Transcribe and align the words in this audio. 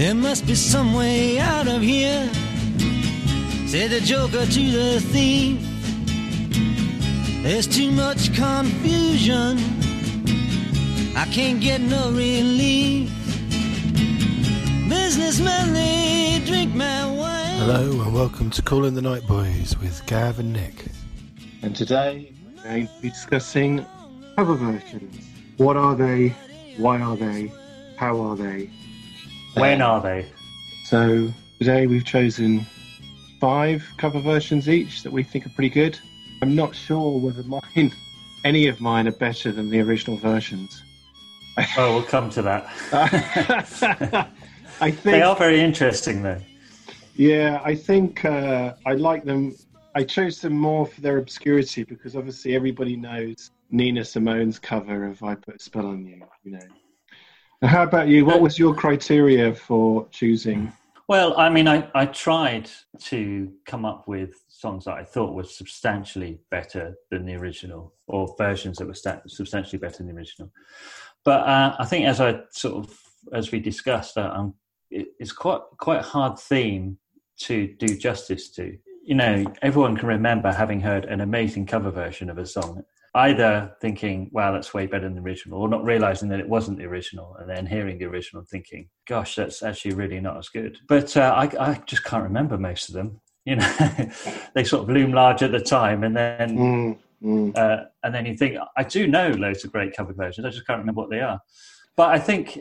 There 0.00 0.14
must 0.14 0.46
be 0.46 0.54
some 0.54 0.94
way 0.94 1.38
out 1.38 1.68
of 1.68 1.82
here, 1.82 2.26
said 3.66 3.90
the 3.90 4.00
joker 4.02 4.46
to 4.46 4.70
the 4.70 4.98
thief. 4.98 5.60
There's 7.42 7.66
too 7.66 7.90
much 7.90 8.34
confusion, 8.34 9.58
I 11.14 11.28
can't 11.30 11.60
get 11.60 11.82
no 11.82 12.08
relief. 12.12 13.10
Businessmen, 14.88 15.74
they 15.74 16.40
drink 16.46 16.74
my 16.74 17.04
wine. 17.04 17.58
Hello 17.58 18.00
and 18.00 18.14
welcome 18.14 18.48
to 18.52 18.62
Calling 18.62 18.94
the 18.94 19.02
Night 19.02 19.26
Boys 19.26 19.76
with 19.80 20.00
Gav 20.06 20.38
and 20.38 20.54
Nick. 20.54 20.86
And 21.60 21.76
today 21.76 22.32
we're 22.56 22.62
going 22.62 22.86
to 22.86 23.02
be 23.02 23.10
discussing 23.10 23.84
cover 24.34 24.54
versions. 24.54 25.26
What 25.58 25.76
are 25.76 25.94
they? 25.94 26.34
Why 26.78 27.02
are 27.02 27.18
they? 27.18 27.52
How 27.98 28.18
are 28.22 28.34
they? 28.34 28.70
When 29.54 29.82
are 29.82 30.00
they? 30.00 30.26
So 30.84 31.32
today 31.58 31.86
we've 31.86 32.04
chosen 32.04 32.66
five 33.40 33.84
cover 33.96 34.20
versions 34.20 34.68
each 34.68 35.02
that 35.02 35.12
we 35.12 35.22
think 35.22 35.46
are 35.46 35.50
pretty 35.50 35.70
good. 35.70 35.98
I'm 36.42 36.54
not 36.54 36.74
sure 36.74 37.18
whether 37.18 37.42
mine, 37.42 37.92
any 38.44 38.68
of 38.68 38.80
mine, 38.80 39.08
are 39.08 39.12
better 39.12 39.50
than 39.50 39.68
the 39.70 39.80
original 39.80 40.16
versions. 40.16 40.82
Oh, 41.76 41.94
we'll 41.94 42.02
come 42.04 42.30
to 42.30 42.42
that. 42.42 42.66
I 44.80 44.90
think 44.90 45.02
they 45.02 45.22
are 45.22 45.36
very 45.36 45.60
interesting, 45.60 46.22
though. 46.22 46.40
Yeah, 47.16 47.60
I 47.64 47.74
think 47.74 48.24
uh, 48.24 48.74
I 48.86 48.94
like 48.94 49.24
them. 49.24 49.56
I 49.94 50.04
chose 50.04 50.40
them 50.40 50.54
more 50.54 50.86
for 50.86 51.00
their 51.00 51.18
obscurity 51.18 51.82
because 51.82 52.14
obviously 52.14 52.54
everybody 52.54 52.96
knows 52.96 53.50
Nina 53.70 54.04
Simone's 54.04 54.58
cover 54.58 55.06
of 55.06 55.22
"I 55.22 55.34
Put 55.34 55.56
a 55.56 55.58
Spell 55.58 55.86
on 55.86 56.06
You." 56.06 56.22
You 56.44 56.52
know. 56.52 56.60
How 57.62 57.82
about 57.82 58.08
you? 58.08 58.24
What 58.24 58.40
was 58.40 58.58
your 58.58 58.74
criteria 58.74 59.54
for 59.54 60.08
choosing? 60.10 60.72
Well, 61.08 61.38
I 61.38 61.50
mean, 61.50 61.68
I, 61.68 61.88
I 61.94 62.06
tried 62.06 62.70
to 63.00 63.52
come 63.66 63.84
up 63.84 64.08
with 64.08 64.42
songs 64.48 64.86
that 64.86 64.94
I 64.94 65.04
thought 65.04 65.34
were 65.34 65.44
substantially 65.44 66.38
better 66.50 66.94
than 67.10 67.26
the 67.26 67.34
original, 67.34 67.92
or 68.06 68.34
versions 68.38 68.78
that 68.78 68.86
were 68.86 68.94
sta- 68.94 69.20
substantially 69.26 69.78
better 69.78 69.98
than 69.98 70.06
the 70.06 70.14
original. 70.14 70.50
But 71.24 71.46
uh, 71.46 71.76
I 71.78 71.84
think, 71.84 72.06
as 72.06 72.20
I 72.20 72.40
sort 72.50 72.84
of 72.84 72.98
as 73.34 73.50
we 73.52 73.60
discussed, 73.60 74.16
uh, 74.16 74.32
um, 74.34 74.54
it, 74.90 75.08
it's 75.18 75.32
quite 75.32 75.60
quite 75.78 76.00
a 76.00 76.08
hard 76.08 76.38
theme 76.38 76.96
to 77.40 77.66
do 77.78 77.88
justice 77.96 78.48
to. 78.52 78.78
You 79.04 79.16
know, 79.16 79.52
everyone 79.60 79.96
can 79.96 80.08
remember 80.08 80.52
having 80.52 80.80
heard 80.80 81.04
an 81.06 81.20
amazing 81.20 81.66
cover 81.66 81.90
version 81.90 82.30
of 82.30 82.38
a 82.38 82.46
song, 82.46 82.84
either 83.14 83.74
thinking, 83.80 84.30
"Wow, 84.32 84.52
that's 84.52 84.72
way 84.72 84.86
better 84.86 85.04
than 85.04 85.14
the 85.14 85.22
original," 85.22 85.60
or 85.60 85.68
not 85.68 85.84
realizing 85.84 86.28
that 86.28 86.40
it 86.40 86.48
wasn't 86.48 86.78
the 86.78 86.86
original, 86.86 87.36
and 87.38 87.48
then 87.48 87.66
hearing 87.66 87.98
the 87.98 88.06
original 88.06 88.40
and 88.40 88.48
thinking, 88.48 88.88
"Gosh, 89.06 89.34
that's 89.34 89.62
actually 89.62 89.94
really 89.94 90.20
not 90.20 90.38
as 90.38 90.48
good." 90.48 90.78
But 90.88 91.16
uh, 91.16 91.34
I, 91.36 91.70
I 91.70 91.74
just 91.86 92.04
can't 92.04 92.24
remember 92.24 92.58
most 92.58 92.88
of 92.88 92.94
them. 92.94 93.20
You 93.44 93.56
know, 93.56 93.76
they 94.54 94.64
sort 94.64 94.82
of 94.82 94.90
loom 94.90 95.12
large 95.12 95.42
at 95.42 95.52
the 95.52 95.60
time, 95.60 96.04
and 96.04 96.16
then 96.16 96.98
Mm, 97.22 97.52
mm. 97.54 97.56
uh, 97.56 97.84
and 98.02 98.14
then 98.14 98.26
you 98.26 98.36
think, 98.36 98.56
I 98.76 98.84
do 98.84 99.06
know 99.06 99.30
loads 99.30 99.64
of 99.64 99.72
great 99.72 99.96
cover 99.96 100.12
versions. 100.12 100.46
I 100.46 100.50
just 100.50 100.66
can't 100.66 100.78
remember 100.78 101.00
what 101.00 101.10
they 101.10 101.20
are. 101.20 101.40
But 101.96 102.10
I 102.10 102.18
think 102.18 102.58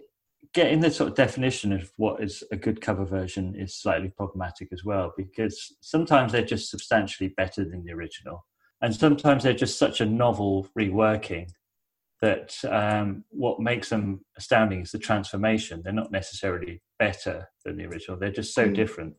getting 0.54 0.80
the 0.80 0.92
sort 0.92 1.10
of 1.10 1.16
definition 1.16 1.72
of 1.72 1.92
what 1.98 2.22
is 2.24 2.44
a 2.52 2.58
good 2.58 2.82
cover 2.82 3.06
version 3.06 3.56
is 3.56 3.76
slightly 3.76 4.10
problematic 4.10 4.70
as 4.74 4.84
well, 4.84 5.14
because 5.16 5.76
sometimes 5.82 6.32
they're 6.32 6.42
just 6.42 6.70
substantially 6.70 7.34
better 7.38 7.64
than 7.64 7.84
the 7.84 7.94
original, 7.94 8.46
and 8.82 8.96
sometimes 8.96 9.44
they're 9.44 9.54
just 9.54 9.78
such 9.78 10.02
a 10.02 10.06
novel 10.06 10.68
reworking 10.78 11.50
that 12.22 12.56
um, 12.70 13.24
what 13.30 13.60
makes 13.60 13.90
them 13.90 14.22
astounding 14.38 14.82
is 14.82 14.92
the 14.92 15.00
transformation. 15.00 15.82
They're 15.84 15.94
not 15.94 16.12
necessarily 16.12 16.82
better 16.98 17.50
than 17.64 17.78
the 17.78 17.86
original; 17.86 18.18
they're 18.18 18.32
just 18.32 18.54
so 18.54 18.68
Mm. 18.68 18.76
different 18.76 19.16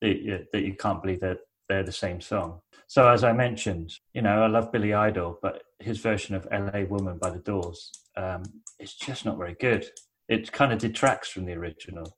that 0.00 0.22
you, 0.22 0.44
that 0.52 0.62
you 0.62 0.74
can't 0.74 1.02
believe 1.02 1.20
that 1.20 1.38
they're 1.68 1.82
the 1.84 1.92
same 1.92 2.20
song. 2.20 2.60
So 2.86 3.08
as 3.08 3.22
I 3.24 3.32
mentioned, 3.32 3.92
you 4.14 4.22
know, 4.22 4.42
I 4.42 4.46
love 4.48 4.72
Billy 4.72 4.94
Idol, 4.94 5.38
but 5.42 5.62
his 5.78 5.98
version 5.98 6.34
of 6.34 6.48
"L.A. 6.50 6.84
Woman" 6.84 7.18
by 7.18 7.30
the 7.30 7.38
Doors 7.38 7.90
um, 8.16 8.42
is 8.78 8.94
just 8.94 9.24
not 9.24 9.38
very 9.38 9.54
good. 9.60 9.86
It 10.28 10.50
kind 10.52 10.72
of 10.72 10.78
detracts 10.78 11.28
from 11.30 11.44
the 11.44 11.52
original. 11.54 12.16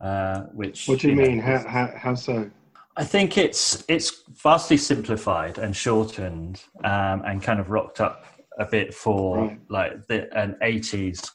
Uh, 0.00 0.42
which 0.52 0.86
What 0.88 1.00
do 1.00 1.08
you 1.08 1.14
know, 1.14 1.22
mean? 1.22 1.38
How, 1.38 1.54
is- 1.54 1.64
how, 1.64 1.92
how 1.96 2.14
so? 2.14 2.50
I 2.96 3.04
think 3.04 3.36
it's 3.36 3.84
it's 3.88 4.22
vastly 4.42 4.76
simplified 4.78 5.58
and 5.58 5.76
shortened 5.76 6.62
um, 6.84 7.22
and 7.26 7.42
kind 7.42 7.60
of 7.60 7.70
rocked 7.70 8.00
up 8.00 8.24
a 8.58 8.64
bit 8.64 8.94
for 8.94 9.36
Right. 9.36 9.60
like 9.68 10.06
the, 10.06 10.34
an 10.38 10.56
'80s 10.62 11.30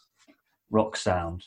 rock 0.71 0.95
sound, 0.97 1.43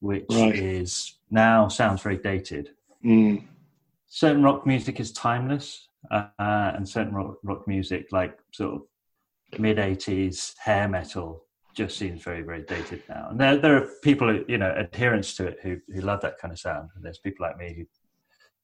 which 0.00 0.26
Right. 0.30 0.54
is 0.54 1.18
now 1.30 1.68
sounds 1.68 2.02
very 2.02 2.18
dated 2.18 2.70
Mm, 3.04 3.44
certain 4.08 4.42
rock 4.42 4.66
music 4.66 4.98
is 4.98 5.12
timeless, 5.12 5.88
uh, 6.10 6.26
and 6.38 6.88
certain 6.88 7.14
rock, 7.14 7.36
rock 7.44 7.68
music, 7.68 8.08
like 8.10 8.36
sort 8.52 8.74
of 8.74 9.60
mid 9.60 9.76
'80s 9.78 10.54
hair 10.58 10.88
metal, 10.88 11.44
just 11.74 11.96
seems 11.96 12.22
very, 12.24 12.42
very 12.42 12.62
dated 12.62 13.02
now. 13.08 13.28
And 13.30 13.38
there, 13.40 13.56
there 13.56 13.76
are 13.76 13.88
people, 14.02 14.28
who, 14.28 14.44
you 14.48 14.58
know, 14.58 14.70
adherents 14.70 15.34
to 15.36 15.46
it 15.46 15.58
who 15.62 15.78
who 15.92 16.00
love 16.00 16.20
that 16.22 16.38
kind 16.38 16.50
of 16.52 16.58
sound, 16.58 16.90
and 16.96 17.04
there's 17.04 17.18
people 17.18 17.46
like 17.46 17.56
me 17.56 17.72
who 17.76 17.84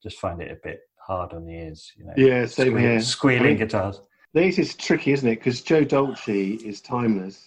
just 0.05 0.19
find 0.19 0.39
it 0.39 0.51
a 0.51 0.55
bit 0.63 0.81
hard 0.97 1.33
on 1.33 1.45
the 1.45 1.53
ears. 1.53 1.91
You 1.97 2.05
know, 2.05 2.13
yeah, 2.15 2.45
same 2.45 2.67
squeal- 2.67 2.77
here. 2.77 3.01
squealing 3.01 3.41
I 3.43 3.47
mean, 3.49 3.57
guitars. 3.57 4.01
This 4.33 4.59
is 4.59 4.75
tricky, 4.75 5.13
isn't 5.13 5.27
it? 5.27 5.35
Because 5.37 5.61
Joe 5.61 5.83
Dolce 5.83 6.49
is 6.51 6.79
timeless, 6.81 7.43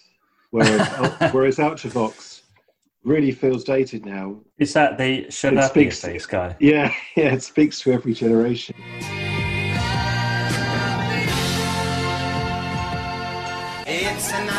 whereas 0.51 0.89
whereas 1.33 1.57
Ultravox 1.59 2.41
really 3.05 3.31
feels 3.31 3.63
dated 3.63 4.05
now. 4.05 4.41
Is 4.59 4.73
that 4.73 4.99
the 4.99 5.31
shut 5.31 5.53
It 5.53 5.59
up 5.61 5.77
your 5.77 5.85
speaks- 5.91 6.01
face 6.03 6.27
guy? 6.27 6.57
Yeah, 6.59 6.93
yeah, 7.17 7.35
it 7.35 7.43
speaks 7.45 7.81
to 7.83 7.93
every 7.93 8.13
generation. 8.15 8.75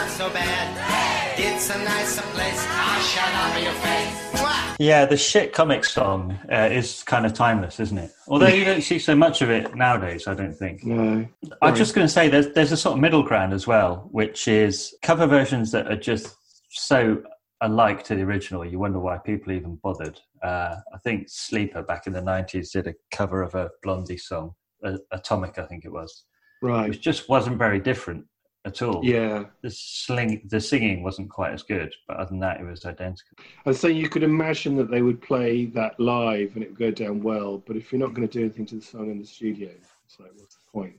So 0.10 0.30
bad. 0.32 1.40
It's 1.40 1.70
a 1.70 1.78
nicer 1.78 2.22
place. 2.34 2.66
I 2.68 3.00
shut 3.02 3.34
up 3.34 3.64
your 3.64 3.74
face. 3.74 4.42
Mwah! 4.42 4.76
Yeah, 4.80 5.06
the 5.06 5.16
shit 5.16 5.54
comic 5.54 5.86
song 5.86 6.38
uh, 6.52 6.70
is 6.72 7.04
kind 7.04 7.26
of 7.26 7.34
timeless, 7.34 7.80
isn't 7.80 7.98
it? 7.98 8.12
Although 8.28 8.48
you 8.48 8.66
don't 8.66 8.82
see 8.82 9.00
so 9.00 9.16
much 9.16 9.42
of 9.42 9.50
it 9.50 9.76
nowadays, 9.76 10.28
I 10.28 10.34
don't 10.34 10.54
think. 10.54 10.84
No, 10.84 11.28
I'm 11.62 11.76
just 11.76 11.94
going 11.94 12.08
to 12.08 12.12
say 12.12 12.28
there's 12.28 12.52
there's 12.54 12.72
a 12.72 12.78
sort 12.78 12.96
of 12.96 13.02
middle 13.02 13.24
ground 13.24 13.54
as 13.54 13.68
well, 13.68 14.10
which 14.12 14.48
is 14.48 14.96
cover 15.02 15.28
versions 15.28 15.72
that 15.72 15.92
are 15.92 15.96
just 15.96 16.36
so 16.72 17.22
alike 17.62 18.04
to 18.06 18.16
the 18.16 18.24
original. 18.24 18.66
You 18.66 18.80
wonder 18.80 19.00
why 19.00 19.18
people 19.20 19.54
even 19.54 19.76
bothered. 19.76 20.20
Uh, 20.42 20.78
I 20.94 20.98
think 21.04 21.28
Sleeper 21.30 21.84
back 21.84 22.08
in 22.08 22.14
the 22.14 22.22
'90s 22.22 22.72
did 22.72 22.88
a 22.88 22.96
cover 23.12 23.44
of 23.44 23.54
a 23.54 23.70
Blondie 23.84 24.18
song, 24.18 24.56
uh, 24.84 24.98
Atomic, 25.12 25.60
I 25.60 25.66
think 25.66 25.86
it 25.86 25.92
was, 25.92 26.26
right. 26.62 26.90
which 26.90 27.00
just 27.00 27.30
wasn't 27.30 27.58
very 27.58 27.80
different 27.80 28.26
at 28.70 28.82
all. 28.82 29.04
Yeah, 29.04 29.46
The 29.62 29.70
sling, 29.72 30.42
the 30.46 30.62
singing 30.62 31.04
wasn't 31.04 31.30
quite 31.30 31.52
as 31.54 31.64
good, 31.64 31.94
but 32.08 32.18
other 32.18 32.30
than 32.30 32.40
that, 32.40 32.60
it 32.62 32.66
was 32.66 32.86
identical. 32.86 33.38
and 33.66 33.76
saying 33.76 33.98
you 33.98 34.10
could 34.10 34.24
imagine 34.24 34.76
that 34.78 34.90
they 34.90 35.02
would 35.02 35.22
play 35.22 35.66
that 35.80 36.00
live 36.00 36.50
and 36.56 36.64
it 36.64 36.70
would 36.70 36.80
go 36.80 36.92
down 36.92 37.22
well. 37.22 37.58
But 37.68 37.76
if 37.76 37.92
you're 37.92 38.00
not 38.00 38.14
going 38.14 38.28
to 38.28 38.34
do 38.40 38.46
anything 38.46 38.66
to 38.68 38.76
the 38.76 38.82
song 38.82 39.12
in 39.12 39.20
the 39.20 39.26
studio, 39.26 39.70
it's 40.06 40.20
like, 40.20 40.32
what's 40.38 40.56
the 40.56 40.72
point? 40.72 40.96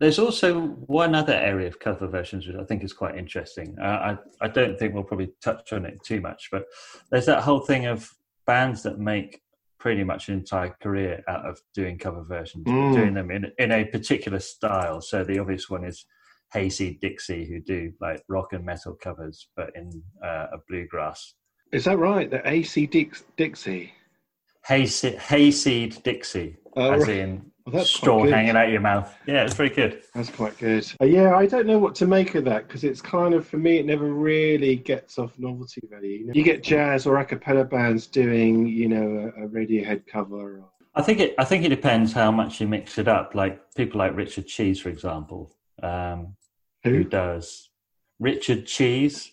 There's 0.00 0.18
also 0.18 0.60
one 1.02 1.14
other 1.14 1.32
area 1.34 1.68
of 1.68 1.78
cover 1.78 2.06
versions 2.08 2.46
which 2.46 2.56
I 2.56 2.64
think 2.64 2.82
is 2.84 2.92
quite 2.92 3.16
interesting. 3.16 3.76
Uh, 3.80 4.16
I 4.42 4.46
I 4.46 4.48
don't 4.48 4.76
think 4.78 4.92
we'll 4.92 5.04
probably 5.12 5.30
touch 5.42 5.72
on 5.72 5.86
it 5.86 6.02
too 6.02 6.20
much, 6.20 6.48
but 6.50 6.64
there's 7.10 7.26
that 7.26 7.42
whole 7.42 7.60
thing 7.60 7.86
of 7.86 8.10
bands 8.46 8.82
that 8.82 8.98
make 8.98 9.40
pretty 9.78 10.02
much 10.02 10.28
an 10.28 10.34
entire 10.34 10.74
career 10.82 11.22
out 11.28 11.44
of 11.46 11.60
doing 11.74 11.96
cover 11.98 12.22
versions, 12.24 12.64
Mm. 12.66 12.94
doing 12.94 13.14
them 13.14 13.30
in 13.30 13.52
in 13.58 13.70
a 13.70 13.84
particular 13.84 14.40
style. 14.40 15.00
So 15.00 15.22
the 15.24 15.38
obvious 15.38 15.70
one 15.70 15.84
is 15.84 16.04
Hayseed 16.54 17.00
Dixie, 17.00 17.44
who 17.46 17.60
do 17.60 17.92
like 18.00 18.22
rock 18.28 18.52
and 18.52 18.64
metal 18.64 18.94
covers, 19.02 19.48
but 19.56 19.70
in 19.74 19.90
uh, 20.24 20.46
a 20.52 20.58
bluegrass. 20.68 21.34
Is 21.72 21.84
that 21.84 21.98
right? 21.98 22.30
The 22.30 22.48
AC 22.48 22.86
Dix- 22.86 23.24
Dixie. 23.36 23.92
Hayseed, 24.66 25.18
Hayseed 25.18 26.02
Dixie, 26.02 26.56
Oh, 26.76 26.92
as 26.92 27.02
right. 27.02 27.18
in 27.18 27.50
Well, 27.66 27.84
straw 27.84 28.24
hanging 28.26 28.56
out 28.56 28.70
your 28.70 28.80
mouth. 28.80 29.14
Yeah, 29.26 29.44
it's 29.44 29.54
very 29.54 29.68
good. 29.68 30.02
That's 30.14 30.30
quite 30.30 30.56
good. 30.58 30.90
Uh, 31.00 31.04
yeah, 31.04 31.36
I 31.36 31.46
don't 31.46 31.66
know 31.66 31.78
what 31.78 31.94
to 31.96 32.06
make 32.06 32.34
of 32.34 32.44
that 32.46 32.66
because 32.66 32.82
it's 32.84 33.00
kind 33.02 33.34
of 33.34 33.46
for 33.46 33.58
me, 33.58 33.78
it 33.78 33.86
never 33.86 34.12
really 34.12 34.76
gets 34.76 35.18
off 35.18 35.32
novelty 35.38 35.80
value. 35.90 36.08
You, 36.20 36.26
know, 36.26 36.32
you 36.34 36.42
get 36.42 36.62
jazz 36.62 37.06
or 37.06 37.18
a 37.18 37.24
cappella 37.24 37.64
bands 37.64 38.06
doing, 38.06 38.66
you 38.66 38.88
know, 38.88 39.32
a, 39.36 39.44
a 39.44 39.48
Radiohead 39.48 40.06
cover. 40.06 40.60
Or, 40.60 40.64
I 40.94 41.02
think 41.02 41.20
it. 41.20 41.34
I 41.38 41.44
think 41.44 41.64
it 41.64 41.70
depends 41.70 42.12
how 42.12 42.30
much 42.30 42.60
you 42.60 42.68
mix 42.68 42.96
it 42.98 43.08
up. 43.08 43.34
Like 43.34 43.60
people 43.74 43.98
like 43.98 44.16
Richard 44.16 44.46
Cheese, 44.46 44.80
for 44.80 44.88
example, 44.88 45.52
um, 45.82 46.36
who 46.84 46.90
who 46.90 47.04
does 47.04 47.70
Richard 48.20 48.66
Cheese? 48.66 49.30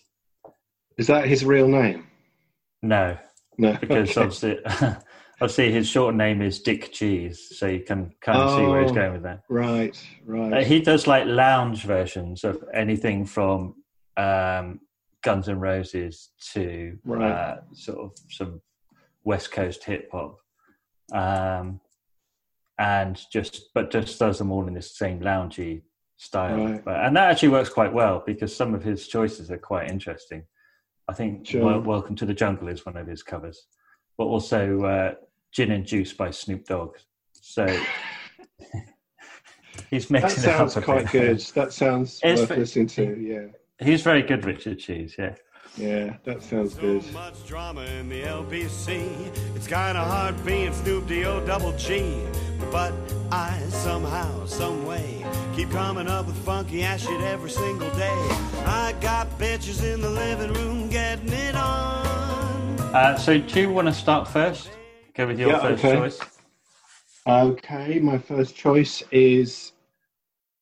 is 0.98 1.06
that? 1.06 1.26
His 1.26 1.44
real 1.44 1.68
name? 1.68 2.06
No, 2.82 3.16
No, 3.58 3.76
because 3.80 4.10
okay. 4.16 4.20
obviously, 4.20 4.58
obviously 5.40 5.72
his 5.72 5.88
short 5.88 6.14
name 6.14 6.42
is 6.42 6.60
Dick 6.60 6.92
Cheese, 6.92 7.52
so 7.56 7.66
you 7.66 7.80
can 7.80 8.12
kind 8.20 8.38
of 8.42 8.50
see 8.50 8.66
where 8.66 8.82
he's 8.82 8.90
Oh. 8.90 8.94
going 8.94 9.12
with 9.14 9.22
that. 9.22 9.40
right, 9.48 9.96
right. 10.24 10.52
Uh, 10.52 10.64
he 10.64 10.80
does 10.80 11.06
like 11.06 11.26
lounge 11.26 11.84
versions 11.84 12.42
of 12.44 12.62
anything 12.74 13.24
from 13.24 13.74
um, 14.16 14.80
Guns 15.22 15.48
N' 15.48 15.60
Roses 15.60 16.30
to 16.52 16.98
Right. 17.04 17.30
uh, 17.30 17.56
sort 17.72 17.98
of 17.98 18.12
some 18.30 18.60
West 19.24 19.52
Coast 19.52 19.84
hip 19.84 20.08
hop, 20.12 20.36
um, 21.12 21.80
and 22.78 23.20
just 23.32 23.70
but 23.74 23.90
just 23.90 24.18
does 24.18 24.38
them 24.38 24.50
all 24.50 24.66
in 24.66 24.74
this 24.74 24.96
same 24.98 25.20
loungy 25.20 25.82
style. 26.22 26.56
Right. 26.64 26.84
But, 26.84 27.04
and 27.04 27.16
that 27.16 27.30
actually 27.30 27.48
works 27.50 27.68
quite 27.68 27.92
well 27.92 28.22
because 28.24 28.54
some 28.54 28.74
of 28.74 28.82
his 28.82 29.08
choices 29.08 29.50
are 29.50 29.58
quite 29.58 29.90
interesting. 29.90 30.44
I 31.08 31.14
think 31.14 31.46
Sure. 31.46 31.64
Wel- 31.64 31.80
"Welcome 31.80 32.14
to 32.16 32.26
the 32.26 32.34
Jungle" 32.34 32.68
is 32.68 32.86
one 32.86 32.96
of 32.96 33.06
his 33.06 33.22
covers, 33.22 33.66
but 34.16 34.24
also 34.24 34.80
uh, 34.84 35.14
"Gin 35.52 35.72
and 35.72 35.84
Juice" 35.84 36.12
by 36.12 36.30
Snoop 36.30 36.64
Dogg. 36.64 36.96
So 37.32 37.66
he's 39.90 40.06
That 40.08 40.22
mixing 40.22 40.44
it 40.44 40.50
up 40.50 40.70
sounds 40.70 40.84
quite 40.84 41.10
good. 41.10 41.40
That 41.54 41.72
sounds 41.72 42.20
It's 42.22 42.40
worth 42.40 42.48
fa- 42.48 42.54
listening 42.56 42.86
to. 42.88 43.18
Yeah, 43.20 43.86
He's 43.86 44.02
very 44.02 44.22
good, 44.22 44.44
Richard 44.44 44.78
Cheese. 44.78 45.16
Yeah. 45.18 45.34
yeah, 45.76 46.16
that 46.24 46.42
sounds 46.42 46.74
good. 46.74 47.02
So 47.02 47.12
much 47.12 47.46
drama 47.46 47.82
in 47.82 48.08
the 48.08 48.22
LBC. 48.22 49.00
It's 49.56 49.66
kind 49.66 49.98
of 49.98 50.06
hard 50.06 50.44
being 50.46 50.72
Snoop 50.72 51.06
D-O 51.08 51.44
double 51.46 51.72
G. 51.76 52.22
But 52.70 52.92
I 53.34 53.58
somehow, 53.70 54.44
some 54.44 54.84
way, 54.84 55.24
keep 55.56 55.70
coming 55.70 56.06
up 56.06 56.26
with 56.26 56.36
funky 56.44 56.82
ass 56.82 57.00
shit 57.00 57.18
every 57.22 57.48
single 57.48 57.88
day. 57.92 58.12
I 58.66 58.94
got 59.00 59.26
bitches 59.38 59.82
in 59.82 60.02
the 60.02 60.10
living 60.10 60.52
room 60.52 60.90
getting 60.90 61.32
it 61.32 61.54
on. 61.54 62.78
Uh, 62.94 63.16
so, 63.16 63.38
do 63.38 63.60
you 63.62 63.70
want 63.70 63.88
to 63.88 63.94
start 63.94 64.28
first? 64.28 64.68
Go 65.14 65.28
with 65.28 65.40
your 65.40 65.48
Yeah, 65.48 65.60
first 65.60 65.82
okay. 65.82 65.96
choice. 65.96 66.20
Okay, 67.26 68.00
my 68.00 68.18
first 68.18 68.54
choice 68.54 69.02
is 69.10 69.72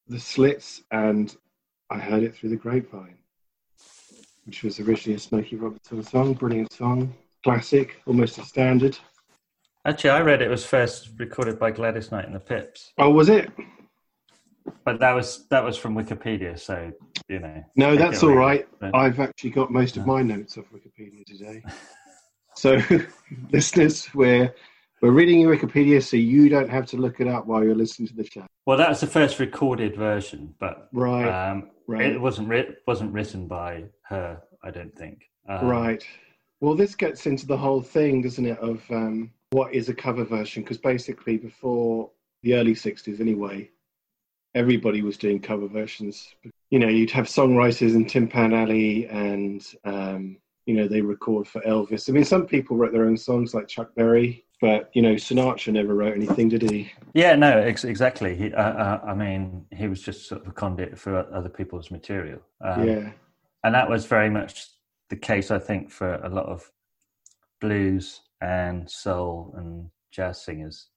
the 0.06 0.20
Slits, 0.20 0.84
and 0.92 1.36
I 1.90 1.98
heard 1.98 2.22
it 2.22 2.36
through 2.36 2.50
the 2.50 2.56
grapevine, 2.56 3.18
which 4.44 4.62
was 4.62 4.78
originally 4.78 5.16
a 5.16 5.18
Smokey 5.18 5.56
Robinson 5.56 6.04
song. 6.04 6.34
Brilliant 6.34 6.72
song, 6.72 7.12
classic, 7.42 8.00
almost 8.06 8.38
a 8.38 8.44
standard. 8.44 8.96
Actually, 9.86 10.10
I 10.10 10.20
read 10.20 10.42
it 10.42 10.48
was 10.50 10.64
first 10.64 11.10
recorded 11.18 11.58
by 11.58 11.70
Gladys 11.70 12.12
Knight 12.12 12.26
and 12.26 12.34
the 12.34 12.40
Pips, 12.40 12.92
Oh, 12.98 13.10
was 13.10 13.28
it? 13.28 13.50
but 14.84 15.00
that 15.00 15.12
was 15.12 15.46
that 15.48 15.64
was 15.64 15.76
from 15.78 15.94
Wikipedia. 15.94 16.58
So 16.58 16.92
you 17.28 17.38
know. 17.38 17.64
No, 17.76 17.96
that's 17.96 18.22
all 18.22 18.34
right. 18.34 18.68
I've 18.94 19.18
actually 19.20 19.50
got 19.50 19.70
most 19.70 19.96
of 19.96 20.06
my 20.06 20.22
notes 20.22 20.58
off 20.58 20.66
Wikipedia 20.72 21.24
today. 21.24 21.62
So, 22.56 22.78
listeners, 23.52 24.08
we're 24.14 24.54
we're 25.00 25.12
reading 25.12 25.40
your 25.40 25.56
Wikipedia, 25.56 26.02
so 26.02 26.16
you 26.18 26.50
don't 26.50 26.68
have 26.68 26.84
to 26.86 26.98
look 26.98 27.20
it 27.20 27.26
up 27.28 27.46
while 27.46 27.64
you're 27.64 27.74
listening 27.74 28.08
to 28.08 28.14
the 28.14 28.24
show. 28.24 28.44
Well, 28.66 28.76
that 28.76 28.88
was 28.90 29.00
the 29.00 29.06
first 29.06 29.38
recorded 29.38 29.96
version, 29.96 30.54
but 30.60 30.88
Right, 30.92 31.26
um, 31.50 31.70
right. 31.86 32.02
it 32.12 32.20
wasn't 32.20 32.48
writ- 32.48 32.78
wasn't 32.86 33.12
written 33.14 33.46
by 33.48 33.84
her. 34.02 34.42
I 34.62 34.70
don't 34.70 34.94
think. 34.94 35.22
Um, 35.48 35.66
Right. 35.66 36.04
Well, 36.60 36.74
this 36.74 36.94
gets 36.94 37.24
into 37.26 37.46
the 37.46 37.56
whole 37.56 37.80
thing, 37.80 38.20
doesn't 38.20 38.44
it, 38.44 38.58
of 38.58 38.82
um, 38.90 39.30
what 39.50 39.74
is 39.74 39.88
a 39.88 39.94
cover 39.94 40.24
version? 40.24 40.62
Because 40.62 40.78
basically, 40.78 41.36
before 41.36 42.10
the 42.42 42.54
early 42.54 42.74
60s, 42.74 43.20
anyway, 43.20 43.70
everybody 44.54 45.02
was 45.02 45.16
doing 45.16 45.40
cover 45.40 45.66
versions. 45.66 46.34
You 46.70 46.78
know, 46.78 46.88
you'd 46.88 47.10
have 47.10 47.26
songwriters 47.26 47.94
in 47.94 48.06
Tin 48.06 48.28
Pan 48.28 48.54
Alley 48.54 49.06
and, 49.08 49.64
um, 49.84 50.36
you 50.66 50.74
know, 50.74 50.86
they 50.86 51.00
record 51.00 51.48
for 51.48 51.60
Elvis. 51.62 52.08
I 52.08 52.12
mean, 52.12 52.24
some 52.24 52.46
people 52.46 52.76
wrote 52.76 52.92
their 52.92 53.06
own 53.06 53.16
songs 53.16 53.54
like 53.54 53.66
Chuck 53.66 53.94
Berry, 53.96 54.44
but, 54.60 54.90
you 54.92 55.02
know, 55.02 55.14
Sinatra 55.14 55.72
never 55.72 55.94
wrote 55.94 56.14
anything, 56.14 56.48
did 56.48 56.62
he? 56.62 56.92
Yeah, 57.12 57.34
no, 57.34 57.58
ex- 57.58 57.84
exactly. 57.84 58.36
He, 58.36 58.52
uh, 58.52 58.62
uh, 58.62 59.00
I 59.04 59.14
mean, 59.14 59.66
he 59.72 59.88
was 59.88 60.00
just 60.00 60.28
sort 60.28 60.42
of 60.42 60.48
a 60.48 60.52
conduit 60.52 60.96
for 60.96 61.16
other 61.34 61.48
people's 61.48 61.90
material. 61.90 62.40
Um, 62.60 62.86
yeah. 62.86 63.10
and 63.64 63.74
that 63.74 63.90
was 63.90 64.06
very 64.06 64.30
much 64.30 64.68
the 65.08 65.16
case, 65.16 65.50
I 65.50 65.58
think, 65.58 65.90
for 65.90 66.14
a 66.14 66.28
lot 66.28 66.46
of 66.46 66.70
blues 67.60 68.20
and 68.40 68.90
soul 68.90 69.54
and 69.56 69.90
jazz 70.12 70.42
singers 70.44 70.88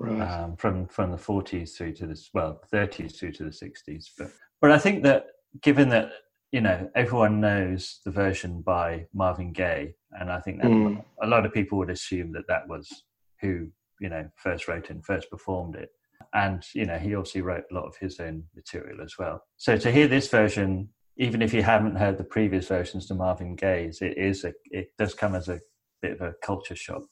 Right. 0.00 0.20
um, 0.28 0.56
from 0.56 0.86
from 0.88 1.12
the 1.12 1.16
40s 1.16 1.76
through 1.76 1.92
to 1.94 2.06
this 2.06 2.30
well 2.34 2.60
30s 2.72 3.16
through 3.16 3.32
to 3.32 3.44
the 3.44 3.50
60s. 3.50 4.06
But 4.18 4.30
but 4.60 4.72
I 4.72 4.78
think 4.78 5.04
that 5.04 5.26
given 5.62 5.88
that 5.90 6.10
you 6.50 6.60
know 6.60 6.90
everyone 6.96 7.40
knows 7.40 8.00
the 8.04 8.10
version 8.10 8.60
by 8.60 9.06
Marvin 9.14 9.52
Gaye, 9.52 9.94
and 10.18 10.30
I 10.30 10.40
think 10.40 10.60
that 10.62 10.70
Mm. 10.72 11.04
a 11.22 11.26
lot 11.28 11.46
of 11.46 11.52
people 11.52 11.78
would 11.78 11.90
assume 11.90 12.32
that 12.32 12.48
that 12.48 12.66
was 12.68 13.04
who 13.40 13.68
you 14.00 14.08
know 14.08 14.28
first 14.36 14.66
wrote 14.66 14.90
and 14.90 15.04
first 15.04 15.30
performed 15.30 15.76
it. 15.76 15.90
And 16.34 16.64
you 16.74 16.86
know 16.86 16.98
he 16.98 17.14
obviously 17.14 17.42
wrote 17.42 17.64
a 17.70 17.74
lot 17.74 17.86
of 17.86 17.96
his 17.96 18.18
own 18.18 18.44
material 18.56 19.00
as 19.00 19.14
well. 19.16 19.42
So 19.58 19.76
to 19.78 19.92
hear 19.92 20.08
this 20.08 20.28
version, 20.28 20.88
even 21.16 21.40
if 21.40 21.54
you 21.54 21.62
haven't 21.62 21.96
heard 21.96 22.18
the 22.18 22.24
previous 22.24 22.66
versions 22.66 23.06
to 23.06 23.14
Marvin 23.14 23.54
Gaye's, 23.54 24.02
it 24.02 24.18
is 24.18 24.42
a 24.44 24.52
it 24.72 24.88
does 24.98 25.14
come 25.14 25.36
as 25.36 25.48
a 25.48 25.60
bit 26.04 26.20
of 26.20 26.20
a 26.20 26.34
culture 26.42 26.76
shock. 26.76 27.02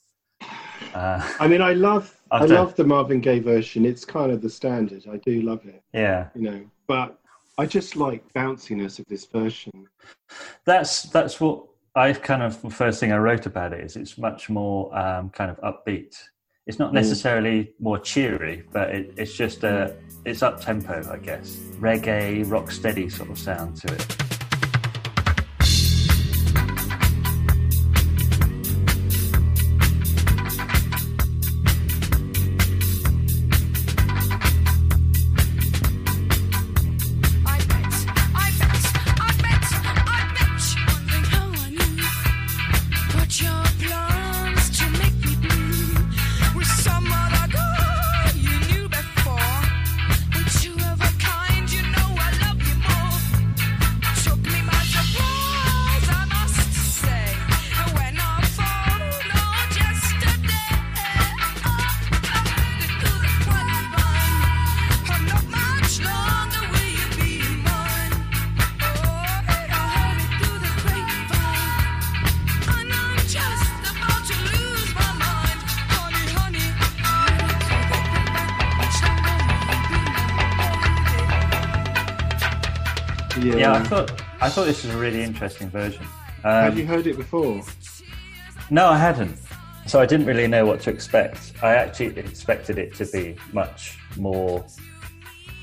Uh, 0.95 1.27
I 1.41 1.49
mean, 1.49 1.63
I 1.63 1.73
love, 1.73 2.21
I 2.31 2.45
love 2.45 2.75
the 2.75 2.85
Marvin 2.85 3.21
Gaye 3.21 3.39
version. 3.39 3.87
It's 3.87 4.05
kind 4.05 4.31
of 4.31 4.43
the 4.43 4.51
standard. 4.51 5.05
I 5.11 5.17
do 5.19 5.41
love 5.41 5.65
it. 5.65 5.83
yeah, 5.95 6.29
you 6.35 6.43
know. 6.43 6.61
But 6.87 7.19
I 7.57 7.65
just 7.65 7.97
like 7.97 8.31
bounciness 8.35 8.99
of 8.99 9.07
this 9.07 9.25
version. 9.25 9.73
that's 10.67 11.05
that's 11.05 11.41
what 11.41 11.65
I 11.95 12.13
kind 12.13 12.43
of 12.43 12.61
the 12.61 12.69
first 12.69 13.01
thing 13.01 13.11
I 13.11 13.17
wrote 13.17 13.47
about 13.47 13.73
it 13.73 13.83
is 13.83 13.97
it's 13.97 14.19
much 14.19 14.51
more 14.51 14.95
um, 14.95 15.31
kind 15.31 15.51
of 15.51 15.59
upbeat. 15.61 16.15
It's 16.67 16.79
not 16.79 16.93
necessarily 16.93 17.73
more 17.81 17.99
cheery, 17.99 18.65
but 18.73 18.91
it, 18.91 19.15
it's 19.17 19.35
just 19.35 19.65
a 19.65 19.97
it's 20.27 20.43
up 20.43 20.61
tempo, 20.61 21.11
I 21.11 21.17
guess, 21.19 21.57
reggae, 21.81 22.51
rock 22.51 22.71
steady 22.71 23.09
sort 23.09 23.31
of 23.31 23.39
sound 23.39 23.77
to 23.77 23.95
it. 23.95 24.22
I 84.43 84.49
thought 84.49 84.67
this 84.67 84.85
was 84.85 84.93
a 84.93 84.99
really 84.99 85.23
interesting 85.23 85.71
version. 85.71 86.03
Um, 86.45 86.65
Have 86.65 86.77
you 86.77 86.85
heard 86.85 87.07
it 87.07 87.17
before? 87.17 87.63
No, 88.71 88.89
I 88.89 88.99
hadn't. 88.99 89.39
So 89.87 90.01
I 90.01 90.07
didn't 90.07 90.27
really 90.27 90.49
know 90.49 90.67
what 90.67 90.81
to 90.81 90.91
expect. 90.91 91.53
I 91.63 91.75
actually 91.75 92.19
expected 92.19 92.77
it 92.77 92.93
to 92.97 93.07
be 93.07 93.37
much 93.53 93.99
more 94.17 94.65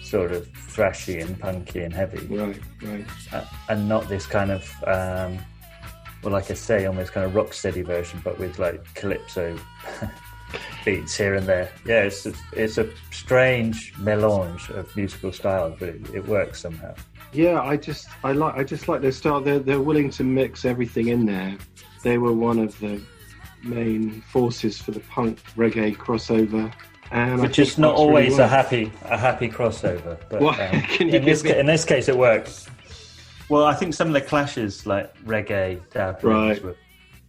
sort 0.01 0.31
of 0.31 0.47
thrashy 0.47 1.21
and 1.21 1.37
punky 1.37 1.81
and 1.81 1.93
heavy. 1.93 2.25
Right, 2.27 2.59
right. 2.81 3.05
uh, 3.33 3.43
and 3.67 3.89
not 3.89 4.07
this 4.07 4.25
kind 4.25 4.49
of 4.49 4.83
um, 4.87 5.37
well 6.23 6.33
like 6.33 6.51
i 6.51 6.53
say 6.53 6.85
almost 6.85 7.11
kind 7.13 7.25
of 7.25 7.35
rock 7.35 7.53
steady 7.53 7.81
version 7.81 8.19
but 8.23 8.37
with 8.39 8.59
like 8.59 8.83
calypso 8.93 9.57
beats 10.85 11.15
here 11.15 11.35
and 11.35 11.47
there 11.47 11.71
yeah 11.85 12.03
it's 12.03 12.25
a, 12.25 12.33
it's 12.53 12.77
a 12.77 12.89
strange 13.11 13.93
melange 13.99 14.69
of 14.71 14.93
musical 14.95 15.31
styles 15.31 15.75
but 15.79 15.89
it, 15.89 16.01
it 16.13 16.27
works 16.27 16.59
somehow 16.61 16.93
Yeah, 17.31 17.61
I 17.61 17.77
just 17.77 18.07
I 18.23 18.31
like 18.31 18.55
I 18.55 18.63
just 18.63 18.87
like 18.87 19.01
their 19.01 19.11
style. 19.11 19.39
They're 19.41 19.59
they're 19.59 19.81
willing 19.81 20.09
to 20.11 20.23
mix 20.23 20.65
everything 20.65 21.09
in 21.09 21.25
there. 21.25 21.57
They 22.03 22.17
were 22.17 22.33
one 22.33 22.59
of 22.59 22.77
the 22.79 23.01
main 23.63 24.21
forces 24.21 24.81
for 24.81 24.91
the 24.91 25.01
punk 25.01 25.39
reggae 25.55 25.95
crossover, 25.95 26.73
and 27.11 27.39
I 27.39 27.41
which 27.43 27.59
is 27.59 27.77
not 27.77 27.91
works 27.95 27.99
really 27.99 28.09
always 28.09 28.39
a 28.39 28.47
happy 28.47 28.91
a 29.05 29.17
happy 29.17 29.49
crossover 29.49 30.17
but 30.29 30.41
What? 30.41 30.59
um, 30.59 30.81
Can 30.95 31.09
you 31.09 31.15
in, 31.15 31.25
this, 31.25 31.43
me- 31.43 31.51
ca- 31.51 31.59
in 31.59 31.65
this 31.65 31.83
case 31.83 32.07
it 32.07 32.17
works 32.17 32.67
well 33.49 33.65
i 33.65 33.73
think 33.73 33.93
some 33.93 34.07
of 34.07 34.13
the 34.13 34.21
clashes 34.21 34.85
like 34.85 35.13
reggae 35.25 35.81
dub 35.91 36.23
Right. 36.23 36.63
were 36.63 36.75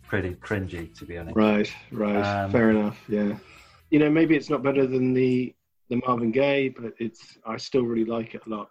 pretty 0.07 0.35
cringy 0.35 0.97
to 0.99 1.05
be 1.05 1.19
honest 1.19 1.35
Right, 1.37 1.73
right. 1.91 2.23
Um, 2.45 2.51
Fair 2.53 2.71
enough. 2.71 2.99
Yeah. 3.09 3.37
You 3.91 3.99
know, 3.99 4.11
maybe 4.11 4.37
it's 4.37 4.51
not 4.51 4.63
better 4.63 4.87
than 4.87 5.13
the 5.15 5.53
the 5.89 6.01
Marvin 6.07 6.31
Gaye, 6.31 6.69
but 6.69 6.93
it's 7.01 7.39
I 7.45 7.57
still 7.57 7.83
really 7.83 8.05
like 8.05 8.35
it 8.37 8.43
a 8.47 8.49
lot. 8.49 8.69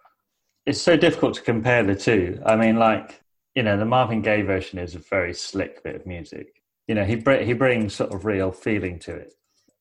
It's 0.70 0.80
so 0.80 0.96
difficult 0.96 1.34
to 1.34 1.42
compare 1.42 1.82
the 1.82 1.96
two. 1.96 2.40
I 2.46 2.54
mean, 2.54 2.76
like 2.76 3.20
you 3.56 3.64
know, 3.64 3.76
the 3.76 3.84
Marvin 3.84 4.22
Gaye 4.22 4.42
version 4.42 4.78
is 4.78 4.94
a 4.94 5.00
very 5.00 5.34
slick 5.34 5.82
bit 5.82 5.96
of 5.96 6.06
music. 6.06 6.62
you 6.86 6.94
know 6.94 7.04
he 7.04 7.16
br- 7.16 7.44
he 7.48 7.52
brings 7.52 7.94
sort 7.94 8.14
of 8.14 8.24
real 8.24 8.52
feeling 8.52 8.98
to 9.00 9.14
it. 9.14 9.34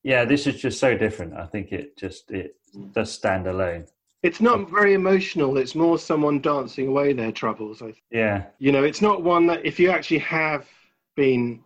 Yeah, 0.03 0.25
this 0.25 0.47
is 0.47 0.55
just 0.59 0.79
so 0.79 0.97
different. 0.97 1.35
I 1.35 1.45
think 1.45 1.71
it 1.71 1.95
just 1.95 2.31
it 2.31 2.55
does 2.93 3.11
stand 3.11 3.45
alone. 3.47 3.85
It's 4.23 4.41
not 4.41 4.69
very 4.69 4.95
emotional. 4.95 5.57
It's 5.57 5.75
more 5.75 5.97
someone 5.99 6.41
dancing 6.41 6.87
away 6.87 7.13
their 7.13 7.31
troubles. 7.31 7.81
I 7.81 7.85
think. 7.85 8.03
Yeah, 8.11 8.45
You 8.57 8.71
know, 8.71 8.83
it's 8.83 9.01
not 9.01 9.23
one 9.23 9.45
that 9.47 9.63
if 9.65 9.79
you 9.79 9.91
actually 9.91 10.19
have 10.19 10.65
been 11.15 11.61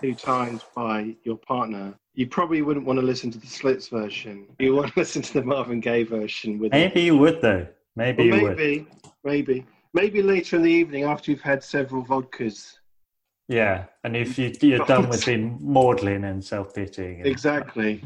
two 0.00 0.14
times 0.14 0.62
by 0.76 1.16
your 1.24 1.36
partner, 1.36 1.94
you 2.14 2.28
probably 2.28 2.62
wouldn't 2.62 2.86
want 2.86 3.00
to 3.00 3.04
listen 3.04 3.30
to 3.32 3.38
the 3.38 3.46
Slits 3.48 3.88
version. 3.88 4.46
You 4.60 4.74
want 4.76 4.92
to 4.92 4.98
listen 5.02 5.22
to 5.22 5.32
the 5.34 5.42
Marvin 5.42 5.80
Gaye 5.80 6.04
version 6.04 6.58
with 6.60 6.70
maybe 6.70 7.02
you 7.02 7.16
would 7.18 7.40
though. 7.42 7.66
Maybe 7.98 8.30
Well, 8.30 8.54
maybe, 8.54 8.86
maybe, 9.24 9.66
maybe 9.92 10.22
later 10.22 10.54
in 10.54 10.62
the 10.62 10.70
evening 10.70 11.02
after 11.02 11.32
you've 11.32 11.40
had 11.40 11.64
several 11.64 12.04
vodkas. 12.04 12.74
Yeah, 13.48 13.86
and 14.04 14.16
if 14.16 14.38
you 14.38 14.52
you're 14.60 14.86
done 14.86 15.08
with 15.08 15.26
being 15.26 15.58
maudlin 15.60 16.22
and 16.22 16.44
self 16.44 16.72
pitying, 16.72 17.22
and 17.22 17.26
Exactly, 17.26 18.04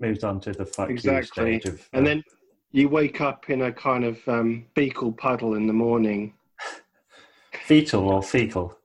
moved 0.00 0.24
on 0.24 0.40
to 0.40 0.52
the 0.52 0.66
fuck 0.66 0.90
exactly. 0.90 1.60
stage 1.60 1.72
of, 1.72 1.88
And 1.92 2.04
uh, 2.04 2.08
then 2.10 2.24
you 2.72 2.88
wake 2.88 3.20
up 3.20 3.48
in 3.48 3.62
a 3.62 3.72
kind 3.72 4.02
of 4.04 4.18
um, 4.26 4.66
fecal 4.74 5.12
puddle 5.12 5.54
in 5.54 5.68
the 5.68 5.72
morning. 5.72 6.34
fetal 7.64 8.08
or 8.08 8.24
fecal. 8.24 8.76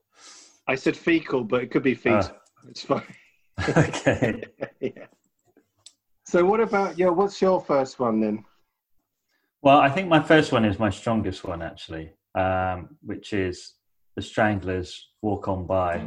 I 0.68 0.76
said 0.76 0.96
fecal, 0.96 1.46
but 1.46 1.64
it 1.64 1.72
could 1.72 1.82
be 1.82 1.96
fetal. 1.96 2.30
Ah. 2.32 2.70
It's 2.70 2.84
fine. 2.84 3.02
okay. 3.70 4.44
yeah. 4.82 5.08
So, 6.26 6.46
what 6.46 6.60
about 6.60 7.00
your? 7.00 7.12
What's 7.12 7.42
your 7.42 7.60
first 7.60 7.98
one 7.98 8.20
then? 8.20 8.46
Well, 9.62 9.80
I 9.80 9.90
think 9.90 10.08
my 10.08 10.22
first 10.22 10.52
one 10.52 10.66
is 10.66 10.78
my 10.78 10.92
strongest 10.92 11.44
one 11.44 11.62
actually, 11.62 12.12
um, 12.36 12.98
which 13.02 13.34
is 13.34 13.74
the 14.16 14.22
Stranglers' 14.22 15.10
"Walk 15.22 15.48
On 15.48 15.66
By." 15.66 16.06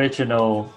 Original 0.00 0.72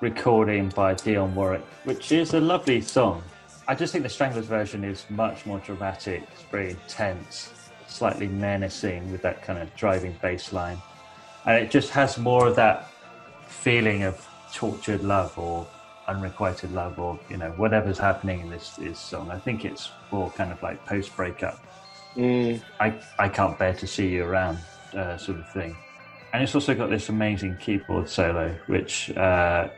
recording 0.00 0.68
by 0.68 0.94
Dionne 0.94 1.34
Warwick, 1.34 1.64
which 1.82 2.12
is 2.12 2.32
a 2.32 2.38
lovely 2.38 2.80
song. 2.80 3.24
I 3.66 3.74
just 3.74 3.92
think 3.92 4.04
the 4.04 4.08
Stranglers 4.08 4.46
version 4.46 4.84
is 4.84 5.04
much 5.10 5.46
more 5.46 5.58
dramatic, 5.58 6.22
it's 6.30 6.42
very 6.42 6.70
intense, 6.70 7.52
slightly 7.88 8.28
menacing 8.28 9.10
with 9.10 9.20
that 9.22 9.42
kind 9.42 9.58
of 9.58 9.74
driving 9.74 10.14
bass 10.22 10.52
line. 10.52 10.78
And 11.44 11.56
it 11.56 11.72
just 11.72 11.90
has 11.90 12.18
more 12.18 12.46
of 12.46 12.54
that 12.54 12.92
feeling 13.48 14.04
of 14.04 14.24
tortured 14.54 15.02
love 15.02 15.36
or 15.36 15.66
unrequited 16.06 16.70
love 16.70 17.00
or, 17.00 17.18
you 17.28 17.36
know, 17.36 17.50
whatever's 17.56 17.98
happening 17.98 18.42
in 18.42 18.48
this, 18.48 18.76
this 18.76 19.00
song. 19.00 19.28
I 19.32 19.40
think 19.40 19.64
it's 19.64 19.90
more 20.12 20.30
kind 20.30 20.52
of 20.52 20.62
like 20.62 20.86
post 20.86 21.16
breakup. 21.16 21.58
Mm, 22.14 22.62
I, 22.78 22.94
I 23.18 23.28
can't 23.28 23.58
bear 23.58 23.74
to 23.74 23.88
see 23.88 24.06
you 24.06 24.22
around 24.22 24.58
uh, 24.94 25.16
sort 25.16 25.40
of 25.40 25.50
thing. 25.50 25.76
And 26.32 26.42
it's 26.42 26.54
also 26.54 26.74
got 26.74 26.90
this 26.90 27.08
amazing 27.08 27.56
keyboard 27.56 28.08
solo, 28.08 28.54
which 28.66 29.10
uh, 29.16 29.68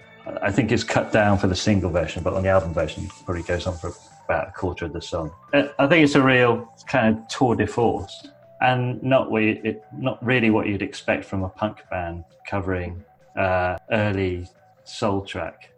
I 0.43 0.51
think 0.51 0.71
is 0.71 0.85
cut 0.85 1.13
down 1.13 1.39
for 1.39 1.47
the 1.47 1.57
single 1.57 1.91
version, 1.91 2.23
but 2.23 2.35
on 2.35 2.43
the 2.43 2.51
album 2.51 2.75
version, 2.75 3.05
it 3.05 3.11
probably 3.25 3.43
goes 3.43 3.67
on 3.67 3.77
for 3.79 3.93
about 4.27 4.49
a 4.49 4.53
quarter 4.53 4.85
of 4.85 4.93
the 4.93 5.01
song. 5.01 5.33
Uh, 5.53 5.69
I 5.79 5.87
think 5.87 6.05
it's 6.05 6.15
a 6.15 6.23
real 6.23 6.73
kind 6.87 7.17
of 7.17 7.29
tour 7.29 7.57
de 7.57 7.67
force, 7.67 8.29
and 8.61 9.03
not 9.03 9.31
what 9.31 9.43
you, 9.43 9.61
it, 9.65 9.85
not 9.97 10.25
really 10.25 10.51
what 10.51 10.67
you'd 10.67 10.83
expect 10.83 11.25
from 11.25 11.43
a 11.43 11.49
punk 11.49 11.79
band 11.91 12.25
covering 12.47 13.03
uh, 13.37 13.79
early 13.91 14.47
soul 14.85 15.23
track. 15.23 15.71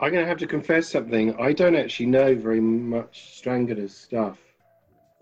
I'm 0.00 0.12
going 0.12 0.24
to 0.24 0.28
have 0.28 0.38
to 0.38 0.46
confess 0.46 0.88
something. 0.88 1.34
I 1.40 1.52
don't 1.52 1.76
actually 1.76 2.06
know 2.06 2.34
very 2.34 2.60
much 2.60 3.36
Stranglers 3.36 3.94
stuff. 3.94 4.38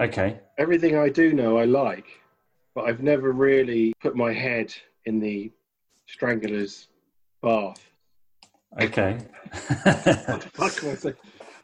Okay, 0.00 0.38
Everything 0.58 0.96
I 0.96 1.08
do 1.08 1.32
know, 1.32 1.58
I 1.58 1.64
like, 1.64 2.06
but 2.74 2.84
I've 2.84 3.02
never 3.02 3.32
really 3.32 3.94
put 4.00 4.14
my 4.16 4.32
head 4.32 4.74
in 5.08 5.18
the 5.18 5.50
Stranglers 6.06 6.88
bath. 7.42 7.90
okay. 8.80 9.18
What 9.82 10.42
the 10.42 10.50
fuck 10.52 10.84
am 10.84 11.14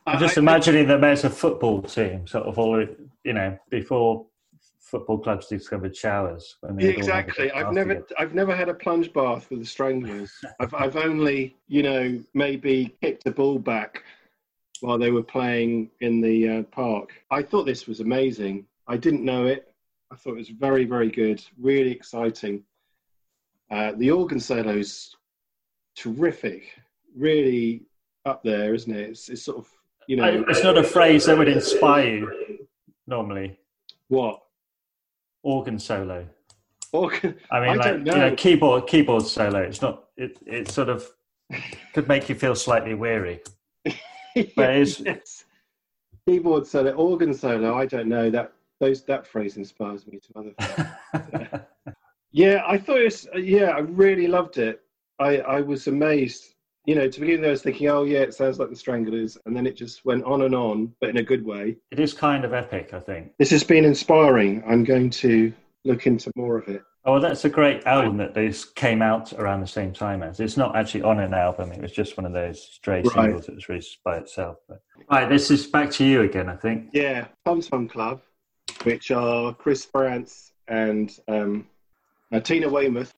I, 0.07 0.13
I'm 0.13 0.19
just 0.19 0.37
I- 0.37 0.41
imagining 0.41 0.89
them 0.89 1.05
as 1.05 1.25
a 1.25 1.31
football 1.31 1.83
team, 1.83 2.27
sort 2.27 2.47
of 2.47 2.59
all, 2.59 2.85
you 3.23 3.33
know, 3.33 3.57
before 3.71 4.27
football 4.81 5.19
clubs 5.19 5.47
discovered 5.47 5.97
showers. 5.97 6.57
When 6.61 6.77
they'd 6.77 6.87
all 6.87 6.91
have 6.91 6.97
a 6.97 6.99
exactly. 6.99 7.53
I've 7.53 7.73
never. 7.73 8.07
I've 8.19 8.35
never 8.35 8.55
had 8.55 8.69
a 8.69 8.75
plunge 8.75 9.13
bath 9.13 9.49
with 9.51 9.61
the 9.61 9.67
Stranglers. 9.67 10.33
I've, 10.61 10.75
I've 10.75 10.97
only, 10.97 11.57
you 11.69 11.83
know, 11.83 12.23
maybe 12.35 12.97
kicked 13.03 13.27
a 13.27 13.31
ball 13.31 13.59
back 13.59 14.03
while 14.81 14.99
they 14.99 15.11
were 15.11 15.23
playing 15.23 15.91
in 16.01 16.21
the 16.21 16.49
uh, 16.49 16.63
park. 16.65 17.11
I 17.31 17.43
thought 17.43 17.65
this 17.65 17.87
was 17.87 18.01
amazing. 18.01 18.67
I 18.87 18.97
didn't 18.97 19.25
know 19.25 19.47
it. 19.47 19.73
I 20.13 20.17
thought 20.17 20.35
it 20.35 20.39
was 20.39 20.51
very, 20.51 20.85
very 20.85 21.11
good. 21.11 21.43
Really 21.59 21.91
exciting. 21.91 22.63
Uh, 23.71 23.93
the 23.97 24.11
organ 24.11 24.41
solo's 24.41 25.17
terrific. 25.97 26.73
Really 27.17 27.83
up 28.25 28.43
there, 28.43 28.75
isn't 28.75 28.95
it? 28.95 29.11
It's, 29.11 29.29
it's 29.29 29.43
sort 29.43 29.59
of, 29.59 29.69
you 30.09 30.17
know, 30.17 30.45
It's 30.49 30.63
not 30.63 30.77
a 30.79 30.83
phrase 30.83 31.27
that 31.27 31.37
would 31.39 31.49
inspire 31.49 32.07
you 32.17 32.67
normally. 33.07 33.59
what 34.09 34.41
Organ 35.43 35.79
solo. 35.79 36.27
organ. 36.93 37.37
I 37.51 37.61
mean, 37.61 37.69
I 37.71 37.75
like 37.75 37.83
don't 37.85 38.07
you 38.07 38.13
know, 38.13 38.29
know. 38.31 38.35
keyboard 38.37 38.87
keyboard 38.87 39.25
solo. 39.25 39.59
It's 39.61 39.83
not. 39.83 40.05
It 40.17 40.39
it 40.47 40.71
sort 40.71 40.89
of 40.89 41.07
could 41.93 42.09
make 42.09 42.29
you 42.31 42.35
feel 42.35 42.55
slightly 42.55 42.95
weary. 42.95 43.41
But 44.57 44.71
it's- 44.71 45.01
yes. 45.01 45.45
keyboard 46.27 46.67
solo, 46.67 46.93
organ 46.93 47.35
solo. 47.35 47.75
I 47.77 47.85
don't 47.87 48.09
know 48.09 48.31
that 48.31 48.53
those 48.81 49.05
that 49.05 49.27
phrase 49.27 49.57
inspires 49.59 50.07
me 50.07 50.19
to 50.19 50.39
other 50.39 50.53
things. 50.59 51.63
yeah, 52.35 52.63
I 52.67 52.77
thought 52.77 52.99
it 53.01 53.05
was. 53.05 53.29
Yeah, 53.37 53.71
I 53.71 53.79
really 53.79 54.27
loved 54.27 54.59
it. 54.59 54.81
I 55.21 55.39
I 55.39 55.61
was 55.61 55.87
amazed. 55.87 56.55
You 56.85 56.97
know, 56.97 57.09
to 57.09 57.21
begin 57.21 57.41
with, 57.41 57.49
I 57.49 57.53
was 57.53 57.63
thinking, 57.63 57.89
oh 57.89 58.03
yeah, 58.05 58.19
it 58.19 58.35
sounds 58.35 58.59
like 58.59 58.69
the 58.69 58.77
Stranglers, 58.77 59.39
and 59.47 59.57
then 59.57 59.67
it 59.67 59.75
just 59.77 60.05
went 60.05 60.25
on 60.25 60.43
and 60.43 60.55
on, 60.55 60.93
but 61.01 61.09
in 61.09 61.17
a 61.17 61.23
good 61.23 61.43
way. 61.47 61.77
it 61.91 61.99
is 62.01 62.13
kind 62.13 62.45
of 62.45 62.53
epic, 62.53 62.93
I 62.93 63.01
think. 63.01 63.33
This 63.39 63.51
has 63.51 63.65
been 63.65 63.87
inspiring. 63.87 64.63
I'm 64.69 64.85
going 64.85 65.09
to 65.11 65.51
look 65.85 66.07
into 66.07 66.31
more 66.37 66.59
of 66.59 66.69
it. 66.69 66.83
Oh, 67.07 67.13
well, 67.13 67.21
that's 67.23 67.45
a 67.45 67.49
great 67.49 67.87
album 67.87 68.17
that 68.19 68.35
this 68.35 68.65
came 68.65 69.01
out 69.01 69.33
around 69.35 69.61
the 69.61 69.67
same 69.67 69.93
time 69.93 70.23
as. 70.23 70.41
It's 70.41 70.57
not 70.57 70.75
actually 70.77 71.03
on 71.03 71.21
an 71.21 71.33
album. 71.35 71.71
It 71.73 71.81
was 71.81 71.93
just 71.93 72.17
one 72.19 72.27
of 72.27 72.33
those 72.33 72.61
stray 72.63 73.03
Right. 73.03 73.13
singles 73.13 73.47
that 73.47 73.55
was 73.55 73.69
released 73.69 73.99
by 74.05 74.17
itself. 74.19 74.57
But. 74.69 74.83
Right, 75.11 75.29
this 75.29 75.51
is 75.51 75.67
back 75.67 75.91
to 75.93 76.05
you 76.05 76.23
again, 76.23 76.49
I 76.49 76.57
think. 76.57 76.91
Yeah, 76.93 77.29
Tom 77.47 77.61
Tom 77.63 77.89
Club, 77.89 78.21
which 78.83 79.11
are 79.11 79.55
Chris 79.55 79.85
Frantz 79.87 80.53
and 80.69 81.11
um, 81.29 81.67
uh, 82.35 82.41
Tina 82.41 82.69
Weymouth. 82.69 83.13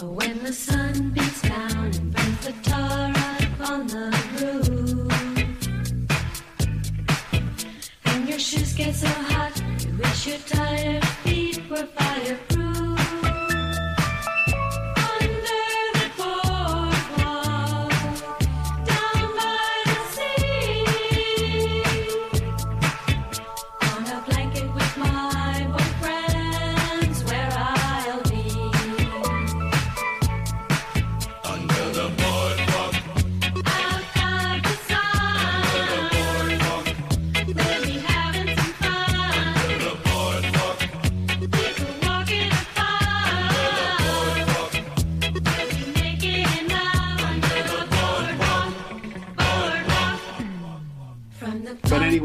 When 0.00 0.42
the 0.42 0.52
sun 0.52 1.10
beats 1.10 1.42
down 1.42 1.84
and 1.84 2.12
burns 2.12 2.46
the 2.46 2.54
tar 2.62 3.10
up 3.10 3.70
on 3.70 3.86
the 3.86 4.10
roof, 4.40 5.12
and 8.06 8.28
your 8.28 8.38
shoes 8.38 8.72
get 8.74 8.94
so 8.94 9.06
hot, 9.06 9.62
you 9.84 9.96
wish 9.96 10.26
your 10.26 10.38
tired 10.38 11.07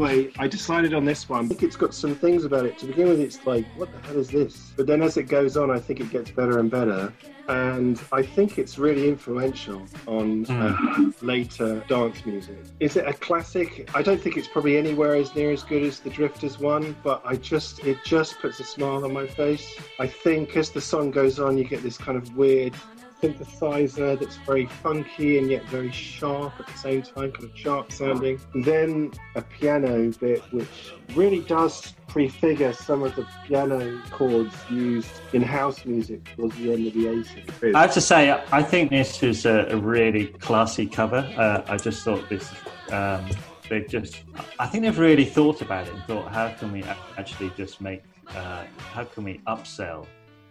anyway, 0.04 0.32
I 0.38 0.48
decided 0.48 0.94
on 0.94 1.04
this 1.04 1.28
one. 1.28 1.46
I 1.46 1.48
think 1.48 1.62
it's 1.62 1.76
got 1.76 1.94
some 1.94 2.14
things 2.14 2.44
about 2.44 2.66
it. 2.66 2.78
To 2.78 2.86
begin 2.86 3.08
with, 3.08 3.20
it's 3.20 3.44
like, 3.46 3.66
what 3.76 3.90
the 3.92 4.06
hell 4.06 4.18
is 4.18 4.28
this? 4.28 4.72
But 4.76 4.86
then 4.86 5.02
as 5.02 5.16
it 5.16 5.24
goes 5.24 5.56
on, 5.56 5.70
I 5.70 5.78
think 5.78 6.00
it 6.00 6.10
gets 6.10 6.30
better 6.30 6.58
and 6.58 6.70
better. 6.70 7.12
And 7.46 8.00
I 8.10 8.22
think 8.22 8.58
it's 8.58 8.78
really 8.78 9.06
influential 9.06 9.86
on 10.06 10.46
uh, 10.46 11.10
later 11.20 11.84
dance 11.88 12.24
music. 12.24 12.56
Is 12.80 12.96
it 12.96 13.06
a 13.06 13.12
classic? 13.12 13.90
I 13.94 14.00
don't 14.00 14.20
think 14.20 14.38
it's 14.38 14.48
probably 14.48 14.78
anywhere 14.78 15.14
as 15.14 15.34
near 15.34 15.50
as 15.50 15.62
good 15.62 15.82
as 15.82 16.00
the 16.00 16.08
Drifters 16.08 16.58
one, 16.58 16.96
but 17.02 17.20
I 17.22 17.36
just 17.36 17.84
it 17.84 17.98
just 18.02 18.38
puts 18.40 18.60
a 18.60 18.64
smile 18.64 19.04
on 19.04 19.12
my 19.12 19.26
face. 19.26 19.78
I 19.98 20.06
think 20.06 20.56
as 20.56 20.70
the 20.70 20.80
song 20.80 21.10
goes 21.10 21.38
on, 21.38 21.58
you 21.58 21.64
get 21.64 21.82
this 21.82 21.98
kind 21.98 22.16
of 22.16 22.34
weird 22.34 22.74
synthesizer 23.24 24.18
that's 24.18 24.36
very 24.38 24.66
funky 24.66 25.38
and 25.38 25.50
yet 25.50 25.64
very 25.66 25.90
sharp 25.90 26.52
at 26.58 26.66
the 26.66 26.78
same 26.78 27.02
time, 27.02 27.32
kind 27.32 27.44
of 27.44 27.56
sharp 27.56 27.90
sounding. 27.90 28.38
Then 28.54 29.12
a 29.34 29.42
piano 29.42 30.12
bit 30.12 30.42
which 30.52 30.92
really 31.14 31.40
does 31.40 31.94
prefigure 32.06 32.72
some 32.72 33.02
of 33.02 33.14
the 33.16 33.26
piano 33.46 34.00
chords 34.10 34.54
used 34.70 35.10
in 35.32 35.42
house 35.42 35.84
music 35.84 36.24
towards 36.36 36.56
the 36.56 36.72
end 36.72 36.86
of 36.86 36.94
the 36.94 37.06
80s. 37.06 37.74
I 37.74 37.80
have 37.82 37.94
to 37.94 38.00
say, 38.00 38.30
I 38.52 38.62
think 38.62 38.90
this 38.90 39.22
is 39.22 39.46
a, 39.46 39.66
a 39.70 39.76
really 39.76 40.26
classy 40.26 40.86
cover. 40.86 41.28
Uh, 41.36 41.62
I 41.66 41.76
just 41.78 42.04
thought 42.04 42.28
this, 42.28 42.50
um, 42.92 43.28
they 43.70 43.82
just, 43.84 44.22
I 44.58 44.66
think 44.66 44.84
they've 44.84 44.98
really 44.98 45.24
thought 45.24 45.62
about 45.62 45.86
it 45.86 45.94
and 45.94 46.02
thought, 46.04 46.30
how 46.30 46.50
can 46.50 46.72
we 46.72 46.82
actually 47.16 47.50
just 47.56 47.80
make, 47.80 48.02
uh, 48.28 48.64
how 48.76 49.04
can 49.04 49.24
we 49.24 49.38
upsell 49.46 50.06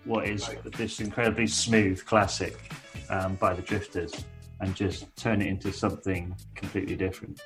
what 0.05 0.27
is 0.27 0.49
this 0.77 0.99
incredibly 0.99 1.47
smooth 1.47 2.03
classic 2.05 2.57
um, 3.09 3.35
by 3.35 3.53
the 3.53 3.61
Drifters 3.61 4.13
and 4.59 4.75
just 4.75 5.13
turn 5.15 5.41
it 5.41 5.47
into 5.47 5.71
something 5.71 6.35
completely 6.55 6.95
different. 6.95 7.41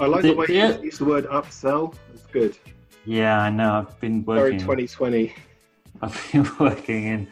I 0.00 0.06
like 0.06 0.22
the, 0.22 0.28
The- 0.30 0.34
way 0.36 0.46
the- 0.46 0.52
you 0.54 0.82
use 0.84 0.98
the 0.98 1.04
word 1.04 1.26
upsell. 1.26 1.94
It's 2.12 2.26
good. 2.26 2.56
Yeah, 3.04 3.40
I 3.40 3.50
know. 3.50 3.72
I've 3.72 4.00
been 4.00 4.24
Very 4.24 4.38
working. 4.52 4.58
2020. 4.60 5.34
I've 6.02 6.28
been 6.32 6.48
working 6.60 7.04
in 7.06 7.28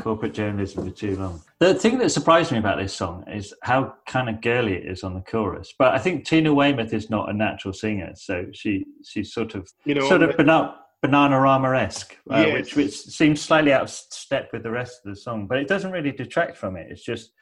corporate 0.00 0.34
journalism 0.34 0.84
for 0.88 0.94
too 0.94 1.16
long. 1.16 1.42
The 1.58 1.74
thing 1.74 1.98
that 1.98 2.10
surprised 2.10 2.52
me 2.52 2.58
about 2.58 2.78
this 2.78 2.94
song 2.94 3.24
is 3.28 3.54
how 3.62 3.94
kind 4.06 4.28
of 4.28 4.40
girly 4.40 4.74
it 4.74 4.86
is 4.86 5.02
on 5.02 5.14
the 5.14 5.20
chorus. 5.20 5.72
But 5.78 5.94
I 5.94 5.98
think 5.98 6.24
Tina 6.26 6.52
Weymouth 6.54 6.92
is 6.92 7.10
not 7.10 7.30
a 7.30 7.32
natural 7.32 7.72
singer, 7.72 8.12
so 8.14 8.46
she 8.52 8.84
she's 9.04 9.32
sort 9.32 9.54
of 9.54 9.68
You 9.84 9.94
know, 9.96 10.06
sort 10.08 10.22
of 10.22 10.30
the- 10.32 10.36
banana 10.36 10.76
banana 11.06 11.76
esque, 11.76 12.16
uh, 12.30 12.38
Yes. 12.38 12.52
which 12.54 12.76
which 12.76 12.94
seems 12.94 13.40
slightly 13.42 13.72
out 13.72 13.82
of 13.82 13.90
step 13.90 14.48
with 14.52 14.62
the 14.62 14.70
rest 14.70 15.00
of 15.04 15.10
the 15.14 15.20
song, 15.20 15.46
but 15.46 15.58
it 15.58 15.68
doesn't 15.68 15.92
really 15.92 16.12
detract 16.12 16.56
from 16.56 16.76
it. 16.76 16.86
It's 16.90 17.04
just. 17.04 17.32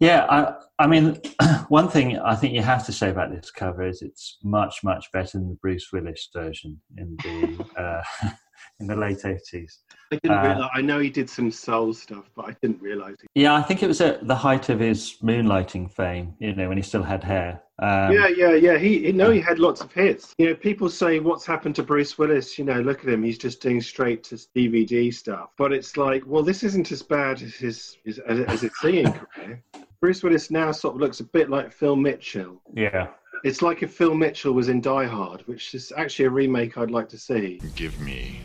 Yeah, 0.00 0.24
I, 0.30 0.54
I 0.78 0.86
mean, 0.86 1.20
one 1.68 1.88
thing 1.88 2.18
I 2.18 2.34
think 2.34 2.54
you 2.54 2.62
have 2.62 2.86
to 2.86 2.92
say 2.92 3.10
about 3.10 3.30
this 3.30 3.50
cover 3.50 3.86
is 3.86 4.00
it's 4.00 4.38
much, 4.42 4.76
much 4.82 5.12
better 5.12 5.38
than 5.38 5.50
the 5.50 5.56
Bruce 5.56 5.88
Willis 5.92 6.26
version 6.34 6.80
in 6.96 7.16
the 7.22 7.64
uh, 7.76 8.02
in 8.80 8.86
the 8.86 8.96
late 8.96 9.24
eighties. 9.24 9.80
I 10.12 10.16
didn't 10.16 10.38
Uh, 10.38 10.42
realize. 10.42 10.70
I 10.74 10.80
know 10.80 10.98
he 10.98 11.10
did 11.10 11.30
some 11.30 11.50
soul 11.50 11.92
stuff, 11.92 12.30
but 12.34 12.46
I 12.46 12.56
didn't 12.62 12.80
realize 12.82 13.14
it. 13.22 13.28
Yeah, 13.34 13.54
I 13.54 13.62
think 13.62 13.82
it 13.82 13.86
was 13.86 14.00
at 14.00 14.26
the 14.26 14.34
height 14.34 14.68
of 14.68 14.80
his 14.80 15.16
moonlighting 15.22 15.90
fame. 15.92 16.34
You 16.38 16.54
know, 16.54 16.68
when 16.68 16.76
he 16.76 16.82
still 16.82 17.02
had 17.02 17.22
hair. 17.22 17.62
Um, 17.78 18.12
yeah, 18.12 18.28
yeah, 18.28 18.52
yeah. 18.54 18.76
He, 18.76 19.06
he 19.06 19.12
no, 19.12 19.30
he 19.30 19.40
had 19.40 19.58
lots 19.58 19.80
of 19.80 19.92
hits. 19.92 20.34
You 20.38 20.48
know, 20.48 20.54
people 20.54 20.88
say, 20.90 21.18
"What's 21.20 21.46
happened 21.46 21.74
to 21.76 21.82
Bruce 21.82 22.18
Willis?" 22.18 22.58
You 22.58 22.64
know, 22.64 22.80
look 22.80 23.00
at 23.04 23.08
him; 23.08 23.22
he's 23.22 23.38
just 23.38 23.62
doing 23.62 23.80
straight 23.80 24.22
to 24.24 24.34
DVD 24.56 25.12
stuff. 25.14 25.50
But 25.56 25.72
it's 25.72 25.96
like, 25.96 26.22
well, 26.26 26.42
this 26.42 26.62
isn't 26.62 26.90
as 26.92 27.02
bad 27.02 27.40
as 27.42 27.54
his, 27.54 27.96
his 28.04 28.18
as, 28.20 28.40
as 28.40 28.60
his 28.62 28.72
singing 28.80 29.12
career. 29.12 29.62
Bruce 30.00 30.22
Willis 30.22 30.50
now 30.50 30.72
sort 30.72 30.94
of 30.94 31.00
looks 31.02 31.20
a 31.20 31.24
bit 31.24 31.50
like 31.50 31.70
Phil 31.72 31.94
Mitchell. 31.96 32.60
yeah. 32.74 33.08
It's 33.44 33.62
like 33.62 33.82
if 33.82 33.92
Phil 33.94 34.14
Mitchell 34.14 34.52
was 34.52 34.68
in 34.68 34.82
Die 34.82 35.06
Hard, 35.06 35.40
which 35.46 35.74
is 35.74 35.92
actually 35.96 36.26
a 36.26 36.30
remake 36.30 36.76
I'd 36.76 36.90
like 36.90 37.08
to 37.10 37.18
see. 37.18 37.58
Give 37.74 37.98
me 38.00 38.40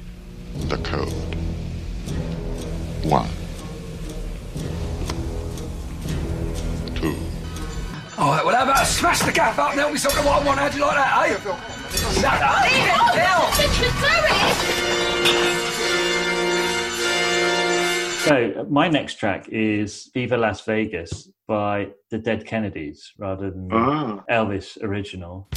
the 0.70 0.78
code. 0.78 1.12
One. 3.06 3.30
Two. 6.96 7.16
All 8.18 8.32
right, 8.32 8.46
well, 8.46 8.56
how 8.56 8.64
about 8.64 8.78
I 8.78 8.84
smash 8.86 9.20
the 9.20 9.32
gap 9.32 9.58
up 9.58 9.72
and 9.72 9.80
help 9.80 9.92
me 9.92 9.98
something 10.00 10.24
what 10.26 10.42
I 10.42 10.46
want? 10.46 10.60
How'd 10.60 10.74
you 10.74 10.82
like 10.82 10.96
that, 10.96 11.30
eh? 11.30 12.46
So 18.26 18.66
my 18.70 18.88
next 18.88 19.16
track 19.20 19.48
is 19.50 20.10
"Viva 20.14 20.36
Las 20.36 20.62
Vegas" 20.66 21.30
by 21.48 21.90
the 22.10 22.18
Dead 22.18 22.44
Kennedys, 22.48 23.12
rather 23.20 23.52
than 23.52 23.68
the 23.68 23.76
Ah. 23.76 24.24
Elvis 24.32 24.82
original. 24.82 25.48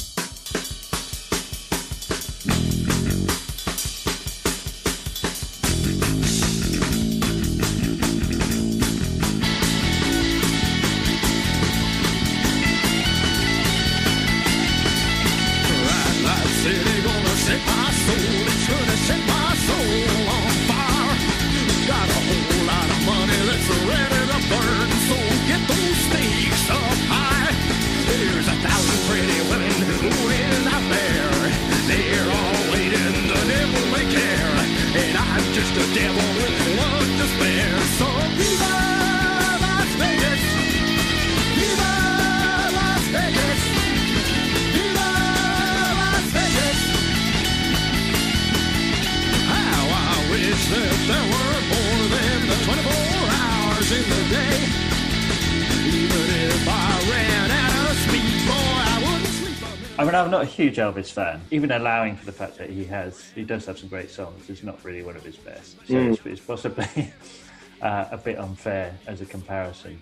Not 60.39 60.47
a 60.47 60.51
huge 60.51 60.77
Elvis 60.77 61.11
fan, 61.11 61.41
even 61.51 61.71
allowing 61.71 62.15
for 62.15 62.25
the 62.25 62.31
fact 62.31 62.57
that 62.57 62.69
he 62.69 62.85
has, 62.85 63.29
he 63.35 63.43
does 63.43 63.65
have 63.65 63.77
some 63.77 63.89
great 63.89 64.09
songs. 64.09 64.49
It's 64.49 64.63
not 64.63 64.83
really 64.85 65.03
one 65.03 65.15
of 65.17 65.23
his 65.23 65.35
best, 65.37 65.75
so 65.85 65.95
Mm. 65.95 66.13
it's, 66.13 66.25
it's 66.25 66.41
possibly 66.41 66.85
uh, 67.81 68.05
a 68.11 68.17
bit 68.17 68.37
unfair 68.39 68.97
as 69.07 69.19
a 69.21 69.25
comparison. 69.25 69.99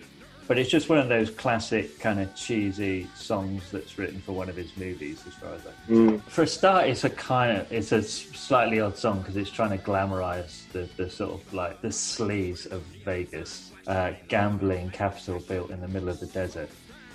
But 0.47 0.57
it's 0.59 0.69
just 0.69 0.89
one 0.89 0.99
of 0.99 1.09
those 1.09 1.29
classic 1.31 1.99
kind 1.99 2.19
of 2.21 2.33
cheesy 2.35 3.07
songs 3.15 3.69
that's 3.71 3.97
written 3.97 4.21
for 4.21 4.31
one 4.33 4.47
of 4.47 4.55
his 4.55 4.77
movies, 4.77 5.21
as 5.27 5.33
far 5.33 5.53
as 5.53 5.61
I 5.65 5.91
Mm. 5.91 6.21
For 6.23 6.43
a 6.43 6.47
start, 6.47 6.87
it's 6.87 7.05
a 7.05 7.09
kind 7.09 7.57
of 7.57 7.71
it's 7.71 7.93
a 7.93 8.03
slightly 8.03 8.79
odd 8.81 8.97
song 8.97 9.19
because 9.19 9.37
it's 9.37 9.49
trying 9.49 9.71
to 9.77 9.83
glamorize 9.83 10.69
the, 10.73 10.87
the 10.97 11.09
sort 11.09 11.31
of 11.31 11.53
like 11.53 11.81
the 11.81 11.87
sleaze 11.87 12.69
of 12.69 12.81
Vegas, 13.05 13.71
uh, 13.87 14.11
gambling 14.27 14.91
capital 14.91 15.39
built 15.39 15.71
in 15.71 15.79
the 15.79 15.87
middle 15.87 16.09
of 16.09 16.19
the 16.19 16.25
desert 16.27 16.69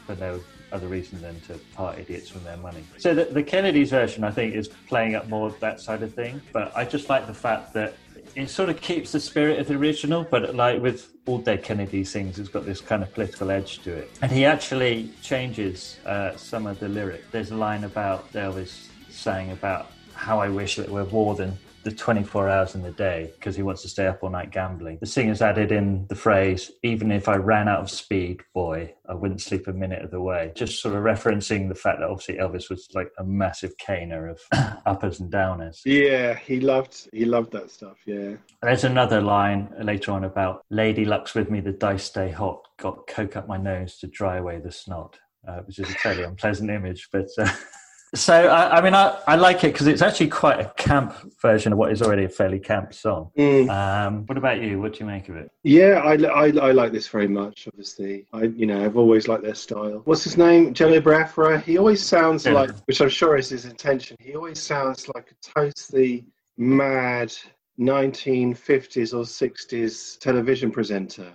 for 0.07 0.17
no 0.17 0.41
other 0.73 0.89
reason 0.89 1.21
than 1.21 1.41
to 1.43 1.59
part 1.75 1.99
idiots 1.99 2.29
from 2.29 2.45
their 2.45 2.57
money. 2.57 2.85
So 2.99 3.15
the, 3.15 3.25
the 3.25 3.43
Kennedys 3.43 3.91
version, 3.91 4.25
I 4.25 4.31
think, 4.31 4.55
is 4.55 4.69
playing 4.89 5.15
up 5.15 5.29
more 5.29 5.47
of 5.47 5.59
that 5.61 5.81
side 5.81 6.03
of 6.03 6.15
thing. 6.15 6.41
But 6.53 6.77
I 6.77 6.85
just 6.85 7.09
like 7.09 7.27
the 7.27 7.35
fact 7.35 7.73
that 7.75 7.95
it 8.35 8.49
sort 8.49 8.69
of 8.69 8.81
keeps 8.81 9.13
the 9.13 9.21
spirit 9.21 9.59
of 9.59 9.69
the 9.69 9.75
original, 9.75 10.27
but 10.31 10.55
like 10.55 10.81
with 10.81 11.11
all 11.27 11.39
Dead 11.39 11.63
Kennedys 11.63 12.13
things, 12.13 12.39
it's 12.39 12.49
got 12.49 12.65
this 12.65 12.81
kind 12.81 13.03
of 13.03 13.13
political 13.13 13.51
edge 13.51 13.81
to 13.81 13.93
it. 13.93 14.11
And 14.23 14.33
he 14.33 14.45
actually 14.45 15.11
changes 15.23 15.99
uh, 16.07 16.37
some 16.37 16.67
of 16.67 16.79
the 16.81 16.89
lyric. 16.89 17.31
There's 17.31 17.51
a 17.51 17.57
line 17.57 17.85
about 17.85 18.33
Elvis 18.33 18.89
saying 19.11 19.51
about 19.51 19.93
how 20.15 20.41
I 20.41 20.49
wish 20.49 20.77
that 20.77 20.89
we're 20.89 21.05
than 21.35 21.59
the 21.83 21.93
24 21.93 22.49
hours 22.49 22.75
in 22.75 22.83
the 22.83 22.91
day 22.93 23.31
because 23.35 23.57
he 23.57 23.63
wants 23.63 23.83
to 23.83 23.89
stay 23.89 24.07
up 24.07 24.23
all 24.23 24.31
night 24.31 24.51
gambling. 24.51 24.99
The 25.01 25.07
singer's 25.07 25.43
added 25.43 25.73
in 25.73 26.07
the 26.09 26.15
phrase, 26.15 26.71
even 26.83 27.11
if 27.11 27.29
I 27.29 27.37
ran 27.37 27.69
out 27.69 27.81
of 27.81 27.91
speed, 27.91 28.41
boy, 28.55 28.95
I 29.09 29.15
wouldn't 29.15 29.41
sleep 29.41 29.67
a 29.67 29.73
minute 29.73 30.03
of 30.03 30.11
the 30.11 30.21
way. 30.21 30.53
Just 30.55 30.81
sort 30.81 30.95
of 30.95 31.03
referencing 31.03 31.69
the 31.69 31.75
fact 31.75 31.99
that 32.01 32.09
obviously 32.09 32.37
Elvis 32.37 32.71
was 32.71 32.89
like 32.95 33.11
a 33.19 33.25
massive 33.25 33.75
caner 33.77 34.31
of 34.31 34.41
uppers 34.87 35.21
and 35.21 35.33
downers. 35.33 35.81
Yeah, 35.85 36.35
he 36.35 36.61
loved 36.61 37.09
he 37.13 37.25
loved 37.25 37.53
that 37.53 37.71
stuff. 37.71 37.99
Yeah. 38.07 38.37
There's 38.63 38.85
another 38.85 39.21
line 39.21 39.73
later 39.83 40.13
on 40.13 40.25
about 40.25 40.65
Lady 40.71 41.05
Luck's 41.05 41.35
with 41.35 41.51
me, 41.51 41.61
the 41.61 41.73
dice 41.73 42.05
stay 42.05 42.31
hot, 42.31 42.61
got 42.79 43.07
coke 43.07 43.37
up 43.37 43.49
my 43.49 43.57
nose 43.57 43.99
to 43.99 44.07
dry 44.07 44.39
away 44.39 44.61
the 44.61 44.73
snot, 44.73 45.19
uh, 45.47 45.59
which 45.61 45.79
is 45.79 45.91
a 45.91 45.95
fairly 45.95 46.23
unpleasant 46.23 46.71
image, 46.71 47.09
but 47.13 47.29
uh, 47.39 47.51
So 48.15 48.35
I, 48.35 48.79
I 48.79 48.81
mean, 48.83 48.93
I, 48.93 49.19
I 49.27 49.37
like 49.37 49.65
it 49.65 49.73
because 49.73 49.87
it's 49.87 50.03
actually 50.03 50.29
quite 50.29 50.61
a 50.61 50.71
camp 50.77 51.15
version 51.41 51.73
of 51.73 51.79
what 51.79 51.93
is 51.93 52.03
already 52.03 52.25
a 52.25 52.29
fairly 52.29 52.59
camp 52.59 52.93
song. 52.93 53.31
Mm. 53.39 53.71
Um, 53.71 54.27
what 54.27 54.37
about 54.37 54.61
you? 54.61 54.79
What 54.81 54.93
do 54.93 54.99
you 55.01 55.07
make 55.07 55.31
of 55.31 55.37
it? 55.37 55.51
Yeah, 55.63 56.03
I, 56.05 56.15
I, 56.27 56.45
I 56.49 56.73
like 56.73 56.93
this 56.93 57.09
very 57.09 57.29
much. 57.29 57.67
Obviously, 57.69 58.27
I 58.35 58.43
you 58.43 58.67
know 58.67 58.85
I've 58.85 58.99
always 58.99 59.29
liked 59.29 59.45
their 59.45 59.55
style. 59.55 60.03
What's 60.05 60.25
his 60.25 60.37
name? 60.37 60.75
Jello 60.75 61.01
Biafra. 61.01 61.61
He 61.61 61.79
always 61.79 62.05
sounds 62.05 62.45
Yeah. 62.45 62.53
like, 62.53 62.71
which 62.85 63.01
I'm 63.01 63.09
sure 63.09 63.37
is 63.37 63.49
his 63.49 63.65
intention. 63.65 64.17
He 64.21 64.35
always 64.35 64.63
sounds 64.63 65.09
like 65.15 65.33
a 65.33 65.61
totally 65.61 66.27
mad 66.59 67.33
1950s 67.81 69.15
or 69.15 69.25
60s 69.25 70.19
television 70.19 70.71
presenter 70.71 71.33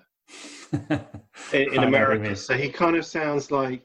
in, 0.71 0.89
in 0.89 0.99
know 0.99 1.01
what 1.53 1.73
you 1.73 1.81
America. 1.81 2.35
So 2.35 2.53
he 2.55 2.69
kind 2.69 2.95
of 2.95 3.05
sounds 3.05 3.51
like, 3.51 3.83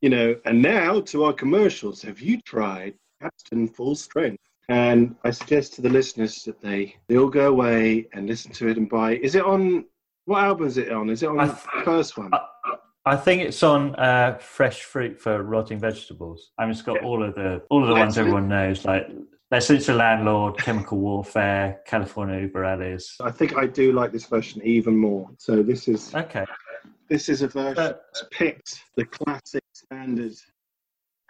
you 0.00 0.10
know. 0.10 0.36
And 0.44 0.60
now 0.62 1.00
to 1.00 1.24
our 1.24 1.32
commercials. 1.32 2.02
Have 2.02 2.20
you 2.20 2.40
tried 2.42 2.94
Capstan 3.20 3.68
Full 3.68 3.94
Strength? 3.94 4.42
And 4.68 5.16
I 5.24 5.30
suggest 5.30 5.74
to 5.74 5.82
the 5.82 5.88
listeners 5.88 6.42
that 6.44 6.60
they 6.60 6.94
they 7.08 7.16
all 7.16 7.28
go 7.28 7.48
away 7.48 8.06
and 8.12 8.26
listen 8.26 8.52
to 8.52 8.68
it 8.68 8.76
and 8.76 8.88
buy. 8.88 9.16
Is 9.16 9.34
it 9.34 9.44
on? 9.44 9.86
What 10.26 10.44
album 10.44 10.66
is 10.66 10.76
it 10.76 10.92
on? 10.92 11.08
Is 11.08 11.22
it 11.22 11.30
on 11.30 11.40
I 11.40 11.46
the 11.46 11.54
first 11.84 12.18
one? 12.18 12.30
I 13.06 13.16
think 13.16 13.40
it's 13.40 13.62
on 13.62 13.94
uh, 13.96 14.36
fresh 14.38 14.82
fruit 14.82 15.18
for 15.18 15.42
rotting 15.42 15.78
vegetables. 15.78 16.50
I 16.58 16.64
mean, 16.64 16.72
it's 16.72 16.82
got 16.82 17.02
all 17.02 17.22
of 17.22 17.34
the 17.34 17.62
all 17.70 17.82
of 17.82 17.88
the 17.88 17.94
ones 17.94 18.18
everyone 18.18 18.48
knows, 18.48 18.84
like 18.84 19.08
"Let's 19.50 19.70
Eat 19.70 19.86
the 19.86 19.94
Landlord," 19.94 20.58
"Chemical 20.58 20.98
Warfare," 20.98 21.80
"California 21.86 22.46
Über 22.46 22.66
Alles." 22.70 23.16
I 23.22 23.30
think 23.30 23.56
I 23.56 23.66
do 23.66 23.92
like 23.92 24.12
this 24.12 24.26
version 24.26 24.60
even 24.62 24.94
more. 24.94 25.30
So 25.38 25.62
this 25.62 25.88
is 25.88 26.14
Okay, 26.14 26.44
this 27.08 27.30
is 27.30 27.40
a 27.40 27.48
version 27.48 27.78
Uh, 27.78 27.92
that's 27.94 28.24
picked 28.30 28.80
the 28.96 29.06
classic 29.06 29.64
standard. 29.92 30.34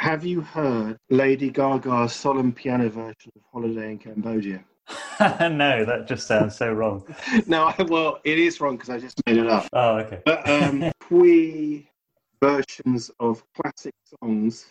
Have 0.00 0.24
you 0.24 0.40
heard 0.40 0.96
Lady 1.10 1.50
Gaga's 1.50 2.12
solemn 2.12 2.52
piano 2.52 2.88
version 2.88 3.32
of 3.36 3.42
Holiday 3.52 3.92
in 3.92 3.98
Cambodia? 3.98 4.64
no, 5.20 5.84
that 5.84 6.06
just 6.06 6.26
sounds 6.26 6.56
so 6.56 6.72
wrong. 6.72 7.04
no, 7.46 7.72
I- 7.78 7.82
well, 7.82 8.20
it 8.24 8.38
is 8.38 8.60
wrong 8.60 8.76
because 8.76 8.90
I 8.90 8.98
just 8.98 9.20
made 9.26 9.36
it 9.38 9.46
up. 9.48 9.66
Oh, 9.72 9.96
okay. 9.98 10.20
But 10.24 10.48
um, 10.48 10.90
twee 11.02 11.90
versions 12.42 13.10
of 13.20 13.42
classic 13.60 13.94
songs 14.22 14.66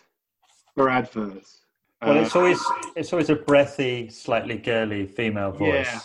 for 0.74 0.88
adverts. 0.88 1.60
Well, 2.02 2.18
Uh, 2.18 2.20
it's 2.22 2.36
always 2.36 2.62
it's 2.96 3.12
always 3.12 3.28
a 3.30 3.36
breathy, 3.36 4.08
slightly 4.08 4.56
girly 4.56 5.06
female 5.06 5.50
voice 5.50 5.86
Yeah. 5.86 6.00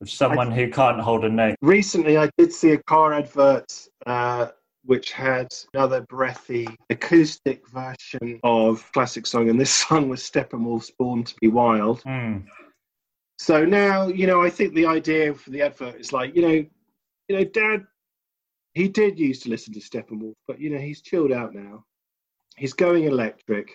of 0.00 0.10
someone 0.10 0.50
who 0.50 0.68
can't 0.70 1.00
hold 1.00 1.24
a 1.24 1.28
note. 1.28 1.54
recently 1.62 2.16
I 2.16 2.28
did 2.38 2.52
see 2.52 2.72
a 2.72 2.78
car 2.82 3.12
advert 3.12 3.88
uh, 4.06 4.48
which 4.84 5.12
had 5.12 5.48
another 5.74 6.00
breathy 6.02 6.66
acoustic 6.90 7.62
version 7.68 8.40
of 8.42 8.90
classic 8.92 9.26
song, 9.26 9.48
and 9.48 9.60
this 9.60 9.74
song 9.86 10.08
was 10.08 10.22
Steppenwolf's 10.22 10.90
"Born 10.98 11.24
to 11.24 11.34
Be 11.40 11.48
Wild." 11.48 12.02
Hmm. 12.02 12.38
So 13.38 13.64
now, 13.64 14.06
you 14.06 14.26
know, 14.26 14.42
I 14.42 14.50
think 14.50 14.74
the 14.74 14.86
idea 14.86 15.34
for 15.34 15.50
the 15.50 15.62
advert 15.62 16.00
is 16.00 16.12
like, 16.12 16.34
you 16.36 16.42
know, 16.42 16.64
you 17.28 17.36
know, 17.36 17.44
Dad, 17.44 17.84
he 18.74 18.88
did 18.88 19.18
used 19.18 19.42
to 19.44 19.50
listen 19.50 19.72
to 19.74 19.80
Steppenwolf, 19.80 20.34
but 20.46 20.60
you 20.60 20.70
know, 20.70 20.78
he's 20.78 21.02
chilled 21.02 21.32
out 21.32 21.54
now. 21.54 21.84
He's 22.56 22.72
going 22.72 23.04
electric. 23.04 23.70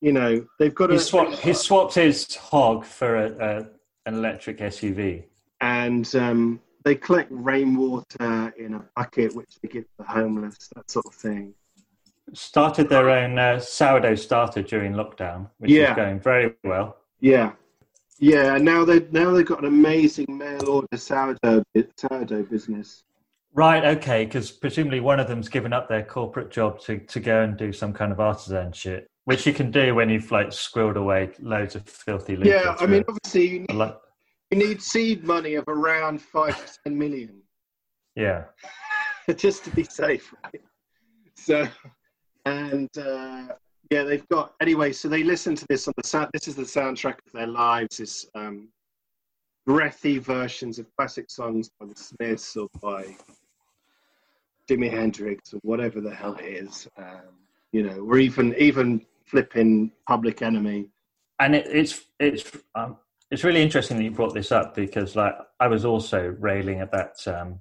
You 0.00 0.12
know, 0.12 0.44
they've 0.58 0.74
got 0.74 0.90
He 0.90 0.96
a 0.96 1.36
he 1.36 1.52
swapped 1.54 1.94
his 1.94 2.34
hog 2.36 2.84
for 2.84 3.16
a, 3.16 3.30
a 3.38 3.66
an 4.06 4.14
electric 4.14 4.58
SUV. 4.58 5.24
and 5.60 6.14
um, 6.14 6.60
they 6.86 6.94
collect 6.94 7.28
rainwater 7.32 8.54
in 8.56 8.74
a 8.74 8.84
bucket, 8.94 9.34
which 9.34 9.58
they 9.60 9.68
give 9.68 9.82
to 9.82 9.90
the 9.98 10.04
homeless, 10.04 10.70
that 10.76 10.88
sort 10.88 11.04
of 11.04 11.14
thing. 11.14 11.52
Started 12.32 12.88
their 12.88 13.10
own 13.10 13.36
uh, 13.36 13.58
sourdough 13.58 14.14
starter 14.14 14.62
during 14.62 14.92
lockdown, 14.92 15.50
which 15.58 15.72
Yeah. 15.72 15.90
is 15.90 15.96
going 15.96 16.20
very 16.20 16.54
well. 16.62 16.98
Yeah, 17.18 17.52
yeah. 18.20 18.56
Now 18.58 18.84
they 18.84 19.00
now 19.10 19.32
they've 19.32 19.44
got 19.44 19.58
an 19.58 19.64
amazing 19.64 20.26
mail 20.28 20.68
order 20.68 20.96
sourdough 20.96 21.64
sourdough 21.96 22.44
business. 22.44 23.02
Right, 23.52 23.84
okay, 23.96 24.24
because 24.24 24.52
presumably 24.52 25.00
one 25.00 25.18
of 25.18 25.26
them's 25.26 25.48
given 25.48 25.72
up 25.72 25.88
their 25.88 26.04
corporate 26.04 26.50
job 26.50 26.78
to, 26.82 26.98
to 26.98 27.18
go 27.18 27.42
and 27.42 27.56
do 27.56 27.72
some 27.72 27.92
kind 27.92 28.12
of 28.12 28.20
artisan 28.20 28.70
shit, 28.72 29.08
which 29.24 29.44
you 29.46 29.52
can 29.52 29.72
do 29.72 29.94
when 29.94 30.08
you've 30.08 30.30
like 30.30 30.48
squirreled 30.48 30.96
away 30.96 31.30
loads 31.40 31.74
of 31.74 31.88
filthy. 31.88 32.36
Yeah, 32.42 32.76
I 32.78 32.86
mean, 32.86 33.02
obviously 33.08 33.46
you 33.48 33.58
need, 33.60 33.72
like, 33.72 33.96
you 34.50 34.58
need 34.58 34.82
seed 34.82 35.24
money 35.24 35.54
of 35.54 35.64
around 35.68 36.20
five 36.20 36.56
to 36.56 36.78
ten 36.84 36.98
million 36.98 37.42
yeah. 38.16 38.44
just 39.36 39.64
to 39.64 39.70
be 39.70 39.84
safe, 39.84 40.34
right? 40.42 40.62
So, 41.34 41.68
and 42.46 42.88
uh, 42.98 43.48
yeah, 43.90 44.02
they've 44.02 44.26
got 44.28 44.54
anyway. 44.60 44.92
So 44.92 45.08
they 45.08 45.22
listen 45.22 45.54
to 45.54 45.66
this 45.68 45.86
on 45.86 45.94
the 45.96 46.06
sound. 46.06 46.30
This 46.32 46.48
is 46.48 46.56
the 46.56 46.62
soundtrack 46.62 47.18
of 47.26 47.32
their 47.32 47.46
lives. 47.46 48.00
Is 48.00 48.26
um, 48.34 48.68
breathy 49.66 50.18
versions 50.18 50.78
of 50.78 50.86
classic 50.96 51.30
songs 51.30 51.70
by 51.78 51.86
the 51.86 51.94
Smiths 51.94 52.56
or 52.56 52.68
by 52.80 53.14
Jimi 54.68 54.90
Hendrix 54.90 55.52
or 55.52 55.60
whatever 55.62 56.00
the 56.00 56.14
hell 56.14 56.34
it 56.36 56.44
is. 56.44 56.88
Um, 56.96 57.36
you 57.72 57.82
know, 57.82 57.98
or 57.98 58.18
even 58.18 58.54
even 58.58 59.04
flipping 59.26 59.92
Public 60.08 60.40
Enemy. 60.40 60.88
and 61.40 61.54
it, 61.54 61.66
it's 61.66 62.00
it's 62.18 62.50
um, 62.74 62.96
it's 63.30 63.44
really 63.44 63.62
interesting 63.62 63.96
that 63.96 64.04
you 64.04 64.10
brought 64.10 64.34
this 64.34 64.52
up 64.52 64.74
because 64.74 65.16
like 65.16 65.34
I 65.60 65.68
was 65.68 65.84
also 65.84 66.34
railing 66.38 66.80
at 66.80 66.92
that 66.92 67.16
um, 67.26 67.60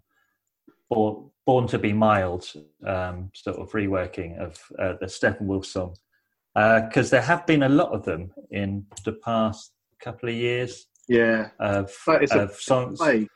born, 0.90 1.30
born 1.46 1.68
to 1.68 1.80
be 1.80 1.94
mild 1.94 2.52
um, 2.86 3.32
sort 3.34 3.58
of 3.58 3.72
reworking 3.72 4.38
of 4.40 4.60
uh, 4.80 4.94
the 5.00 5.08
Steppenwolf 5.08 5.66
song 5.66 5.96
because 6.54 7.10
there 7.10 7.22
have 7.22 7.46
been 7.46 7.64
a 7.64 7.70
lot 7.70 7.92
of 7.92 8.06
them 8.06 8.32
in 8.52 8.86
the 9.04 9.12
past 9.14 9.74
couple 10.00 10.30
of 10.30 10.36
years 10.36 10.88
Yeah, 11.08 11.50
of, 11.60 11.94
But 12.06 12.24
it's 12.24 12.32
a 12.32 12.44
of 12.44 12.56
songs 12.56 13.00
plague. 13.00 13.28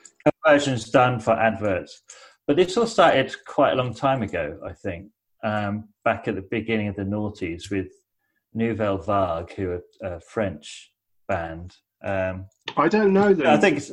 versions 0.46 0.90
done 0.90 1.20
for 1.20 1.32
adverts. 1.32 2.02
But 2.46 2.56
this 2.56 2.76
all 2.76 2.86
started 2.86 3.34
quite 3.46 3.72
a 3.72 3.76
long 3.76 3.94
time 3.94 4.22
ago, 4.22 4.58
I 4.66 4.72
think, 4.72 5.10
um, 5.44 5.88
back 6.04 6.28
at 6.28 6.34
the 6.34 6.46
beginning 6.50 6.88
of 6.88 6.96
the 6.96 7.02
noughties 7.02 7.70
with 7.70 7.88
Nouvelle 8.54 8.98
Vague, 8.98 9.52
who 9.54 9.70
are 9.70 9.82
a 10.14 10.20
French 10.20 10.90
band. 11.28 11.76
Um, 12.02 12.46
I 12.76 12.88
don't 12.88 13.12
know 13.12 13.34
them. 13.34 13.46
I 13.46 13.56
think 13.56 13.76
it's, 13.78 13.92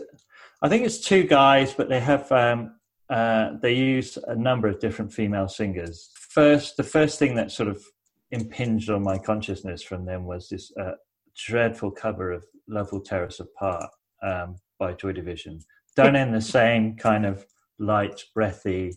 I 0.61 0.69
think 0.69 0.85
it's 0.85 0.99
two 0.99 1.23
guys, 1.23 1.73
but 1.73 1.89
they 1.89 1.99
have 1.99 2.31
um, 2.31 2.75
uh, 3.09 3.51
they 3.61 3.73
use 3.73 4.17
a 4.27 4.35
number 4.35 4.67
of 4.67 4.79
different 4.79 5.11
female 5.13 5.47
singers. 5.47 6.09
First, 6.29 6.77
the 6.77 6.83
first 6.83 7.19
thing 7.19 7.35
that 7.35 7.51
sort 7.51 7.69
of 7.69 7.83
impinged 8.31 8.89
on 8.89 9.03
my 9.03 9.17
consciousness 9.17 9.81
from 9.81 10.05
them 10.05 10.25
was 10.25 10.49
this 10.49 10.71
uh, 10.79 10.91
dreadful 11.35 11.91
cover 11.91 12.31
of 12.31 12.45
"Love 12.67 12.91
Will 12.91 13.01
Tear 13.01 13.25
Us 13.25 13.39
Apart" 13.39 13.89
um, 14.23 14.55
by 14.79 14.93
Joy 14.93 15.13
Division, 15.13 15.59
done 15.95 16.15
in 16.15 16.31
the 16.31 16.41
same 16.41 16.95
kind 16.95 17.25
of 17.25 17.45
light, 17.79 18.21
breathy, 18.33 18.93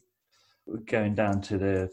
going 0.87 1.14
down 1.14 1.40
to 1.42 1.59
the 1.59 1.90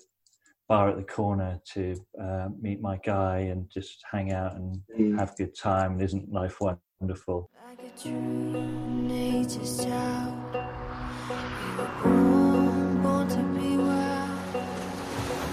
bar 0.67 0.89
at 0.89 0.97
the 0.97 1.03
corner 1.03 1.59
to 1.73 1.95
uh, 2.21 2.49
meet 2.59 2.81
my 2.81 2.97
guy 3.05 3.37
and 3.39 3.69
just 3.71 4.03
hang 4.11 4.33
out 4.33 4.55
and 4.55 4.81
Mm. 4.99 5.17
have 5.17 5.31
a 5.31 5.35
good 5.35 5.55
time. 5.55 5.93
And 5.93 6.01
isn't 6.01 6.31
life 6.31 6.59
wonderful? 6.99 7.49
Like 7.67 7.79
a 7.79 7.89
true 8.01 8.11
nature's 8.11 9.85
child, 9.85 10.33
you 10.53 11.71
were 11.77 11.91
born, 12.03 13.01
born 13.03 13.27
to 13.29 13.43
be 13.59 13.77
wild. 13.77 14.55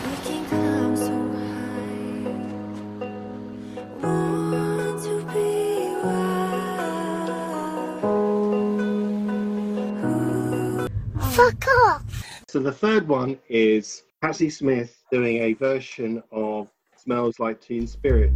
We 0.04 0.16
can 0.24 0.44
climb 0.46 0.96
so 0.96 1.16
high, 1.36 2.24
born 4.00 5.02
to 5.02 5.14
be 5.32 5.50
wild. 10.80 10.90
Fuck 11.34 11.66
off! 11.68 12.04
So 12.48 12.58
the 12.60 12.72
third 12.72 13.06
one 13.08 13.38
is 13.48 14.04
Patti 14.22 14.48
Smith 14.48 15.02
doing 15.10 15.38
a 15.38 15.52
version 15.54 16.22
of 16.32 16.68
"Smells 16.96 17.38
Like 17.38 17.60
Teen 17.60 17.86
Spirit." 17.86 18.32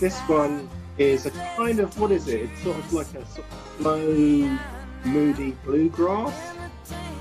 This 0.00 0.18
one 0.20 0.68
is 0.96 1.26
a 1.26 1.30
kind 1.56 1.80
of 1.80 1.98
what 1.98 2.10
is 2.12 2.28
it? 2.28 2.42
It's 2.42 2.62
sort 2.62 2.78
of 2.78 2.92
like 2.92 3.08
a 3.14 3.26
sort 3.26 3.46
of 3.50 3.76
slow, 3.78 4.58
moody 5.04 5.52
bluegrass. 5.64 6.34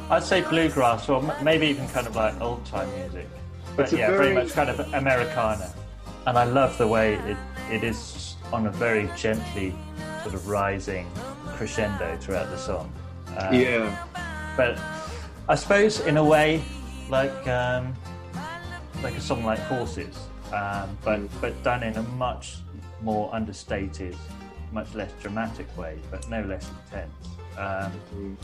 I'd 0.09 0.23
say 0.23 0.41
bluegrass, 0.41 1.09
or 1.09 1.21
maybe 1.43 1.67
even 1.67 1.87
kind 1.89 2.07
of 2.07 2.15
like 2.15 2.39
old 2.39 2.65
time 2.65 2.89
music. 2.99 3.27
But 3.75 3.83
It's 3.83 3.93
yeah, 3.93 4.09
very 4.09 4.33
much 4.33 4.53
kind 4.53 4.69
of 4.69 4.79
Americana. 4.93 5.73
And 6.25 6.37
I 6.37 6.43
love 6.43 6.77
the 6.77 6.87
way 6.87 7.15
it, 7.15 7.37
it 7.71 7.83
is 7.83 8.35
on 8.51 8.67
a 8.67 8.71
very 8.71 9.09
gently 9.15 9.73
sort 10.23 10.35
of 10.35 10.47
rising 10.47 11.07
crescendo 11.55 12.17
throughout 12.17 12.49
the 12.49 12.57
song. 12.57 12.91
Um, 13.37 13.53
yeah, 13.53 14.05
But 14.55 14.79
I 15.49 15.55
suppose 15.55 15.99
in 16.01 16.17
a 16.17 16.23
way, 16.23 16.63
like 17.09 17.47
um, 17.47 17.93
like 19.03 19.15
a 19.15 19.21
song 19.21 19.43
like 19.43 19.59
Horses, 19.59 20.17
um, 20.53 20.97
but 21.03 21.21
but 21.41 21.61
done 21.63 21.83
in 21.83 21.95
a 21.97 22.03
much 22.03 22.57
more 23.01 23.33
understated, 23.33 24.15
much 24.71 24.93
less 24.95 25.11
dramatic 25.21 25.75
way, 25.77 25.97
but 26.11 26.27
no 26.29 26.41
less 26.43 26.69
intense. 26.85 27.13
Um, 27.57 28.37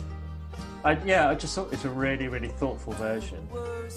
I, 0.84 0.98
yeah, 1.06 1.30
I 1.30 1.36
just 1.36 1.56
thought 1.56 1.72
it's 1.72 1.86
a 1.86 1.90
really, 1.90 2.28
really 2.28 2.50
thoughtful 2.50 2.94
version 2.94 3.48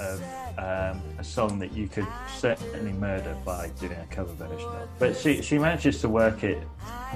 of 0.01 0.23
um, 0.57 1.03
a 1.19 1.25
song 1.25 1.59
that 1.59 1.73
you 1.73 1.89
could 1.89 2.07
certainly 2.37 2.93
murder 2.93 3.37
by 3.45 3.71
doing 3.81 3.93
a 3.93 4.07
cover 4.15 4.33
version 4.35 4.69
of. 4.69 4.89
But 4.99 5.17
she, 5.17 5.43
she 5.43 5.59
manages 5.59 6.01
to 6.03 6.09
work 6.09 6.45
it, 6.45 6.63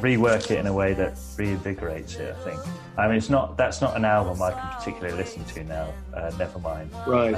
rework 0.00 0.50
it 0.50 0.58
in 0.58 0.66
a 0.66 0.72
way 0.72 0.92
that 0.94 1.14
reinvigorates 1.14 2.18
it. 2.18 2.34
I 2.34 2.44
think. 2.44 2.60
I 2.98 3.06
mean, 3.06 3.16
it's 3.16 3.30
not 3.30 3.56
that's 3.56 3.80
not 3.80 3.96
an 3.96 4.04
album 4.04 4.42
I 4.42 4.50
can 4.50 4.68
particularly 4.76 5.16
listen 5.16 5.44
to 5.44 5.64
now. 5.64 5.92
Uh, 6.12 6.32
never 6.36 6.58
mind. 6.58 6.90
right. 7.06 7.34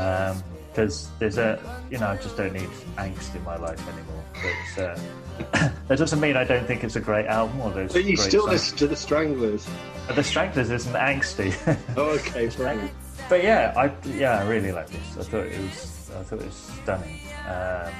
Because 0.72 1.10
there's 1.18 1.36
a, 1.36 1.60
you 1.90 1.98
know, 1.98 2.08
I 2.08 2.16
just 2.16 2.36
don't 2.36 2.54
need 2.54 2.68
angst 2.96 3.34
in 3.34 3.44
my 3.44 3.56
life 3.56 3.80
anymore. 3.88 4.24
But 4.32 4.82
uh, 4.82 5.70
that 5.88 5.98
doesn't 5.98 6.18
mean 6.18 6.34
I 6.36 6.44
don't 6.44 6.66
think 6.66 6.82
it's 6.82 6.96
a 6.96 7.00
great 7.00 7.26
album 7.26 7.60
or 7.60 7.70
those. 7.70 7.92
but 7.92 8.04
you 8.04 8.16
great 8.16 8.28
still 8.28 8.42
songs. 8.42 8.52
listen 8.52 8.78
to 8.78 8.86
the 8.86 8.96
Stranglers. 8.96 9.68
But 10.06 10.16
the 10.16 10.24
Stranglers 10.24 10.70
isn't 10.70 10.94
angsty. 10.94 11.52
Oh, 11.96 12.10
okay, 12.12 12.48
fine. 12.48 12.90
but 13.28 13.44
yeah, 13.44 13.74
I 13.76 13.92
yeah 14.08 14.38
I 14.40 14.48
really 14.48 14.72
like 14.72 14.88
this. 14.88 15.18
I 15.18 15.22
thought 15.28 15.46
it 15.46 15.60
was 15.60 16.10
I 16.18 16.22
thought 16.22 16.40
it 16.40 16.46
was 16.46 16.72
stunning, 16.82 17.20
um, 17.46 17.92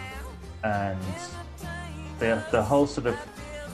and 0.65 0.99
the 2.19 2.43
the 2.51 2.63
whole 2.63 2.87
sort 2.87 3.07
of 3.07 3.17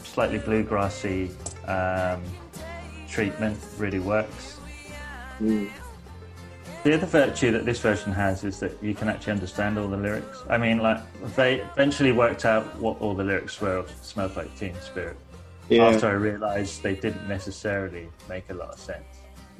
slightly 0.04 0.38
bluegrassy 0.40 1.30
um, 1.68 2.22
treatment 3.08 3.58
really 3.78 4.00
works. 4.00 4.58
Mm. 5.40 5.70
The 6.88 6.94
other 6.94 7.06
virtue 7.06 7.50
that 7.50 7.66
this 7.66 7.80
version 7.80 8.12
has 8.12 8.44
is 8.44 8.60
that 8.60 8.82
you 8.82 8.94
can 8.94 9.10
actually 9.10 9.34
understand 9.34 9.78
all 9.78 9.88
the 9.88 9.96
lyrics. 9.98 10.42
I 10.48 10.56
mean, 10.56 10.78
like 10.78 11.02
they 11.36 11.60
eventually 11.60 12.12
worked 12.12 12.46
out 12.46 12.64
what 12.76 12.98
all 13.02 13.12
the 13.12 13.24
lyrics 13.24 13.60
were 13.60 13.76
of 13.76 13.90
"Smells 14.00 14.34
Like 14.38 14.56
Teen 14.58 14.74
Spirit." 14.80 15.18
Yeah. 15.68 15.88
After 15.88 16.06
I 16.06 16.12
realised 16.12 16.82
they 16.82 16.94
didn't 16.94 17.28
necessarily 17.28 18.08
make 18.26 18.48
a 18.48 18.54
lot 18.54 18.70
of 18.70 18.78
sense. 18.80 19.04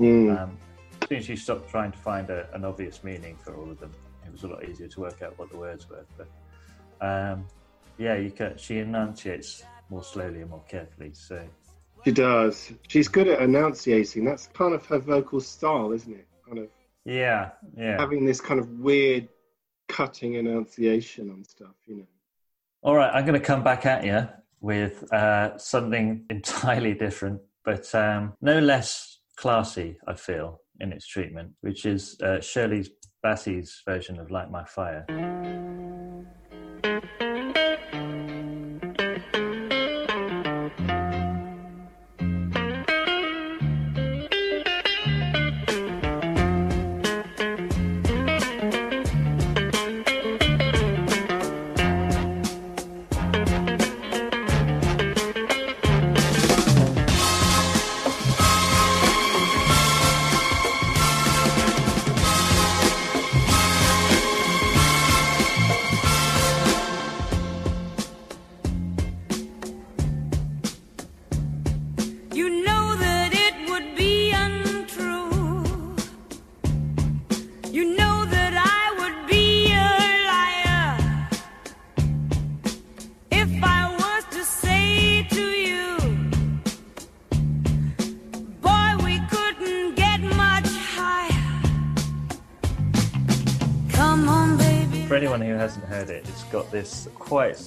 Mm. 0.00 0.38
Um, 0.40 0.56
as 1.02 1.08
soon 1.10 1.18
as 1.18 1.28
you 1.28 1.36
stopped 1.36 1.68
trying 1.68 1.92
to 1.92 1.98
find 1.98 2.30
a, 2.30 2.48
an 2.54 2.64
obvious 2.64 3.04
meaning 3.04 3.36
for 3.36 3.54
all 3.54 3.70
of 3.70 3.78
them, 3.78 3.92
it 4.24 4.32
was 4.32 4.44
a 4.44 4.48
lot 4.48 4.66
easier 4.66 4.88
to 4.88 5.00
work 5.00 5.20
out 5.20 5.38
what 5.38 5.50
the 5.50 5.58
words 5.58 5.86
were. 5.90 6.06
But 6.16 7.06
um, 7.06 7.44
yeah, 7.98 8.16
you 8.16 8.30
can, 8.30 8.56
she 8.56 8.78
enunciates 8.78 9.64
more 9.90 10.02
slowly 10.02 10.40
and 10.40 10.48
more 10.48 10.64
carefully. 10.66 11.10
So 11.12 11.46
She 12.06 12.10
does. 12.10 12.72
She's 12.88 13.08
good 13.08 13.28
at 13.28 13.42
enunciating. 13.42 14.24
That's 14.24 14.46
kind 14.54 14.72
of 14.72 14.86
her 14.86 14.98
vocal 14.98 15.42
style, 15.42 15.92
isn't 15.92 16.14
it? 16.14 16.26
Kind 16.46 16.60
of 16.60 16.68
yeah, 17.04 17.50
yeah. 17.76 17.98
having 17.98 18.24
this 18.24 18.40
kind 18.40 18.61
of 18.61 18.68
weird 18.78 19.28
cutting 19.88 20.34
enunciation 20.34 21.30
on 21.30 21.44
stuff, 21.44 21.74
you 21.87 21.96
know. 21.96 22.06
All 22.82 22.94
right, 22.94 23.11
I'm 23.12 23.24
going 23.24 23.38
to 23.38 23.44
come 23.44 23.64
back 23.64 23.87
at 23.87 24.04
you 24.04 24.28
with 24.61 25.11
uh, 25.12 25.58
something 25.58 26.24
entirely 26.30 26.94
different, 26.94 27.40
but 27.64 27.92
um, 27.94 28.34
no 28.40 28.58
less 28.58 29.20
classy. 29.37 29.98
I 30.06 30.14
feel 30.14 30.61
in 30.80 30.92
its 30.92 31.06
treatment, 31.06 31.52
which 31.61 31.87
is 31.87 32.20
uh, 32.20 32.40
Shirley's 32.40 32.90
Bassey's 33.22 33.82
version 33.84 34.18
of 34.18 34.30
"Light 34.30 34.50
My 34.50 34.64
Fire." 34.64 35.04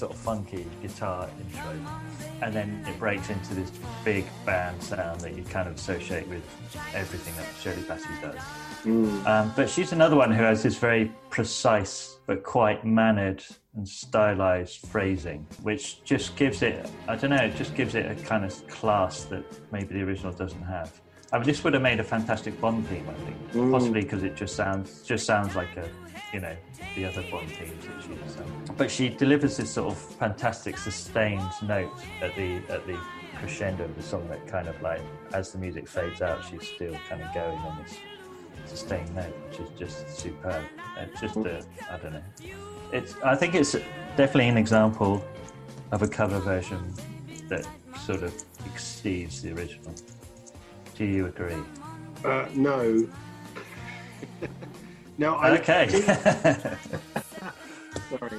Sort 0.02 0.14
of 0.14 0.18
funky 0.18 0.66
guitar 0.82 1.30
intro, 1.40 1.76
and 2.42 2.56
then 2.56 2.84
it 2.88 2.98
breaks 2.98 3.30
into 3.30 3.54
this 3.54 3.72
big 4.04 4.26
band 4.48 4.82
sound 4.82 5.22
that 5.22 5.36
you 5.38 5.44
kind 5.44 5.70
of 5.70 5.76
associate 5.76 6.28
with 6.28 6.42
everything 6.96 7.36
that 7.36 7.46
Shirley 7.62 7.84
Bassey 7.84 8.20
does. 8.20 9.28
Um, 9.28 9.54
but 9.56 9.70
she's 9.70 9.92
another 9.92 10.16
one 10.16 10.32
who 10.32 10.42
has 10.42 10.64
this 10.64 10.76
very 10.76 11.12
precise 11.30 12.18
but 12.26 12.42
quite 12.42 12.84
mannered 12.84 13.44
and 13.76 13.88
stylized 13.88 14.88
phrasing, 14.88 15.46
which 15.62 16.04
just 16.04 16.36
gives 16.36 16.64
it, 16.64 16.90
I 17.08 17.16
don't 17.16 17.30
know, 17.30 17.36
it 17.36 17.56
just 17.56 17.76
gives 17.76 17.94
it 17.94 18.08
a 18.12 18.16
kind 18.24 18.44
of 18.44 18.68
class 18.68 19.26
that 19.26 19.44
maybe 19.72 19.94
the 19.94 20.02
original 20.02 20.32
doesn't 20.32 20.64
have. 20.64 21.00
I 21.34 21.38
mean, 21.38 21.48
this 21.48 21.63
would 21.63 21.74
have 21.74 21.82
made 21.82 22.00
a 22.00 22.04
fantastic 22.04 22.60
Bond 22.60 22.86
theme, 22.88 23.06
I 23.10 23.13
think, 23.26 23.38
Mm. 23.54 23.72
possibly 23.72 24.02
because 24.02 24.24
it 24.24 24.36
just 24.36 24.56
sounds 24.56 25.02
just 25.04 25.26
sounds 25.26 25.56
like 25.56 25.76
a, 25.78 25.88
you 26.34 26.39
know, 26.41 26.56
the 26.96 27.06
other 27.06 27.24
Bond 27.32 27.50
themes 27.52 27.86
that 27.86 28.04
she 28.04 28.10
does. 28.15 28.38
But 28.78 28.91
she 28.91 29.10
delivers 29.10 29.58
this 29.58 29.72
sort 29.72 29.91
of 29.94 29.98
fantastic 29.98 30.78
sustained 30.78 31.52
note 31.63 31.91
at 32.22 32.36
the 32.36 32.58
at 32.70 32.86
the 32.86 32.98
crescendo 33.39 33.86
of 33.86 33.96
the 33.96 34.04
song 34.04 34.28
that 34.30 34.46
kind 34.48 34.67
of 34.67 34.80
like 34.82 35.02
as 35.34 35.52
the 35.52 35.58
music 35.58 35.88
fades 35.88 36.22
out, 36.22 36.44
she's 36.50 36.67
still 36.67 36.96
kind 37.10 37.22
of 37.22 37.34
going 37.34 37.58
on 37.60 37.78
this 37.84 37.96
sustained 38.65 39.13
note, 39.15 39.34
which 39.50 39.60
is 39.60 39.70
just 39.80 40.10
superb. 40.20 40.63
It's 40.98 41.22
just 41.22 41.38
a, 41.38 41.63
I 41.89 41.98
don't 41.98 42.13
know. 42.13 42.24
It's 42.91 43.15
I 43.24 43.36
think 43.36 43.56
it's 43.56 43.72
definitely 44.17 44.50
an 44.50 44.58
example 44.58 45.24
of 45.91 46.02
a 46.02 46.08
cover 46.08 46.39
version 46.39 46.94
that 47.48 47.65
sort 48.06 48.24
of 48.24 48.34
exceeds 48.65 49.41
the 49.41 49.54
original. 49.54 49.94
Do 51.02 51.08
you 51.08 51.26
agree? 51.26 51.56
Uh, 52.24 52.46
no. 52.54 53.08
no, 55.18 55.34
I 55.34 55.58
Okay. 55.58 55.90
sorry. 58.12 58.38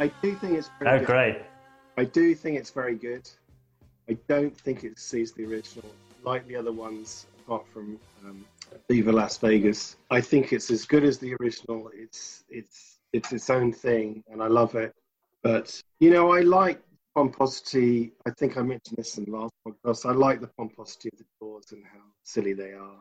I 0.00 0.08
do 0.20 0.34
think 0.34 0.58
it's 0.58 0.68
very 0.80 0.90
oh, 0.90 0.98
good. 0.98 1.06
great. 1.06 1.36
I 1.96 2.02
do 2.02 2.34
think 2.34 2.58
it's 2.58 2.70
very 2.70 2.96
good. 2.96 3.30
I 4.08 4.14
don't 4.26 4.58
think 4.58 4.82
it 4.82 4.98
sees 4.98 5.30
the 5.34 5.44
original, 5.44 5.88
like 6.24 6.44
the 6.48 6.56
other 6.56 6.72
ones, 6.72 7.26
apart 7.44 7.64
from 7.72 8.00
um, 8.24 8.44
Viva 8.88 9.12
Las 9.12 9.38
Vegas. 9.38 9.94
I 10.10 10.20
think 10.20 10.52
it's 10.52 10.72
as 10.72 10.84
good 10.84 11.04
as 11.04 11.18
the 11.18 11.36
original. 11.40 11.92
It's 11.94 12.42
it's 12.50 12.98
it's 13.12 13.32
its 13.32 13.48
own 13.50 13.72
thing, 13.72 14.24
and 14.32 14.42
I 14.42 14.48
love 14.48 14.74
it. 14.74 14.92
But 15.44 15.80
you 16.00 16.10
know, 16.10 16.32
I 16.32 16.40
like 16.40 16.80
pomposity. 17.14 18.12
I 18.26 18.30
think 18.30 18.56
I 18.56 18.62
mentioned 18.62 18.98
this 18.98 19.18
in 19.18 19.24
the 19.24 19.32
last 19.32 19.52
podcast. 19.66 20.08
I 20.08 20.12
like 20.12 20.40
the 20.40 20.48
pomposity 20.48 21.10
of 21.12 21.18
the 21.18 21.24
Doors 21.40 21.66
and 21.72 21.84
how 21.84 22.00
silly 22.22 22.52
they 22.52 22.72
are. 22.72 22.98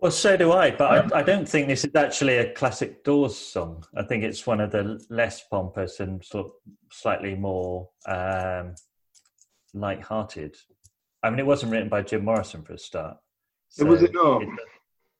Well, 0.00 0.10
so 0.10 0.36
do 0.36 0.52
I, 0.52 0.70
but 0.70 1.12
I, 1.14 1.20
I 1.20 1.22
don't 1.22 1.48
think 1.48 1.68
this 1.68 1.84
is 1.84 1.94
actually 1.94 2.38
a 2.38 2.52
classic 2.52 3.04
Doors 3.04 3.36
song. 3.36 3.84
I 3.96 4.02
think 4.02 4.24
it's 4.24 4.46
one 4.46 4.60
of 4.60 4.70
the 4.70 5.02
less 5.08 5.42
pompous 5.50 6.00
and 6.00 6.22
sort 6.22 6.46
of 6.46 6.52
slightly 6.90 7.34
more 7.34 7.88
um, 8.06 8.74
light-hearted. 9.72 10.56
I 11.22 11.30
mean, 11.30 11.38
it 11.38 11.46
wasn't 11.46 11.72
written 11.72 11.88
by 11.88 12.02
Jim 12.02 12.24
Morrison 12.24 12.62
for 12.62 12.74
a 12.74 12.78
start. 12.78 13.16
was 13.78 14.00
so 14.00 14.06
it 14.06 14.12
not? 14.12 14.42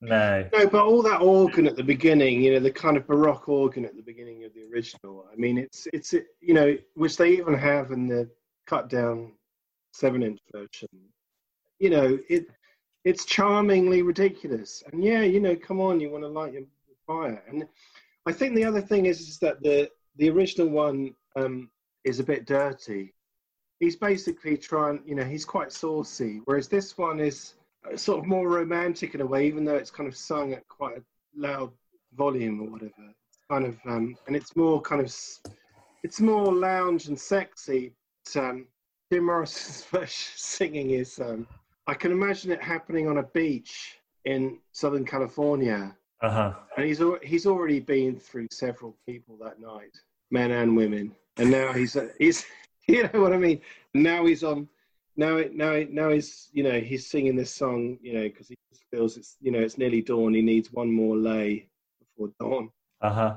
No. 0.04 0.48
No, 0.52 0.66
but 0.66 0.84
all 0.84 1.02
that 1.02 1.20
organ 1.20 1.66
at 1.66 1.76
the 1.76 1.82
beginning, 1.82 2.42
you 2.42 2.52
know, 2.52 2.60
the 2.60 2.70
kind 2.70 2.96
of 2.96 3.06
baroque 3.06 3.48
organ 3.48 3.84
at 3.84 3.96
the 3.96 4.02
beginning 4.02 4.44
of 4.44 4.52
the 4.54 4.64
original. 4.72 5.26
I 5.32 5.36
mean, 5.36 5.58
it's 5.58 5.88
it's 5.92 6.12
you 6.12 6.54
know, 6.54 6.76
which 6.94 7.16
they 7.16 7.30
even 7.32 7.54
have 7.54 7.90
in 7.90 8.06
the 8.06 8.28
cut 8.66 8.88
down 8.88 9.32
seven 9.92 10.22
inch 10.22 10.40
version. 10.52 10.88
You 11.78 11.90
know, 11.90 12.18
it 12.28 12.46
it's 13.04 13.24
charmingly 13.24 14.02
ridiculous, 14.02 14.82
and 14.92 15.02
yeah, 15.02 15.22
you 15.22 15.40
know, 15.40 15.56
come 15.56 15.80
on, 15.80 16.00
you 16.00 16.10
want 16.10 16.24
to 16.24 16.28
light 16.28 16.52
your 16.52 16.62
fire. 17.06 17.42
And 17.48 17.66
I 18.26 18.32
think 18.32 18.54
the 18.54 18.64
other 18.64 18.80
thing 18.80 19.06
is 19.06 19.20
is 19.20 19.38
that 19.38 19.62
the 19.62 19.90
the 20.16 20.30
original 20.30 20.68
one 20.68 21.14
um, 21.36 21.70
is 22.04 22.20
a 22.20 22.24
bit 22.24 22.46
dirty. 22.46 23.12
He's 23.80 23.96
basically 23.96 24.56
trying, 24.56 25.02
you 25.04 25.14
know, 25.14 25.24
he's 25.24 25.44
quite 25.44 25.72
saucy, 25.72 26.40
whereas 26.44 26.68
this 26.68 26.96
one 26.96 27.20
is 27.20 27.54
sort 27.97 28.18
of 28.18 28.27
more 28.27 28.49
romantic 28.49 29.14
in 29.14 29.20
a 29.20 29.27
way, 29.27 29.47
even 29.47 29.64
though 29.64 29.77
it's 29.77 29.90
kind 29.90 30.09
of 30.09 30.16
sung 30.16 30.53
at 30.53 30.66
quite 30.68 30.99
a 30.99 31.03
loud 31.37 31.70
volume 32.14 32.61
or 32.61 32.70
whatever. 32.70 32.92
It's 33.29 33.38
kind 33.51 33.66
of, 33.66 33.77
um, 33.87 34.16
and 34.27 34.35
it's 34.37 34.57
more 34.57 34.81
kind 34.81 35.01
of, 35.01 35.14
it's 36.03 36.20
more 36.20 36.53
lounge 36.53 37.09
and 37.09 37.18
sexy. 37.18 37.92
But, 38.25 38.42
um, 38.44 38.66
Jim 39.12 39.25
Morrison's 39.25 39.85
version 39.90 40.33
singing 40.37 40.90
is, 40.90 41.18
um, 41.20 41.47
I 41.87 41.94
can 41.94 42.12
imagine 42.12 42.51
it 42.51 42.62
happening 42.62 43.09
on 43.09 43.18
a 43.18 43.23
beach 43.23 43.99
in 44.25 44.59
Southern 44.73 45.05
California, 45.05 45.94
Uh 46.23 46.31
huh. 46.31 46.53
and 46.77 46.87
he's 46.87 47.01
he's 47.23 47.47
already 47.47 47.79
been 47.81 48.18
through 48.18 48.49
several 48.51 48.97
people 49.07 49.37
that 49.42 49.61
night, 49.61 49.94
men 50.31 50.51
and 50.51 50.75
women, 50.75 51.14
and 51.37 51.51
now 51.51 51.73
he's 51.75 51.94
he's 52.18 52.47
you 52.88 53.03
know 53.03 53.20
what 53.20 53.35
I 53.35 53.37
mean. 53.37 53.61
Now 53.92 54.25
he's 54.25 54.42
on. 54.42 54.66
Now, 55.16 55.37
it- 55.37 55.55
now, 55.55 55.72
it- 55.72 55.92
now 55.92 56.09
he's 56.11 56.48
you 56.53 56.62
know 56.62 56.79
he's 56.81 57.07
singing 57.09 57.37
this 57.37 57.53
song 57.55 57.98
you 58.03 58.14
know 58.14 58.22
because 58.24 58.48
he 58.48 58.57
just 58.70 58.85
feels 58.90 59.16
it's 59.16 59.37
you 59.40 59.50
know 59.53 59.61
it's 59.61 59.79
nearly 59.79 60.03
dawn. 60.03 60.35
He 60.35 60.42
needs 60.42 60.72
one 60.72 60.90
more 60.92 61.16
lay 61.16 61.68
before 62.00 62.33
dawn. 62.40 62.70
Uh 63.00 63.11
huh. 63.12 63.37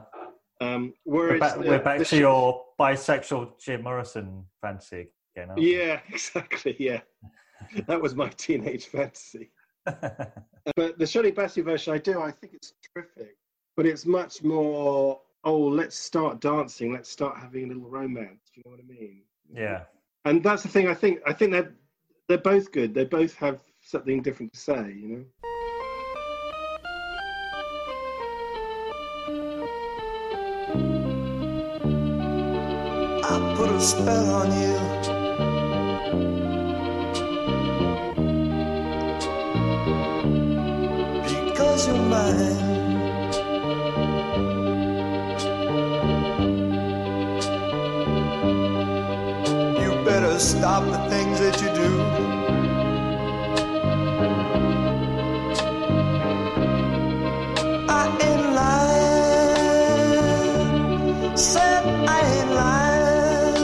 Um, 0.59 0.93
We're 1.05 1.37
back, 1.39 1.53
the- 1.59 1.67
we're 1.69 1.79
back 1.79 1.99
to 1.99 2.05
sh- 2.05 2.13
your 2.13 2.65
bisexual 2.79 3.59
Jim 3.63 3.83
Morrison 3.83 4.43
fancy 4.61 5.09
again. 5.35 5.49
aren't 5.49 5.59
we? 5.61 5.77
yeah 5.77 5.99
exactly 6.09 6.75
yeah 6.79 7.01
that 7.87 8.01
was 8.01 8.15
my 8.15 8.29
teenage 8.29 8.85
fantasy. 8.87 9.51
But 10.75 10.99
the 10.99 11.07
Shirley 11.07 11.31
Bassey 11.31 11.63
version 11.63 11.93
I 11.93 11.97
do 11.97 12.21
I 12.21 12.29
think 12.31 12.53
it's 12.53 12.73
terrific, 12.93 13.37
but 13.77 13.85
it's 13.85 14.05
much 14.05 14.43
more. 14.43 15.21
Oh, 15.45 15.57
let's 15.59 15.95
start 15.95 16.41
dancing. 16.41 16.91
Let's 16.91 17.09
start 17.09 17.37
having 17.37 17.63
a 17.65 17.67
little 17.67 17.89
romance. 17.89 18.41
Do 18.53 18.59
you 18.59 18.63
know 18.65 18.71
what 18.71 18.81
I 18.83 18.87
mean? 18.99 19.21
yeah. 19.53 19.83
And 20.27 20.43
that's 20.43 20.63
the 20.63 20.69
thing. 20.69 20.87
I 20.87 20.93
think 20.93 21.21
I 21.25 21.33
think 21.33 21.51
they're 21.51 21.73
they're 22.27 22.37
both 22.37 22.71
good. 22.71 22.93
They 22.93 23.05
both 23.05 23.35
have 23.35 23.61
something 23.81 24.21
different 24.21 24.53
to 24.53 24.59
say. 24.59 24.93
You 24.95 25.07
know. 25.07 25.25
I 33.23 33.53
put 33.55 33.69
a 33.69 33.79
spell 33.79 34.35
on 34.35 34.51
you. 34.61 34.77
Because 41.45 41.87
you're 41.87 41.95
mine. 41.95 42.66
Better 50.37 50.49
stop 50.49 50.83
the 50.85 50.99
things 51.09 51.39
that 51.39 51.59
you 51.63 51.69
do. 51.73 51.89
I 57.89 58.03
ain't 58.21 58.45
lying. 58.59 59.75
Said 61.35 61.83
I 62.07 62.19
ain't 62.35 62.51
lying. 62.51 63.63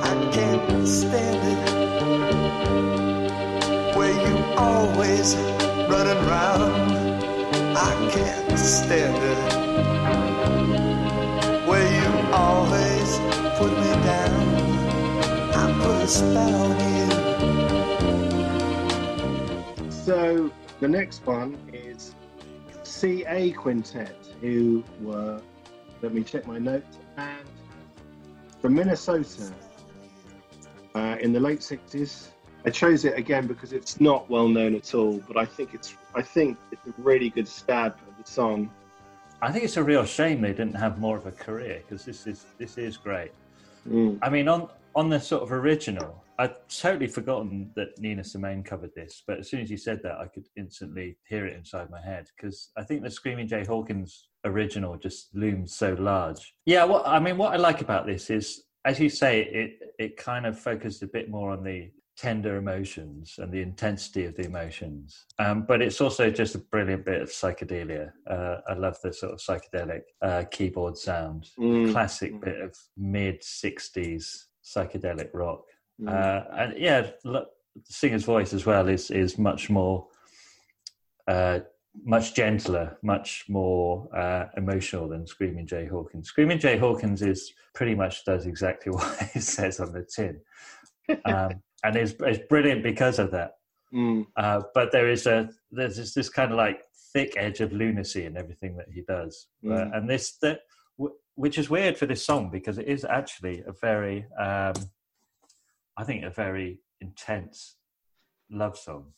I 0.00 0.12
can't 0.32 0.88
stand 0.88 1.42
it. 1.52 1.60
Where 3.94 4.14
you 4.26 4.36
always 4.56 5.36
running 5.90 6.22
round. 6.32 6.72
I 7.76 7.92
can't 8.10 8.58
stand 8.58 9.22
it. 9.22 9.55
I 16.06 16.08
put 16.08 16.14
a 16.14 16.18
spell 16.18 16.54
on. 19.82 19.90
So 19.90 20.52
the 20.78 20.86
next 20.86 21.26
one 21.26 21.58
is 21.72 22.14
CA 22.84 23.50
Quintet, 23.50 24.14
who 24.40 24.84
were 25.00 25.42
let 26.02 26.14
me 26.14 26.22
check 26.22 26.46
my 26.46 26.58
notes 26.58 26.98
and 27.16 27.48
from 28.60 28.74
Minnesota 28.74 29.52
uh, 30.94 31.16
in 31.20 31.32
the 31.32 31.40
late 31.40 31.62
sixties. 31.62 32.30
I 32.64 32.70
chose 32.70 33.04
it 33.04 33.18
again 33.18 33.48
because 33.48 33.72
it's 33.72 34.00
not 34.00 34.30
well 34.30 34.46
known 34.48 34.76
at 34.76 34.94
all, 34.94 35.20
but 35.26 35.36
I 35.36 35.44
think 35.44 35.74
it's 35.74 35.96
I 36.14 36.22
think 36.22 36.56
it's 36.70 36.86
a 36.86 36.92
really 36.98 37.30
good 37.30 37.48
stab 37.48 37.96
of 38.06 38.16
the 38.24 38.30
song. 38.30 38.70
I 39.42 39.50
think 39.50 39.64
it's 39.64 39.76
a 39.76 39.82
real 39.82 40.04
shame 40.04 40.40
they 40.40 40.52
didn't 40.52 40.76
have 40.76 40.98
more 41.00 41.16
of 41.16 41.26
a 41.26 41.32
career 41.32 41.82
because 41.82 42.04
this 42.04 42.28
is 42.28 42.46
this 42.58 42.78
is 42.78 42.96
great. 42.96 43.32
Mm. 43.88 44.18
I 44.22 44.30
mean, 44.30 44.48
on 44.48 44.68
on 44.96 45.10
the 45.10 45.20
sort 45.20 45.42
of 45.42 45.52
original, 45.52 46.24
I'd 46.38 46.54
totally 46.68 47.06
forgotten 47.06 47.70
that 47.76 47.98
Nina 47.98 48.24
Simone 48.24 48.62
covered 48.62 48.90
this, 48.96 49.22
but 49.26 49.38
as 49.38 49.48
soon 49.50 49.60
as 49.60 49.70
you 49.70 49.76
said 49.76 50.00
that, 50.02 50.18
I 50.18 50.26
could 50.26 50.46
instantly 50.56 51.18
hear 51.28 51.46
it 51.46 51.54
inside 51.54 51.90
my 51.90 52.00
head 52.00 52.28
because 52.36 52.70
I 52.76 52.82
think 52.82 53.02
the 53.02 53.10
Screaming 53.10 53.46
Jay 53.46 53.64
Hawkins 53.64 54.28
original 54.44 54.96
just 54.96 55.34
looms 55.34 55.74
so 55.74 55.94
large. 55.98 56.54
Yeah, 56.64 56.84
what 56.84 57.06
I 57.06 57.20
mean, 57.20 57.36
what 57.36 57.52
I 57.52 57.56
like 57.56 57.82
about 57.82 58.06
this 58.06 58.30
is, 58.30 58.64
as 58.86 58.98
you 58.98 59.08
say, 59.10 59.42
it 59.42 59.70
it 59.98 60.16
kind 60.16 60.46
of 60.46 60.58
focused 60.58 61.02
a 61.02 61.06
bit 61.06 61.30
more 61.30 61.50
on 61.52 61.62
the 61.62 61.90
tender 62.16 62.56
emotions 62.56 63.34
and 63.38 63.52
the 63.52 63.60
intensity 63.60 64.24
of 64.24 64.34
the 64.36 64.44
emotions. 64.46 65.26
Um, 65.38 65.66
but 65.68 65.82
it's 65.82 66.00
also 66.00 66.30
just 66.30 66.54
a 66.54 66.58
brilliant 66.58 67.04
bit 67.04 67.20
of 67.20 67.28
psychedelia. 67.28 68.10
Uh, 68.26 68.56
I 68.66 68.72
love 68.72 68.96
the 69.02 69.12
sort 69.12 69.34
of 69.34 69.38
psychedelic 69.38 70.00
uh, 70.22 70.44
keyboard 70.50 70.96
sound, 70.96 71.50
Mm. 71.58 71.92
classic 71.92 72.40
bit 72.40 72.58
of 72.62 72.74
mid 72.96 73.42
60s 73.42 74.45
psychedelic 74.66 75.30
rock. 75.32 75.62
Mm. 76.00 76.08
Uh, 76.08 76.44
and 76.52 76.78
yeah, 76.78 77.10
look, 77.24 77.48
the 77.74 77.92
singer's 77.92 78.24
voice 78.24 78.52
as 78.52 78.66
well 78.66 78.88
is, 78.88 79.10
is 79.10 79.38
much 79.38 79.70
more, 79.70 80.06
uh, 81.28 81.60
much 82.04 82.34
gentler, 82.34 82.98
much 83.02 83.44
more 83.48 84.08
uh, 84.14 84.46
emotional 84.56 85.08
than 85.08 85.26
Screaming 85.26 85.66
Jay 85.66 85.86
Hawkins. 85.86 86.28
Screaming 86.28 86.58
Jay 86.58 86.76
Hawkins 86.76 87.22
is 87.22 87.52
pretty 87.74 87.94
much 87.94 88.24
does 88.24 88.46
exactly 88.46 88.92
what 88.96 89.30
it 89.34 89.42
says 89.42 89.80
on 89.80 89.92
the 89.92 90.04
tin. 90.04 90.40
Um, 91.24 91.62
and 91.84 91.96
it's, 91.96 92.14
it's 92.20 92.46
brilliant 92.48 92.82
because 92.82 93.18
of 93.18 93.30
that. 93.30 93.52
Mm. 93.94 94.26
Uh, 94.36 94.62
but 94.74 94.90
there 94.90 95.08
is 95.08 95.26
a 95.26 95.48
there's 95.70 95.96
this, 95.96 96.12
this 96.12 96.28
kind 96.28 96.50
of 96.50 96.58
like 96.58 96.82
thick 97.12 97.34
edge 97.36 97.60
of 97.60 97.72
lunacy 97.72 98.24
in 98.24 98.36
everything 98.36 98.76
that 98.76 98.88
he 98.92 99.02
does, 99.02 99.46
Mm. 99.64 99.96
and 99.96 100.10
this 100.10 100.36
that 100.42 100.60
which 101.36 101.58
is 101.58 101.70
weird 101.70 101.96
for 101.96 102.06
this 102.06 102.24
song 102.24 102.50
because 102.50 102.78
it 102.78 102.88
is 102.88 103.04
actually 103.04 103.62
a 103.66 103.72
very 103.72 104.26
um, 104.38 104.74
I 105.96 106.04
think 106.04 106.24
a 106.24 106.30
very 106.30 106.80
intense 107.00 107.76
love 108.50 108.76
song, 108.76 109.12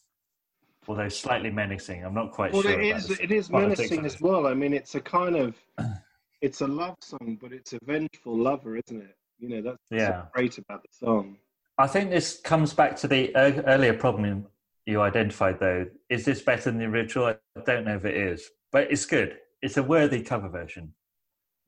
although 0.86 1.08
slightly 1.08 1.50
menacing. 1.50 2.04
I'm 2.04 2.14
not 2.14 2.32
quite 2.32 2.52
Well, 2.52 2.62
sure. 2.62 2.80
it 2.80 2.90
about 2.90 2.98
is 2.98 3.10
it 3.20 3.30
is 3.32 3.50
menacing 3.50 4.04
as 4.04 4.20
well. 4.20 4.46
I 4.46 4.54
mean, 4.54 4.74
it's 4.74 4.94
a 4.94 5.00
kind 5.00 5.36
of 5.36 5.56
it's 6.42 6.60
a 6.60 6.66
love 6.66 6.96
song, 7.00 7.38
but 7.40 7.52
it's 7.52 7.72
a 7.72 7.78
vengeful 7.84 8.36
lover, 8.36 8.76
isn't 8.76 9.00
it? 9.00 9.16
You 9.38 9.48
know, 9.48 9.62
that's 9.62 9.78
what's 9.88 10.04
so 10.04 10.10
Yeah. 10.10 10.24
great 10.34 10.58
about 10.58 10.82
the 10.82 10.88
song. 10.92 11.38
I 11.78 11.86
think 11.86 12.10
this 12.10 12.40
comes 12.40 12.72
back 12.74 12.96
to 12.96 13.08
the 13.08 13.30
ear- 13.36 13.62
earlier 13.66 13.94
problem 13.94 14.46
you 14.86 15.00
identified, 15.00 15.60
though. 15.60 15.86
Is 16.08 16.24
this 16.24 16.42
better 16.42 16.70
than 16.70 16.78
the 16.78 16.86
original? 16.86 17.26
I 17.26 17.36
don't 17.64 17.84
know 17.84 17.94
if 17.94 18.04
it 18.04 18.16
is, 18.16 18.48
but 18.72 18.90
it's 18.90 19.06
good. 19.06 19.38
It's 19.62 19.76
a 19.76 19.82
worthy 19.82 20.22
cover 20.22 20.48
version. 20.48 20.94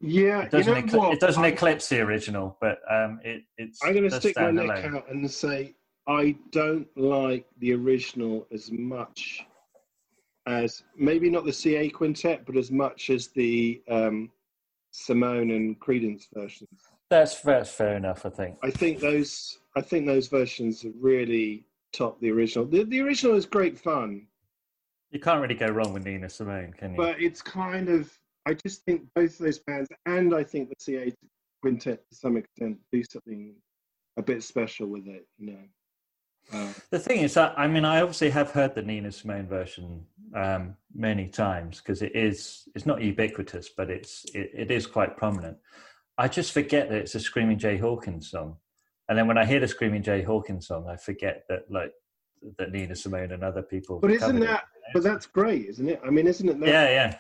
Yeah, 0.01 0.43
It 0.43 0.51
doesn't, 0.51 0.75
you 0.75 0.81
know 0.83 0.87
ecl- 0.89 0.99
what? 0.99 1.13
it 1.15 1.21
doesn't 1.21 1.45
I- 1.45 1.49
eclipse 1.49 1.89
the 1.89 2.01
original, 2.01 2.57
but 2.61 2.81
um, 2.91 3.21
it, 3.23 3.45
it's. 3.59 3.83
I'm 3.85 3.93
going 3.93 4.09
to 4.09 4.11
stick 4.11 4.37
my 4.37 4.51
neck 4.51 4.85
alone. 4.85 4.97
out 4.97 5.11
and 5.11 5.31
say 5.31 5.75
I 6.07 6.37
don't 6.51 6.89
like 6.97 7.47
the 7.59 7.75
original 7.75 8.47
as 8.53 8.71
much 8.73 9.45
as 10.47 10.83
maybe 10.97 11.29
not 11.29 11.45
the 11.45 11.53
CA 11.53 11.89
quintet, 11.91 12.47
but 12.47 12.57
as 12.57 12.71
much 12.71 13.11
as 13.11 13.29
the 13.29 13.83
um, 13.89 14.31
Simone 14.91 15.51
and 15.51 15.79
Creedence 15.79 16.29
versions. 16.35 16.81
That's 17.11 17.41
that's 17.43 17.71
fair 17.71 17.97
enough. 17.97 18.25
I 18.25 18.31
think. 18.31 18.57
I 18.63 18.71
think 18.71 19.01
those 19.01 19.59
I 19.77 19.81
think 19.83 20.07
those 20.07 20.29
versions 20.29 20.87
really 20.99 21.67
top 21.93 22.21
the 22.21 22.31
original. 22.31 22.65
The, 22.67 22.85
the 22.85 23.01
original 23.01 23.37
is 23.37 23.45
great 23.47 23.79
fun, 23.79 24.27
You 25.11 25.19
can't 25.21 25.41
really 25.43 25.55
go 25.57 25.67
wrong 25.67 25.93
with 25.93 26.05
Nina 26.05 26.31
Simone, 26.31 26.73
can 26.73 26.93
you? 26.93 26.97
But 26.97 27.21
it's 27.21 27.43
kind 27.43 27.89
of, 27.89 28.13
I 28.51 28.55
just 28.55 28.83
think 28.85 29.03
both 29.15 29.31
of 29.39 29.47
those 29.47 29.61
bands, 29.61 29.89
and 30.07 30.35
I 30.35 30.43
think 30.43 30.71
the 30.71 30.75
CA 30.81 31.13
Quintet 31.63 32.01
to 32.11 32.17
some 32.17 32.37
extent, 32.37 32.79
do 32.93 33.03
something 33.09 33.55
a 34.17 34.23
bit 34.23 34.43
special 34.43 34.89
with 34.89 35.07
it, 35.07 35.25
you 35.39 35.53
know. 35.53 35.59
Uh, 36.53 36.73
The 36.91 36.99
thing 36.99 37.21
is, 37.21 37.35
that, 37.35 37.57
I 37.57 37.69
mean, 37.69 37.85
I 37.85 38.01
obviously 38.01 38.31
have 38.31 38.51
heard 38.51 38.75
the 38.75 38.83
Nina 38.83 39.13
Simone 39.13 39.47
version 39.47 40.05
um, 40.35 40.75
many 40.93 41.29
times 41.29 41.79
because 41.79 42.03
it 42.03 42.11
is 42.17 42.69
it's 42.75 42.87
not 42.87 43.01
ubiquitous, 43.03 43.69
but 43.77 43.89
it's 43.89 44.25
it, 44.35 44.51
it 44.53 44.71
is 44.73 44.85
quite 44.87 45.17
prominent. 45.17 45.57
I 46.19 46.27
just 46.27 46.51
forget 46.51 46.89
that 46.89 46.99
it's 46.99 47.15
a 47.15 47.21
Screaming 47.21 47.59
Jay 47.59 47.77
Hawkins 47.77 48.31
song, 48.33 48.57
and 49.09 49.17
then 49.17 49.29
when 49.29 49.39
I 49.39 49.45
hear 49.45 49.61
the 49.61 49.69
Screaming 49.69 50.03
Jay 50.03 50.23
Hawkins 50.23 50.67
song, 50.67 50.89
I 50.89 50.97
forget 50.97 51.45
that 51.49 51.71
like 51.71 51.93
that 52.59 52.73
Nina 52.73 52.97
Simone 52.97 53.31
and 53.31 53.45
other 53.45 53.63
people. 53.63 54.01
but 54.01 54.11
isn't 54.11 54.27
covered 54.27 54.43
it. 54.43 54.47
that, 54.47 54.65
but 54.93 55.05
that's 55.05 55.27
great, 55.27 55.67
isn't 55.67 55.89
it? 55.89 56.01
I 56.05 56.11
mean, 56.11 56.27
isn't 56.27 56.49
it 56.49 56.59
that? 56.59 56.69
Yeah, 56.69 56.89
yeah. 56.89 57.19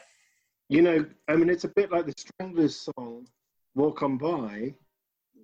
You 0.70 0.82
know, 0.82 1.04
I 1.26 1.34
mean, 1.34 1.50
it's 1.50 1.64
a 1.64 1.68
bit 1.68 1.90
like 1.90 2.06
the 2.06 2.14
Stranglers 2.16 2.76
song, 2.76 3.26
Walk 3.74 4.04
On 4.04 4.16
By. 4.16 4.72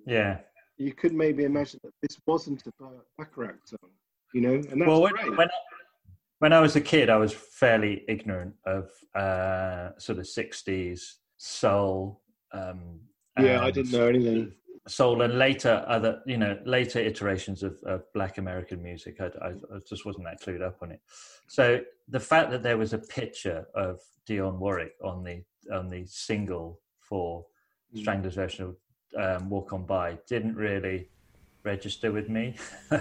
Yeah. 0.07 0.39
You 0.79 0.93
could 0.93 1.13
maybe 1.13 1.43
imagine 1.43 1.81
that 1.83 1.93
this 2.01 2.17
wasn't 2.29 2.63
a 2.69 2.71
Ba- 2.79 3.03
Bacharach 3.19 3.67
song, 3.67 3.91
you 4.33 4.41
know, 4.41 4.55
and 4.55 4.81
that's 4.81 4.89
well, 4.89 5.03
when, 5.03 5.15
great. 5.15 5.37
when, 5.37 5.49
when 6.39 6.53
I 6.53 6.61
was 6.61 6.77
a 6.77 6.81
kid, 6.81 7.11
I 7.11 7.17
was 7.17 7.33
fairly 7.33 8.05
ignorant 8.07 8.55
of 8.67 8.89
uh, 9.17 9.99
sort 9.99 10.19
of 10.21 10.27
60s 10.27 11.01
soul. 11.39 12.23
Um, 12.53 13.01
Yeah, 13.41 13.65
I 13.65 13.73
didn't 13.73 13.91
know 13.91 14.07
anything. 14.07 14.53
Soul 14.89 15.23
and 15.23 15.39
later 15.39 15.85
other, 15.89 16.21
you 16.27 16.37
know, 16.37 16.59
later 16.65 17.01
iterations 17.01 17.63
of, 17.63 17.77
of 17.85 18.03
Black 18.15 18.39
American 18.39 18.83
music. 18.83 19.21
I, 19.21 19.27
I, 19.45 19.49
I 19.49 19.79
just 19.89 20.07
wasn't 20.07 20.27
that 20.27 20.41
clued 20.41 20.63
up 20.63 20.79
on 20.83 20.93
it. 20.93 21.01
So 21.49 21.81
the 22.09 22.21
fact 22.21 22.51
that 22.53 22.63
there 22.63 22.79
was 22.79 22.93
a 22.93 22.99
picture 22.99 23.67
of 23.75 23.99
Dionne 24.29 24.59
Warwick 24.59 24.95
on 25.03 25.25
the 25.25 25.43
on 25.73 25.91
the 25.91 26.05
single 26.07 26.81
for 27.01 27.45
Mm. 27.95 28.01
Stranglers 28.01 28.35
version 28.35 28.65
of 28.65 29.43
um, 29.43 29.51
Walk 29.51 29.73
On 29.73 29.85
By 29.85 30.19
didn't 30.29 30.55
really 30.55 31.09
register 31.63 32.13
with 32.13 32.29
me. 32.29 32.57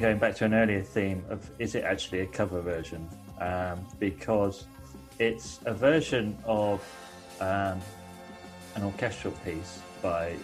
going 0.00 0.18
back 0.18 0.34
to 0.36 0.44
an 0.44 0.54
earlier 0.54 0.82
theme 0.82 1.24
of 1.28 1.48
is 1.58 1.74
it 1.74 1.84
actually 1.84 2.20
a 2.20 2.26
cover 2.26 2.60
version? 2.60 3.08
Um, 3.40 3.86
because 3.98 4.66
it's 5.18 5.60
a 5.64 5.74
version 5.74 6.36
of 6.44 6.80
um, 7.40 7.80
an 8.74 8.84
orchestral 8.84 9.34
piece 9.44 9.80
by 10.02 10.34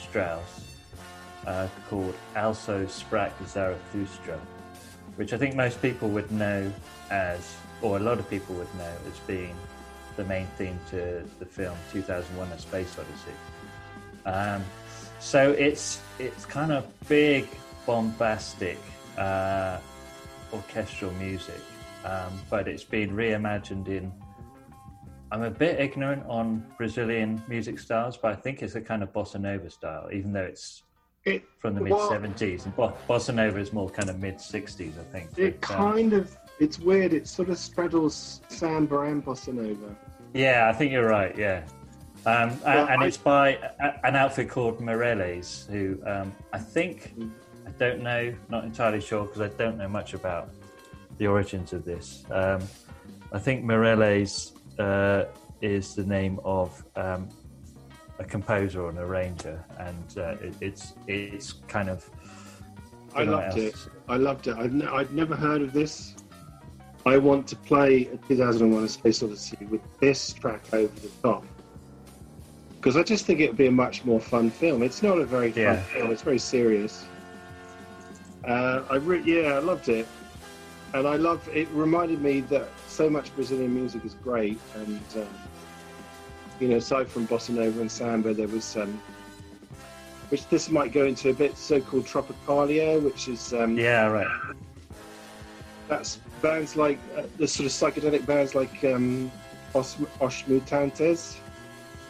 Strauss 0.00 0.78
uh, 1.46 1.68
called 1.88 2.14
Also 2.36 2.84
Sprach 2.86 3.32
Zarathustra 3.46 4.38
which 5.16 5.34
I 5.34 5.36
think 5.36 5.54
most 5.54 5.82
people 5.82 6.08
would 6.10 6.30
know 6.32 6.72
as 7.10 7.54
or 7.82 7.98
a 7.98 8.00
lot 8.00 8.18
of 8.18 8.28
people 8.30 8.54
would 8.54 8.74
know 8.76 8.92
as 9.06 9.18
being 9.26 9.54
the 10.16 10.24
main 10.24 10.46
theme 10.56 10.80
to 10.90 11.22
the 11.38 11.44
film 11.44 11.76
2001 11.92 12.48
A 12.48 12.58
Space 12.58 12.96
Odyssey. 12.98 13.36
Um, 14.24 14.64
so 15.18 15.50
it's 15.52 16.00
it's 16.18 16.46
kind 16.46 16.72
of 16.72 16.86
big 17.06 17.48
bombastic 17.86 18.78
uh, 19.18 19.78
orchestral 20.52 21.12
music, 21.12 21.60
um, 22.04 22.40
but 22.48 22.68
it's 22.68 22.84
been 22.84 23.10
reimagined 23.10 23.88
in. 23.88 24.12
I'm 25.32 25.42
a 25.42 25.50
bit 25.50 25.78
ignorant 25.78 26.24
on 26.28 26.66
Brazilian 26.76 27.40
music 27.46 27.78
styles, 27.78 28.16
but 28.16 28.32
I 28.32 28.34
think 28.36 28.62
it's 28.62 28.74
a 28.74 28.80
kind 28.80 29.02
of 29.02 29.12
bossa 29.12 29.40
nova 29.40 29.70
style, 29.70 30.08
even 30.12 30.32
though 30.32 30.42
it's 30.44 30.82
It, 31.24 31.44
from 31.58 31.74
the 31.76 31.82
mid 31.82 31.92
well, 31.92 32.10
70s. 32.10 32.64
And 32.64 32.74
bo- 32.74 32.94
bossa 33.08 33.32
nova 33.32 33.58
is 33.60 33.72
more 33.72 33.88
kind 33.90 34.10
of 34.10 34.18
mid 34.18 34.36
60s, 34.36 34.98
I 34.98 35.04
think. 35.12 35.30
It 35.38 35.60
But, 35.60 35.70
um, 35.70 35.76
kind 35.76 36.12
of, 36.14 36.36
it's 36.58 36.80
weird. 36.80 37.12
It 37.12 37.28
sort 37.28 37.48
of 37.48 37.58
straddles 37.58 38.40
samba 38.48 39.00
and 39.02 39.24
bossa 39.24 39.54
nova. 39.54 39.94
Yeah, 40.34 40.68
I 40.68 40.72
think 40.72 40.90
you're 40.90 41.08
right. 41.08 41.36
Yeah, 41.38 41.62
um, 42.26 42.58
Well, 42.64 42.88
and 42.88 43.02
I- 43.02 43.06
it's 43.06 43.16
by 43.16 43.50
a, 43.78 44.04
an 44.04 44.16
outfit 44.16 44.48
called 44.48 44.80
Morelles, 44.80 45.66
who 45.70 45.98
um, 46.06 46.32
I 46.52 46.58
think 46.58 47.14
I 47.70 47.78
don't 47.78 48.02
know, 48.02 48.34
not 48.48 48.64
entirely 48.64 49.00
sure 49.00 49.24
because 49.24 49.40
I 49.40 49.48
don't 49.56 49.78
know 49.78 49.88
much 49.88 50.14
about 50.14 50.50
the 51.18 51.26
origins 51.26 51.72
of 51.72 51.84
this. 51.84 52.24
Um, 52.30 52.60
I 53.32 53.38
think 53.38 53.64
Morelles 53.64 54.52
uh, 54.78 55.26
is 55.60 55.94
the 55.94 56.04
name 56.04 56.40
of 56.44 56.84
um, 56.96 57.28
a 58.18 58.24
composer 58.24 58.82
or 58.82 58.90
an 58.90 58.98
arranger, 58.98 59.64
and 59.78 60.18
uh, 60.18 60.34
it, 60.42 60.54
it's 60.60 60.94
it's 61.06 61.52
kind 61.68 61.88
of. 61.88 62.08
I 63.14 63.24
don't 63.24 63.26
know 63.26 63.36
what 63.38 63.46
loved 63.48 63.58
it. 63.58 63.76
I 64.08 64.16
loved 64.16 64.46
it. 64.48 64.56
I'd, 64.56 64.72
ne- 64.72 64.86
I'd 64.86 65.12
never 65.12 65.36
heard 65.36 65.62
of 65.62 65.72
this. 65.72 66.14
I 67.06 67.18
want 67.18 67.46
to 67.48 67.56
play 67.56 68.08
a 68.12 68.16
2001: 68.28 68.82
A 68.84 68.88
Space 68.88 69.22
Odyssey 69.22 69.58
with 69.70 69.80
this 70.00 70.32
track 70.32 70.62
over 70.72 70.92
the 71.00 71.08
top 71.22 71.44
because 72.76 72.96
I 72.96 73.02
just 73.02 73.26
think 73.26 73.40
it 73.40 73.48
would 73.48 73.58
be 73.58 73.66
a 73.66 73.70
much 73.70 74.04
more 74.06 74.18
fun 74.20 74.50
film. 74.50 74.82
It's 74.82 75.02
not 75.02 75.18
a 75.18 75.24
very 75.26 75.52
fun 75.52 75.62
Yeah. 75.62 75.82
film. 75.82 76.10
It's 76.10 76.22
very 76.22 76.38
serious. 76.38 77.04
Uh, 78.44 78.82
I 78.90 78.96
re- 78.96 79.22
yeah, 79.24 79.54
I 79.54 79.58
loved 79.58 79.88
it, 79.88 80.06
and 80.94 81.06
I 81.06 81.16
love. 81.16 81.46
It 81.52 81.68
reminded 81.72 82.22
me 82.22 82.40
that 82.42 82.68
so 82.86 83.10
much 83.10 83.34
Brazilian 83.34 83.74
music 83.74 84.04
is 84.04 84.14
great, 84.14 84.58
and 84.74 85.00
um, 85.16 85.28
you 86.58 86.68
know, 86.68 86.76
aside 86.76 87.08
from 87.08 87.26
bossa 87.26 87.50
nova 87.50 87.80
and 87.80 87.90
samba, 87.90 88.32
there 88.34 88.48
was 88.48 88.76
um, 88.76 89.00
which 90.30 90.46
this 90.48 90.70
might 90.70 90.92
go 90.92 91.06
into 91.06 91.30
a 91.30 91.34
bit 91.34 91.56
so-called 91.56 92.06
tropicalia, 92.06 93.02
which 93.02 93.28
is 93.28 93.52
um, 93.52 93.76
Yeah, 93.76 94.06
right. 94.06 94.28
that's 95.88 96.18
bands 96.40 96.76
like 96.76 96.98
uh, 97.16 97.22
the 97.36 97.48
sort 97.48 97.66
of 97.66 97.72
psychedelic 97.72 98.24
bands 98.24 98.54
like 98.54 98.84
um, 98.84 99.30
Os, 99.74 99.96
Os 100.20 100.42
Mutantes, 100.42 101.36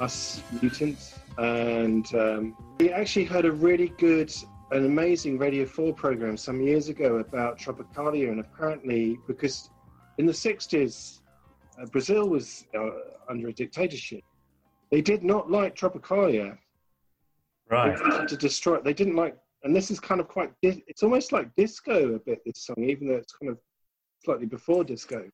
Us 0.00 0.42
Mutants, 0.60 1.14
and 1.38 2.14
um, 2.14 2.56
we 2.78 2.92
actually 2.92 3.24
had 3.24 3.44
a 3.46 3.52
really 3.52 3.88
good, 3.98 4.32
an 4.72 4.86
amazing 4.86 5.38
Radio 5.38 5.66
4 5.66 5.92
program 5.94 6.36
some 6.36 6.60
years 6.60 6.88
ago 6.88 7.16
about 7.16 7.58
Tropicalia, 7.58 8.30
and 8.30 8.40
apparently 8.40 9.18
because 9.26 9.70
in 10.18 10.26
the 10.26 10.32
60s 10.32 11.20
uh, 11.80 11.86
Brazil 11.86 12.28
was 12.28 12.66
uh, 12.78 12.90
under 13.28 13.48
a 13.48 13.52
dictatorship, 13.52 14.22
they 14.90 15.00
did 15.00 15.24
not 15.24 15.50
like 15.50 15.74
Tropicalia. 15.74 16.56
Right. 17.68 17.96
They 17.98 18.26
to 18.26 18.36
destroy 18.36 18.76
it. 18.76 18.84
They 18.84 18.94
didn't 18.94 19.16
like, 19.16 19.36
and 19.62 19.74
this 19.74 19.90
is 19.90 20.00
kind 20.00 20.20
of 20.20 20.28
quite. 20.28 20.52
It's 20.62 21.02
almost 21.02 21.32
like 21.32 21.54
disco 21.56 22.14
a 22.14 22.18
bit. 22.18 22.40
This 22.44 22.64
song, 22.66 22.82
even 22.82 23.08
though 23.08 23.14
it's 23.14 23.32
kind 23.32 23.50
of 23.50 23.58
slightly 24.24 24.46
before 24.46 24.84
disco. 24.84 25.28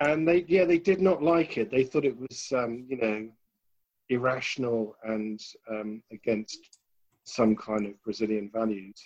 And 0.00 0.28
they, 0.28 0.44
yeah, 0.46 0.64
they 0.64 0.78
did 0.78 1.00
not 1.00 1.22
like 1.22 1.58
it. 1.58 1.70
They 1.70 1.82
thought 1.82 2.04
it 2.04 2.16
was, 2.16 2.52
um, 2.54 2.86
you 2.88 2.96
know, 2.98 3.28
irrational 4.10 4.96
and 5.02 5.40
um, 5.68 6.02
against 6.12 6.77
some 7.28 7.54
kind 7.56 7.86
of 7.86 8.02
Brazilian 8.02 8.50
values. 8.52 9.00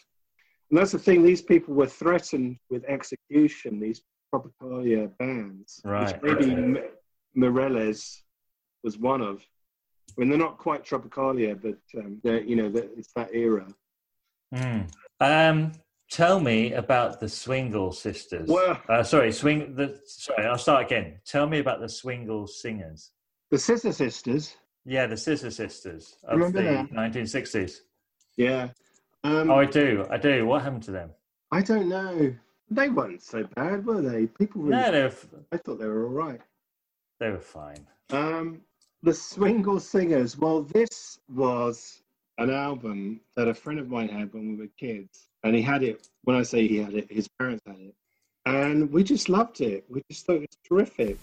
And 0.70 0.78
that's 0.78 0.92
the 0.92 0.98
thing. 0.98 1.22
These 1.22 1.42
people 1.42 1.74
were 1.74 1.86
threatened 1.86 2.56
with 2.70 2.84
execution. 2.86 3.78
These 3.80 4.02
Tropicalia 4.34 5.10
bands, 5.18 5.80
Right. 5.84 6.20
which 6.22 6.38
maybe 6.38 6.52
M- 6.52 6.78
was 8.82 8.98
one 8.98 9.20
of. 9.20 9.42
I 10.16 10.20
mean, 10.20 10.28
they're 10.30 10.38
not 10.38 10.58
quite 10.58 10.84
Tropicalia, 10.84 11.60
but 11.60 11.78
um, 12.00 12.20
they're, 12.22 12.42
you 12.42 12.56
know, 12.56 12.68
they're, 12.70 12.88
it's 12.96 13.12
that 13.14 13.34
era. 13.34 13.66
Mm. 14.54 14.90
Um, 15.20 15.72
Tell 16.10 16.40
me 16.40 16.74
about 16.74 17.20
the 17.20 17.28
Swingle 17.28 17.90
sisters. 17.92 18.46
Well- 18.46 18.78
uh, 18.86 19.02
sorry, 19.02 19.32
swing. 19.32 19.74
The 19.76 19.98
sorry, 20.04 20.44
I'll 20.46 20.58
start 20.58 20.84
again. 20.84 21.20
Tell 21.24 21.46
me 21.46 21.58
about 21.58 21.80
the 21.80 21.88
Swingle 21.88 22.46
singers. 22.46 23.12
The 23.50 23.58
Scissor 23.58 23.92
Sisters. 23.92 24.54
Yeah, 24.84 25.06
the 25.06 25.16
Scissor 25.16 25.50
Sisters 25.50 26.16
of 26.24 26.36
Remember 26.38 26.60
the 26.62 26.68
them? 26.68 26.88
1960s. 26.88 27.76
Yeah. 28.36 28.68
Um, 29.24 29.50
Oh, 29.50 29.56
I 29.56 29.64
do. 29.66 30.06
I 30.10 30.16
do. 30.16 30.46
What 30.46 30.62
happened 30.62 30.82
to 30.84 30.90
them? 30.90 31.10
I 31.50 31.60
don't 31.62 31.88
know. 31.88 32.34
They 32.70 32.88
weren't 32.88 33.22
so 33.22 33.44
bad, 33.54 33.84
were 33.84 34.00
they? 34.00 34.26
People 34.26 34.62
really. 34.62 34.76
No, 34.82 34.90
they 34.90 35.02
were, 35.02 35.12
I 35.52 35.56
thought 35.58 35.78
they 35.78 35.86
were 35.86 36.04
all 36.06 36.12
right. 36.12 36.40
they 37.20 37.30
were 37.30 37.38
fine. 37.40 37.86
Um, 38.10 38.60
the 39.02 39.12
Swingle 39.12 39.78
Singers. 39.80 40.38
Well, 40.38 40.62
this 40.62 41.18
was 41.28 42.02
an 42.38 42.50
album 42.50 43.20
that 43.36 43.48
a 43.48 43.54
friend 43.54 43.78
of 43.78 43.88
mine 43.90 44.08
had 44.08 44.32
when 44.32 44.48
we 44.48 44.56
were 44.56 44.70
kids, 44.78 45.28
and 45.44 45.54
he 45.54 45.60
had 45.62 45.82
it. 45.82 46.08
When 46.24 46.36
I 46.36 46.42
say 46.42 46.66
he 46.66 46.78
had 46.78 46.94
it, 46.94 47.12
his 47.12 47.28
parents 47.38 47.62
had 47.66 47.76
it, 47.78 47.94
and 48.46 48.90
we 48.90 49.04
just 49.04 49.28
loved 49.28 49.60
it. 49.60 49.84
We 49.90 50.02
just 50.10 50.24
thought 50.26 50.36
it 50.36 50.40
was 50.40 50.58
terrific. 50.66 51.18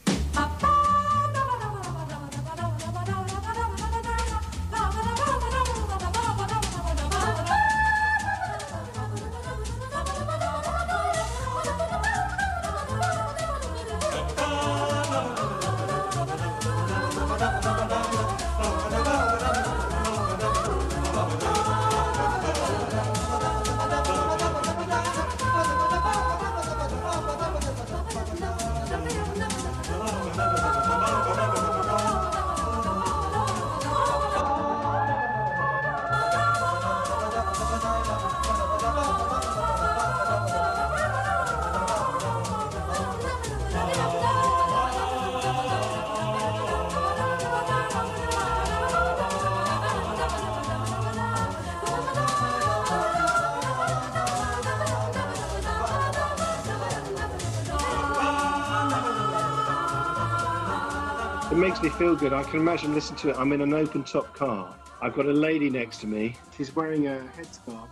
Makes 61.59 61.81
me 61.81 61.89
feel 61.89 62.15
good. 62.15 62.31
I 62.31 62.43
can 62.43 62.59
imagine 62.59 62.93
listening 62.93 63.19
to 63.19 63.29
it. 63.31 63.35
I'm 63.37 63.51
in 63.51 63.61
an 63.61 63.73
open 63.73 64.03
top 64.03 64.33
car. 64.33 64.73
I've 65.01 65.13
got 65.13 65.25
a 65.25 65.33
lady 65.33 65.69
next 65.69 65.97
to 66.01 66.07
me. 66.07 66.35
She's 66.55 66.73
wearing 66.75 67.07
a 67.07 67.21
headscarf 67.37 67.87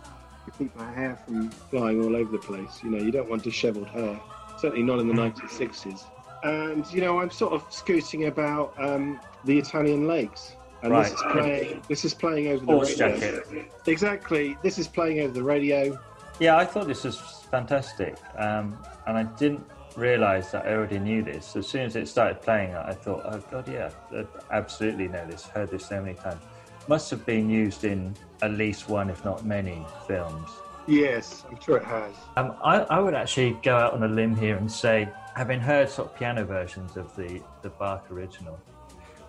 to 0.46 0.50
keep 0.56 0.76
her 0.78 0.92
hair 0.92 1.18
from 1.24 1.50
flying 1.50 2.02
all 2.02 2.16
over 2.16 2.32
the 2.32 2.38
place. 2.38 2.80
You 2.82 2.90
know, 2.90 2.98
you 2.98 3.10
don't 3.10 3.28
want 3.28 3.42
dishevelled 3.42 3.88
hair. 3.88 4.18
Certainly 4.58 4.84
not 4.84 5.00
in 5.00 5.08
the 5.08 5.14
1960s. 5.14 6.04
And, 6.44 6.86
you 6.92 7.00
know, 7.00 7.20
I'm 7.20 7.30
sort 7.30 7.52
of 7.52 7.64
scooting 7.68 8.26
about 8.26 8.72
um, 8.78 9.20
the 9.44 9.58
Italian 9.58 10.06
lakes. 10.06 10.54
And 10.82 10.94
this 10.94 11.12
is 11.12 11.22
playing. 11.32 11.82
This 11.88 12.04
is 12.04 12.14
playing 12.14 12.48
over 12.48 12.64
the 12.64 12.72
Horse 12.72 13.00
radio. 13.00 13.18
jacket. 13.18 13.72
Exactly. 13.86 14.56
This 14.62 14.78
is 14.78 14.86
playing 14.86 15.20
over 15.20 15.32
the 15.32 15.42
radio. 15.42 15.98
Yeah, 16.38 16.56
I 16.56 16.64
thought 16.64 16.86
this 16.86 17.02
was 17.02 17.18
fantastic, 17.50 18.16
um, 18.36 18.78
and 19.08 19.18
I 19.18 19.24
didn't 19.24 19.66
realise 19.98 20.50
that 20.52 20.66
I 20.66 20.74
already 20.74 20.98
knew 20.98 21.22
this. 21.22 21.56
As 21.56 21.66
soon 21.66 21.82
as 21.82 21.96
it 21.96 22.08
started 22.08 22.40
playing, 22.40 22.74
I 22.74 22.92
thought, 22.92 23.22
"Oh 23.24 23.42
God, 23.50 23.68
yeah, 23.68 23.90
I 24.12 24.24
absolutely 24.56 25.08
know 25.08 25.26
this. 25.26 25.46
Heard 25.46 25.70
this 25.70 25.86
so 25.86 26.00
many 26.00 26.14
times. 26.14 26.42
Must 26.88 27.10
have 27.10 27.26
been 27.26 27.50
used 27.50 27.84
in 27.84 28.14
at 28.40 28.52
least 28.52 28.88
one, 28.88 29.10
if 29.10 29.24
not 29.24 29.44
many, 29.44 29.84
films." 30.06 30.50
Yes, 30.86 31.44
I'm 31.50 31.60
sure 31.60 31.76
it 31.76 31.84
has. 31.84 32.14
Um, 32.36 32.54
I, 32.64 32.78
I 32.96 32.98
would 32.98 33.12
actually 33.12 33.58
go 33.62 33.76
out 33.76 33.92
on 33.92 34.04
a 34.04 34.08
limb 34.08 34.34
here 34.34 34.56
and 34.56 34.72
say, 34.72 35.06
having 35.36 35.60
heard 35.60 35.90
sort 35.90 36.08
of 36.08 36.16
piano 36.16 36.44
versions 36.44 36.96
of 36.96 37.14
the 37.14 37.42
the 37.62 37.68
Bach 37.70 38.10
original, 38.10 38.58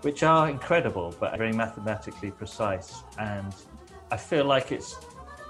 which 0.01 0.23
are 0.23 0.49
incredible 0.49 1.13
but 1.19 1.37
very 1.37 1.51
mathematically 1.51 2.31
precise, 2.31 3.03
and 3.17 3.53
I 4.11 4.17
feel 4.17 4.45
like 4.45 4.71
it's 4.71 4.95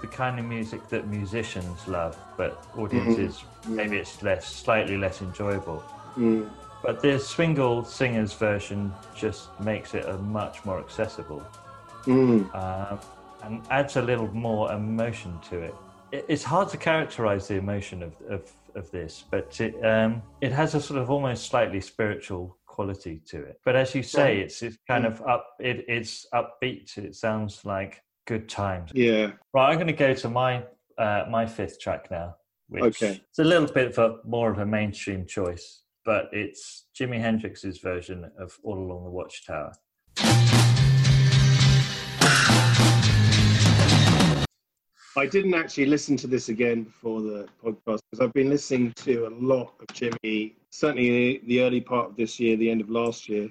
the 0.00 0.06
kind 0.06 0.38
of 0.38 0.44
music 0.46 0.88
that 0.88 1.06
musicians 1.08 1.86
love, 1.86 2.16
but 2.36 2.64
audiences 2.76 3.44
maybe 3.68 3.96
it's 3.98 4.22
less, 4.22 4.46
slightly 4.46 4.96
less 4.96 5.20
enjoyable. 5.20 5.82
Mm. 6.16 6.50
But 6.82 7.02
the 7.02 7.18
Swingle 7.18 7.84
Singers 7.84 8.32
version 8.32 8.92
just 9.14 9.48
makes 9.60 9.94
it 9.94 10.06
a 10.06 10.16
much 10.18 10.64
more 10.64 10.78
accessible 10.78 11.42
Mm. 12.06 12.48
uh, 12.54 12.96
and 13.44 13.62
adds 13.70 13.96
a 13.96 14.02
little 14.02 14.28
more 14.34 14.72
emotion 14.72 15.38
to 15.50 15.58
it. 15.60 15.74
It- 16.12 16.24
It's 16.28 16.42
hard 16.44 16.68
to 16.70 16.78
characterize 16.78 17.46
the 17.48 17.56
emotion 17.56 18.02
of, 18.02 18.12
of, 18.30 18.50
of 18.74 18.90
this, 18.90 19.24
but 19.30 19.60
it, 19.60 19.74
um, 19.84 20.22
it 20.40 20.52
has 20.52 20.74
a 20.74 20.80
sort 20.80 20.98
of 21.02 21.10
almost 21.10 21.46
slightly 21.50 21.80
spiritual 21.82 22.56
quality 22.66 23.20
to 23.26 23.36
it. 23.44 23.60
But 23.66 23.76
as 23.76 23.94
you 23.94 24.02
say, 24.02 24.40
it's, 24.40 24.62
it's 24.62 24.78
kind 24.88 25.04
of 25.04 25.20
up, 25.22 25.44
it, 25.60 25.84
it's 25.88 26.26
upbeat. 26.32 26.96
It 26.96 27.14
sounds 27.14 27.66
like 27.66 28.02
good 28.26 28.48
times. 28.48 28.90
Yeah. 28.94 29.32
Right, 29.52 29.68
I'm 29.70 29.76
going 29.76 29.86
to 29.86 29.92
go 29.92 30.14
to 30.14 30.28
my 30.28 30.64
uh, 30.98 31.24
my 31.30 31.46
fifth 31.46 31.80
track 31.80 32.10
now, 32.10 32.36
which 32.68 33.02
Okay. 33.02 33.20
it's 33.28 33.38
a 33.38 33.44
little 33.44 33.66
bit 33.72 33.88
of 33.88 33.98
a, 33.98 34.16
more 34.24 34.50
of 34.50 34.58
a 34.58 34.66
mainstream 34.66 35.24
choice, 35.26 35.82
but 36.04 36.28
it's 36.32 36.86
Jimi 36.98 37.18
Hendrix's 37.18 37.78
version 37.78 38.30
of 38.38 38.58
All 38.62 38.78
Along 38.78 39.04
the 39.04 39.10
Watchtower. 39.10 39.72
I 45.16 45.26
didn't 45.26 45.54
actually 45.54 45.86
listen 45.86 46.16
to 46.18 46.26
this 46.28 46.48
again 46.50 46.84
before 46.84 47.20
the 47.20 47.48
podcast 47.62 48.00
because 48.10 48.20
I've 48.20 48.32
been 48.32 48.48
listening 48.48 48.92
to 48.96 49.26
a 49.26 49.30
lot 49.30 49.74
of 49.80 49.86
Jimi, 49.88 50.54
certainly 50.70 51.10
the, 51.10 51.42
the 51.46 51.62
early 51.62 51.80
part 51.80 52.10
of 52.10 52.16
this 52.16 52.38
year, 52.38 52.56
the 52.56 52.70
end 52.70 52.80
of 52.80 52.90
last 52.90 53.28
year. 53.28 53.50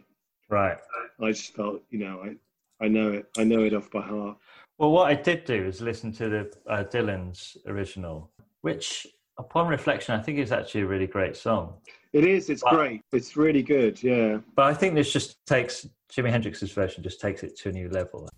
Right. 0.50 0.78
I 1.22 1.32
just 1.32 1.54
felt, 1.56 1.82
you 1.90 2.00
know, 2.00 2.24
I, 2.24 2.86
I 2.86 2.88
know 2.88 3.12
it. 3.12 3.28
I 3.38 3.44
know 3.44 3.64
it 3.64 3.74
off 3.74 3.92
by 3.92 4.02
heart. 4.02 4.38
Well, 4.80 4.92
what 4.92 5.08
I 5.10 5.14
did 5.14 5.44
do 5.44 5.66
is 5.66 5.82
listen 5.82 6.14
to 6.14 6.30
the 6.30 6.54
uh, 6.68 6.86
Dylan's 6.86 7.58
original, 7.68 8.32
which, 8.62 9.06
upon 9.38 9.68
reflection, 9.68 10.16
I 10.18 10.24
think 10.24 10.40
is 10.40 10.54
actually 10.54 10.82
a 10.82 10.86
really 10.88 11.06
great 11.06 11.36
song. 11.36 11.74
It 12.14 12.24
is. 12.26 12.50
It's 12.50 12.64
Wow. 12.64 12.72
great. 12.72 13.02
It's 13.12 13.36
really 13.36 13.62
good. 13.62 14.02
Yeah. 14.02 14.38
But 14.56 14.66
I 14.68 14.74
think 14.74 14.96
this 14.96 15.12
just 15.12 15.46
takes 15.46 15.86
Jimi 16.10 16.32
Hendrix's 16.32 16.72
version 16.72 17.04
just 17.04 17.20
takes 17.20 17.44
it 17.44 17.58
to 17.58 17.70
a 17.70 17.72
new 17.74 17.90
level. 17.90 18.30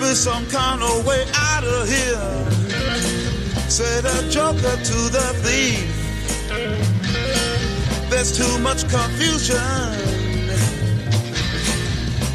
Be 0.00 0.14
some 0.14 0.46
kind 0.46 0.82
of 0.82 1.06
way 1.06 1.24
out 1.34 1.64
of 1.64 1.88
here. 1.88 2.50
Said 3.68 4.04
a 4.04 4.30
joker 4.30 4.76
to 4.90 4.98
the 5.16 5.26
thief. 5.42 5.88
There's 8.10 8.36
too 8.36 8.58
much 8.58 8.88
confusion. 8.88 9.56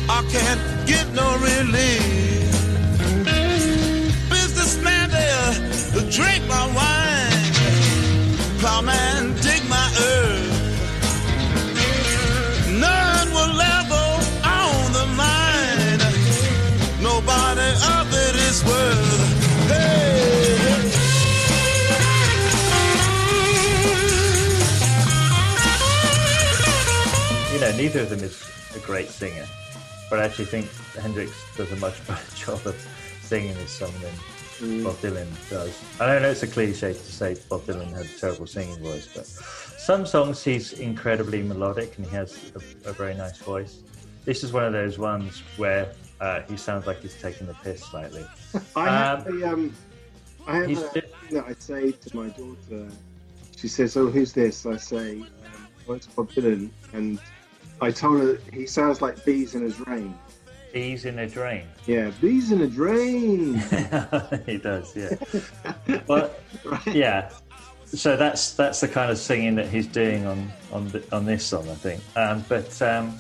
I 0.10 0.22
can't 0.32 0.62
get 0.88 1.08
no 1.14 1.28
relief. 1.38 2.52
Businessman 4.30 5.10
there, 5.10 5.54
drink 6.10 6.33
my 6.33 6.33
neither 27.78 28.02
of 28.02 28.10
them 28.10 28.20
is 28.20 28.44
a 28.76 28.80
great 28.80 29.10
singer, 29.10 29.46
but 30.10 30.20
I 30.20 30.26
actually 30.26 30.46
think 30.46 30.70
Hendrix 31.00 31.32
does 31.56 31.72
a 31.72 31.76
much 31.78 32.06
better 32.08 32.36
job 32.36 32.66
of 32.66 32.76
singing 33.22 33.54
this 33.56 33.72
song 33.72 33.92
than 34.02 34.84
Bob 34.84 34.96
Dylan 34.98 35.28
does. 35.50 35.82
I 36.00 36.06
don't 36.08 36.22
know 36.22 36.30
it's 36.30 36.44
a 36.44 36.48
cliche 36.48 36.94
to 36.94 37.00
say 37.00 37.36
Bob 37.50 37.62
Dylan 37.62 37.92
had 37.92 38.06
a 38.06 38.20
terrible 38.20 38.48
singing 38.48 38.78
voice, 38.82 39.08
but 39.14 39.26
some 39.26 40.06
songs 40.06 40.44
he's 40.44 40.74
incredibly 40.74 41.42
melodic 41.44 41.98
and 41.98 42.06
he 42.06 42.12
has 42.16 42.52
a, 42.56 42.90
a 42.90 42.94
very 42.94 43.14
nice 43.16 43.38
voice. 43.40 43.80
This 44.26 44.44
is 44.44 44.54
one 44.54 44.64
of 44.64 44.72
those 44.72 44.98
ones 44.98 45.42
where 45.58 45.92
uh, 46.22 46.42
he 46.44 46.56
sounds 46.56 46.88
like 46.88 47.02
he's 47.02 47.20
taking 47.22 47.48
the 47.48 47.54
piss 47.56 47.82
slightly. 47.84 48.26
I 48.76 48.86
have 48.90 49.28
Um, 49.28 49.42
a, 49.44 49.48
um, 49.54 49.76
I 50.48 50.56
have 50.58 50.70
a 50.70 50.76
thing 50.76 51.04
that 51.32 51.46
I 51.46 51.54
say 51.60 51.92
to 51.92 52.16
my 52.16 52.30
daughter. 52.30 52.88
She 53.58 53.68
says, 53.68 53.98
"Oh, 53.98 54.08
who's 54.08 54.32
this?" 54.34 54.66
I 54.66 54.78
say, 54.78 55.20
um, 55.22 55.28
"Oh, 55.88 55.94
it's 55.94 56.08
Bob 56.08 56.32
Dylan," 56.32 56.70
and 56.94 57.20
I 57.84 57.92
told 57.92 58.22
her 58.22 58.38
he 58.52 58.66
sounds 58.66 59.02
like 59.02 59.24
bees 59.26 59.56
in 59.56 59.66
a 59.66 59.70
drain. 59.70 60.18
Bees 60.74 61.06
in 61.06 61.20
a 61.20 61.28
drain. 61.28 61.68
Yeah, 61.86 62.12
bees 62.20 62.52
in 62.52 62.62
a 62.62 62.68
drain. 62.68 63.56
he 64.46 64.58
does, 64.58 64.96
yeah. 64.96 65.16
But 66.08 66.42
yeah, 66.88 67.30
so 67.86 68.18
that's 68.18 68.54
that's 68.54 68.80
the 68.82 68.88
kind 68.88 69.12
of 69.12 69.18
singing 69.18 69.56
that 69.56 69.68
he's 69.68 69.88
doing 69.88 70.26
on 70.26 70.52
on 70.72 70.90
the, 70.90 71.04
on 71.16 71.26
this 71.26 71.46
song, 71.46 71.70
I 71.70 71.76
think. 71.76 72.02
Um, 72.16 72.44
but 72.50 72.82
um, 72.82 73.16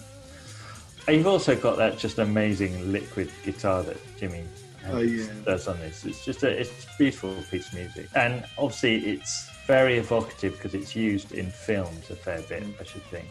you've 1.07 1.27
also 1.27 1.55
got 1.55 1.77
that 1.77 1.99
just 1.99 2.17
amazing 2.17 2.91
liquid 2.91 3.29
guitar 3.43 3.83
that 3.83 3.97
Jimi 4.17 4.43
Oh, 4.89 4.99
yeah. 4.99 5.27
does 5.45 5.67
on 5.67 5.79
this. 5.79 6.05
It's 6.05 6.25
just 6.25 6.43
a 6.43 6.49
it's 6.49 6.69
a 6.85 6.97
beautiful 6.97 7.35
piece 7.51 7.67
of 7.67 7.75
music, 7.75 8.07
and 8.15 8.43
obviously 8.57 8.97
it's 9.13 9.49
very 9.67 9.97
evocative 9.97 10.53
because 10.53 10.73
it's 10.73 10.95
used 10.95 11.31
in 11.31 11.49
films 11.51 12.09
a 12.09 12.15
fair 12.15 12.41
bit. 12.41 12.63
I 12.79 12.83
should 12.83 13.03
think. 13.03 13.27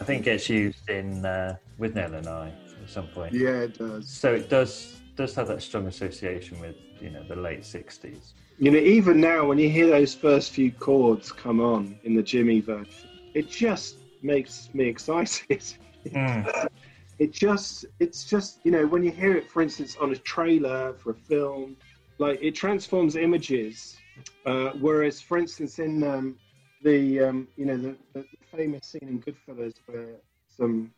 I 0.00 0.04
think 0.04 0.22
it 0.22 0.24
gets 0.24 0.48
used 0.48 0.88
in 0.88 1.24
uh, 1.24 1.56
Withnail 1.78 2.14
and 2.14 2.26
I 2.26 2.52
at 2.82 2.88
some 2.88 3.06
point. 3.08 3.34
Yeah, 3.34 3.60
it 3.60 3.78
does. 3.78 4.08
So 4.08 4.34
it 4.34 4.48
does 4.48 4.96
does 5.16 5.34
have 5.34 5.48
that 5.48 5.60
strong 5.62 5.86
association 5.86 6.58
with 6.60 6.76
you 7.00 7.10
know 7.10 7.22
the 7.28 7.36
late 7.36 7.64
sixties. 7.64 8.32
You 8.58 8.70
know, 8.70 8.78
even 8.78 9.20
now 9.20 9.46
when 9.46 9.58
you 9.58 9.70
hear 9.70 9.88
those 9.88 10.14
first 10.14 10.52
few 10.52 10.70
chords 10.70 11.32
come 11.32 11.60
on 11.60 11.98
in 12.04 12.14
the 12.14 12.22
Jimi 12.22 12.62
version, 12.62 13.08
it 13.34 13.48
just 13.48 13.96
makes 14.22 14.68
me 14.74 14.86
excited. 14.86 15.62
it 16.04 17.32
just, 17.32 17.86
it's 18.00 18.24
just, 18.24 18.60
you 18.64 18.70
know, 18.70 18.86
when 18.86 19.02
you 19.02 19.10
hear 19.10 19.34
it, 19.34 19.50
for 19.50 19.62
instance, 19.62 19.96
on 19.98 20.12
a 20.12 20.16
trailer 20.16 20.92
for 20.94 21.10
a 21.10 21.14
film, 21.14 21.76
like 22.18 22.38
it 22.42 22.54
transforms 22.54 23.16
images. 23.16 23.96
Uh, 24.44 24.70
whereas, 24.78 25.22
for 25.22 25.38
instance, 25.38 25.78
in 25.78 26.02
um, 26.02 26.36
the, 26.82 27.20
um, 27.20 27.48
you 27.56 27.64
know, 27.64 27.76
the, 27.78 27.96
the 28.12 28.26
famous 28.54 28.86
scene 28.86 29.08
in 29.08 29.20
Goodfellas 29.20 29.74
where 29.86 30.16
some 30.48 30.92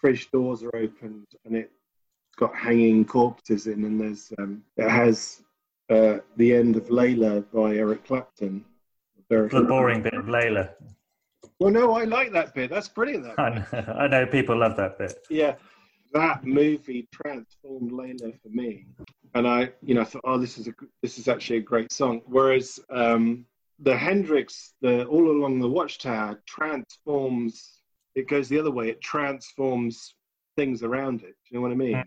fridge 0.00 0.30
doors 0.30 0.62
are 0.62 0.74
opened 0.76 1.26
and 1.44 1.56
it's 1.56 1.72
got 2.36 2.54
hanging 2.54 3.04
corpses 3.04 3.66
in, 3.66 3.84
and 3.84 4.00
there's, 4.00 4.32
um, 4.38 4.62
it 4.76 4.88
has 4.88 5.42
uh, 5.90 6.18
the 6.36 6.54
end 6.54 6.76
of 6.76 6.88
Layla 6.88 7.44
by 7.52 7.76
Eric 7.76 8.06
Clapton. 8.06 8.64
The 9.28 9.66
boring 9.68 10.02
bit 10.02 10.14
of 10.14 10.26
Layla. 10.26 10.70
Well, 11.58 11.70
no, 11.70 11.92
I 11.92 12.04
like 12.04 12.32
that 12.32 12.54
bit. 12.54 12.70
That's 12.70 12.88
brilliant. 12.88 13.24
That 13.24 13.38
I 13.38 13.48
know, 13.50 13.92
I 13.94 14.06
know 14.06 14.26
people 14.26 14.56
love 14.56 14.76
that 14.76 14.98
bit. 14.98 15.18
yeah, 15.28 15.56
that 16.14 16.44
movie 16.44 17.08
transformed 17.12 17.90
Layla 17.90 18.40
for 18.40 18.48
me, 18.48 18.86
and 19.34 19.46
I, 19.46 19.72
you 19.82 19.94
know, 19.94 20.02
I 20.02 20.04
thought, 20.04 20.22
oh, 20.24 20.38
this 20.38 20.56
is 20.56 20.68
a 20.68 20.72
this 21.02 21.18
is 21.18 21.28
actually 21.28 21.58
a 21.58 21.62
great 21.62 21.92
song. 21.92 22.22
Whereas 22.26 22.80
um, 22.90 23.44
the 23.78 23.96
Hendrix, 23.96 24.74
the 24.80 25.04
All 25.06 25.30
Along 25.30 25.58
the 25.60 25.68
Watchtower, 25.68 26.42
transforms. 26.46 27.80
It 28.14 28.28
goes 28.28 28.48
the 28.48 28.58
other 28.58 28.70
way. 28.70 28.88
It 28.88 29.00
transforms 29.00 30.14
things 30.56 30.82
around 30.82 31.22
it. 31.22 31.36
Do 31.44 31.50
you 31.50 31.56
know 31.58 31.62
what 31.62 31.72
I 31.72 31.76
mean? 31.76 32.04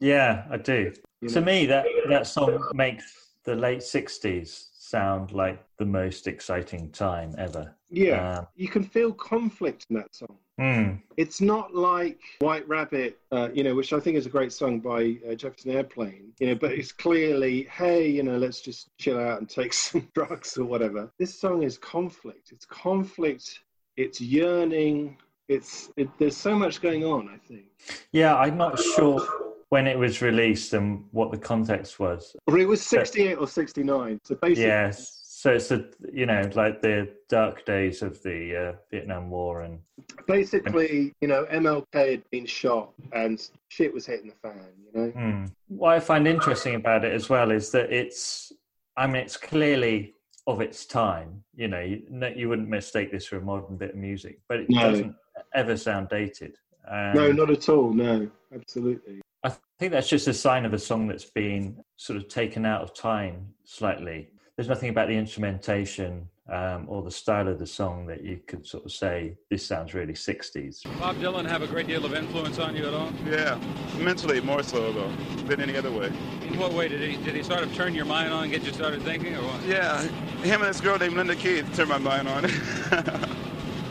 Yeah, 0.00 0.44
I 0.50 0.58
do. 0.58 0.92
You 1.22 1.28
To 1.30 1.40
know? 1.40 1.46
me, 1.46 1.66
that 1.66 1.86
that 2.08 2.26
song 2.26 2.68
makes 2.74 3.32
the 3.44 3.54
late 3.54 3.82
sixties 3.82 4.68
sound 4.72 5.32
like 5.32 5.62
the 5.78 5.86
most 5.86 6.26
exciting 6.26 6.90
time 6.92 7.34
ever. 7.38 7.74
Yeah, 7.88 8.40
Um, 8.40 8.46
you 8.54 8.68
can 8.68 8.82
feel 8.82 9.12
conflict 9.12 9.86
in 9.88 9.96
that 9.96 10.14
song. 10.14 10.36
Hmm. 10.58 10.94
It's 11.16 11.40
not 11.40 11.74
like 11.74 12.20
White 12.40 12.68
Rabbit, 12.68 13.18
uh, 13.32 13.48
you 13.52 13.64
know, 13.64 13.74
which 13.74 13.92
I 13.92 14.00
think 14.00 14.16
is 14.16 14.26
a 14.26 14.30
great 14.30 14.52
song 14.52 14.80
by 14.80 15.16
uh, 15.28 15.34
Jefferson 15.34 15.70
Airplane, 15.70 16.32
you 16.38 16.48
know, 16.48 16.54
but 16.54 16.72
it's 16.72 16.92
clearly, 16.92 17.68
hey, 17.70 18.08
you 18.08 18.22
know, 18.22 18.36
let's 18.36 18.60
just 18.60 18.96
chill 18.98 19.18
out 19.18 19.38
and 19.38 19.48
take 19.48 19.72
some 19.86 20.08
drugs 20.14 20.56
or 20.56 20.64
whatever. 20.64 21.10
This 21.18 21.38
song 21.38 21.62
is 21.62 21.78
conflict. 21.78 22.52
It's 22.52 22.66
conflict. 22.66 23.60
It's 23.96 24.20
yearning. 24.20 25.16
It's 25.48 25.90
it, 25.96 26.08
there's 26.18 26.36
so 26.36 26.54
much 26.54 26.80
going 26.80 27.04
on. 27.04 27.28
I 27.28 27.38
think. 27.46 27.66
Yeah, 28.12 28.36
I'm 28.36 28.56
not 28.56 28.78
sure 28.78 29.24
when 29.68 29.86
it 29.86 29.98
was 29.98 30.22
released 30.22 30.74
and 30.74 31.04
what 31.12 31.30
the 31.30 31.38
context 31.38 31.98
was. 31.98 32.36
Or 32.46 32.58
it 32.58 32.68
was 32.68 32.84
68 32.86 33.34
or 33.34 33.48
69. 33.48 34.20
So 34.24 34.34
basically, 34.36 34.64
Yes. 34.64 35.25
So 35.38 35.52
it's 35.52 35.68
the 35.68 35.92
you 36.10 36.24
know 36.24 36.50
like 36.54 36.80
the 36.80 37.10
dark 37.28 37.66
days 37.66 38.00
of 38.00 38.22
the 38.22 38.56
uh, 38.56 38.72
Vietnam 38.90 39.28
War 39.28 39.60
and 39.60 39.80
basically, 40.26 41.12
you 41.20 41.28
know, 41.28 41.44
MLK 41.52 42.10
had 42.10 42.30
been 42.30 42.46
shot 42.46 42.90
and 43.12 43.46
shit 43.68 43.92
was 43.92 44.06
hitting 44.06 44.28
the 44.28 44.48
fan. 44.48 44.66
You 44.82 44.98
know. 44.98 45.10
Hmm. 45.10 45.44
What 45.68 45.92
I 45.92 46.00
find 46.00 46.26
interesting 46.26 46.74
about 46.74 47.04
it 47.04 47.12
as 47.12 47.28
well 47.28 47.50
is 47.50 47.70
that 47.72 47.92
it's, 47.92 48.50
I 48.96 49.06
mean, 49.06 49.16
it's 49.16 49.36
clearly 49.36 50.14
of 50.46 50.62
its 50.62 50.86
time. 50.86 51.44
You 51.54 51.68
know, 51.68 51.80
you, 51.80 52.02
no, 52.08 52.28
you 52.28 52.48
wouldn't 52.48 52.70
mistake 52.70 53.12
this 53.12 53.26
for 53.26 53.36
a 53.36 53.42
modern 53.42 53.76
bit 53.76 53.90
of 53.90 53.96
music, 53.96 54.38
but 54.48 54.60
it 54.60 54.70
No. 54.70 54.90
doesn't 54.90 55.16
ever 55.52 55.76
sound 55.76 56.08
dated. 56.08 56.56
Um, 56.90 57.12
no, 57.14 57.32
not 57.32 57.50
at 57.50 57.68
all. 57.68 57.92
No, 57.92 58.30
absolutely. 58.54 59.20
I 59.44 59.52
think 59.78 59.92
that's 59.92 60.08
just 60.08 60.28
a 60.28 60.34
sign 60.34 60.64
of 60.64 60.72
a 60.72 60.78
song 60.78 61.08
that's 61.08 61.26
been 61.26 61.84
sort 61.96 62.16
of 62.16 62.26
taken 62.28 62.64
out 62.64 62.80
of 62.80 62.94
time 62.94 63.48
slightly. 63.64 64.30
There's 64.56 64.68
nothing 64.68 64.88
about 64.88 65.08
the 65.08 65.14
instrumentation 65.14 66.26
um, 66.48 66.86
or 66.88 67.02
the 67.02 67.10
style 67.10 67.46
of 67.46 67.58
the 67.58 67.66
song 67.66 68.06
that 68.06 68.24
you 68.24 68.40
could 68.46 68.66
sort 68.66 68.86
of 68.86 68.92
say 68.92 69.36
this 69.50 69.66
sounds 69.66 69.92
really 69.92 70.14
60s. 70.14 70.82
Bob 70.98 71.16
Dylan 71.16 71.46
have 71.46 71.60
a 71.60 71.66
great 71.66 71.86
deal 71.86 72.06
of 72.06 72.14
influence 72.14 72.58
on 72.58 72.74
you 72.74 72.86
at 72.86 72.94
all? 72.94 73.12
Yeah, 73.26 73.60
mentally 73.98 74.40
more 74.40 74.62
so 74.62 74.92
though 74.92 75.12
than 75.46 75.60
any 75.60 75.76
other 75.76 75.90
way. 75.90 76.06
In 76.40 76.58
what 76.58 76.72
way 76.72 76.88
did 76.88 77.02
he 77.02 77.22
did 77.22 77.34
he 77.34 77.42
sort 77.42 77.64
of 77.64 77.74
turn 77.74 77.94
your 77.94 78.06
mind 78.06 78.32
on, 78.32 78.44
and 78.44 78.52
get 78.52 78.62
you 78.62 78.72
started 78.72 79.02
thinking, 79.02 79.34
or 79.34 79.42
what? 79.42 79.62
Yeah, 79.64 80.00
him 80.42 80.62
and 80.62 80.70
this 80.70 80.80
girl 80.80 80.98
named 80.98 81.16
Linda 81.16 81.36
Keith 81.36 81.70
turned 81.76 81.90
my 81.90 81.98
mind 81.98 82.26
on. 82.26 82.44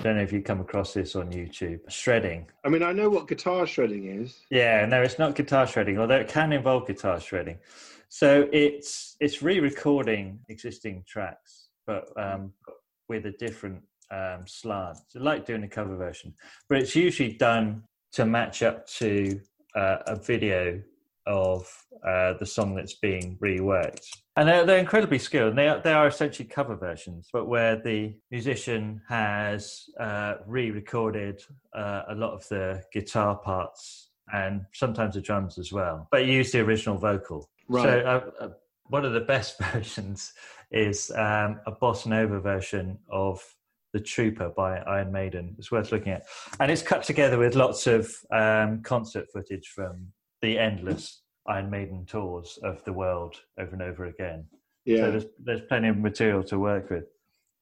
don't 0.05 0.18
know 0.18 0.24
if 0.24 0.32
you 0.32 0.41
come 0.41 0.61
across 0.61 0.93
this 0.93 1.16
on 1.16 1.32
YouTube. 1.32 1.80
Shredding. 1.89 2.45
I 2.63 2.70
mean, 2.70 2.82
I 2.82 2.91
know 2.91 3.09
what 3.09 3.28
guitar 3.28 3.68
shredding 3.68 4.05
is. 4.05 4.39
Yeah, 4.49 4.86
no, 4.86 5.01
it's 5.01 5.20
not 5.20 5.36
guitar 5.36 5.68
shredding, 5.68 5.99
although 5.99 6.18
it 6.18 6.28
can 6.28 6.53
involve 6.53 6.88
guitar 6.88 7.20
shredding. 7.20 7.57
So 8.10 8.47
it's 8.51 9.16
it's 9.20 9.41
re-recording 9.41 10.39
existing 10.49 11.03
tracks, 11.08 11.70
but 11.86 12.10
um, 12.18 12.51
with 13.10 13.26
a 13.26 13.32
different 13.32 13.82
um, 14.12 14.43
slant. 14.45 14.97
So 15.10 15.20
like 15.20 15.45
doing 15.45 15.64
a 15.64 15.68
cover 15.68 15.95
version, 15.95 16.34
but 16.70 16.80
it's 16.80 16.95
usually 16.95 17.34
done 17.34 17.84
to 18.14 18.26
match 18.26 18.64
up 18.64 18.88
to 18.88 19.39
uh, 19.76 19.97
a 20.08 20.16
video 20.16 20.82
of 21.28 21.68
uh, 22.06 22.34
the 22.39 22.45
song 22.45 22.76
that's 22.76 22.93
being 22.93 23.38
reworked. 23.41 24.08
And 24.38 24.47
they're, 24.47 24.66
they're 24.66 24.80
incredibly 24.80 25.18
skilled. 25.18 25.49
And 25.49 25.58
they 25.58 25.68
are, 25.68 25.82
they 25.82 25.93
are 25.93 26.08
essentially 26.08 26.47
cover 26.47 26.76
versions, 26.76 27.30
but 27.34 27.47
where 27.47 27.82
the 27.82 28.14
musician 28.32 29.01
has 29.10 29.86
uh, 29.99 30.36
re-recorded 30.45 31.41
uh, 31.74 32.03
a 32.10 32.16
lot 32.16 32.34
of 32.34 32.47
the 32.49 32.84
guitar 32.93 33.38
parts 33.38 34.12
and 34.34 34.66
sometimes 34.74 35.16
the 35.16 35.22
drums 35.22 35.58
as 35.58 35.72
well, 35.72 36.08
but 36.12 36.26
use 36.26 36.51
the 36.51 36.60
original 36.60 36.97
vocal. 36.97 37.49
Right. 37.68 37.84
So 37.84 37.99
uh, 37.99 38.43
uh, 38.43 38.49
one 38.86 39.05
of 39.05 39.13
the 39.13 39.22
best 39.22 39.59
versions 39.74 40.34
is 40.72 41.11
um, 41.11 41.59
a 41.66 41.72
bossa 41.72 42.07
nova 42.07 42.39
version 42.39 42.97
of 43.09 43.43
the 43.93 43.99
Trooper 43.99 44.49
by 44.49 44.80
Iron 44.80 45.11
Maiden. 45.11 45.55
It's 45.57 45.72
worth 45.72 45.91
looking 45.91 46.11
at, 46.11 46.26
and 46.59 46.70
it's 46.70 46.82
cut 46.82 47.03
together 47.03 47.38
with 47.38 47.55
lots 47.55 47.88
of 47.88 48.13
um, 48.32 48.82
concert 48.84 49.28
footage 49.32 49.68
from 49.74 50.07
the 50.41 50.59
endless 50.59 51.22
Iron 51.47 51.70
Maiden 51.70 52.05
tours 52.05 52.59
of 52.63 52.84
the 52.84 52.93
world 52.93 53.36
over 53.59 53.72
and 53.72 53.82
over 53.82 54.05
again. 54.05 54.45
Yeah. 54.86 54.97
So 54.97 55.11
there's 55.11 55.26
there's 55.43 55.61
plenty 55.61 55.88
of 55.88 55.97
material 55.97 56.43
to 56.43 56.59
work 56.59 56.89
with, 56.89 57.05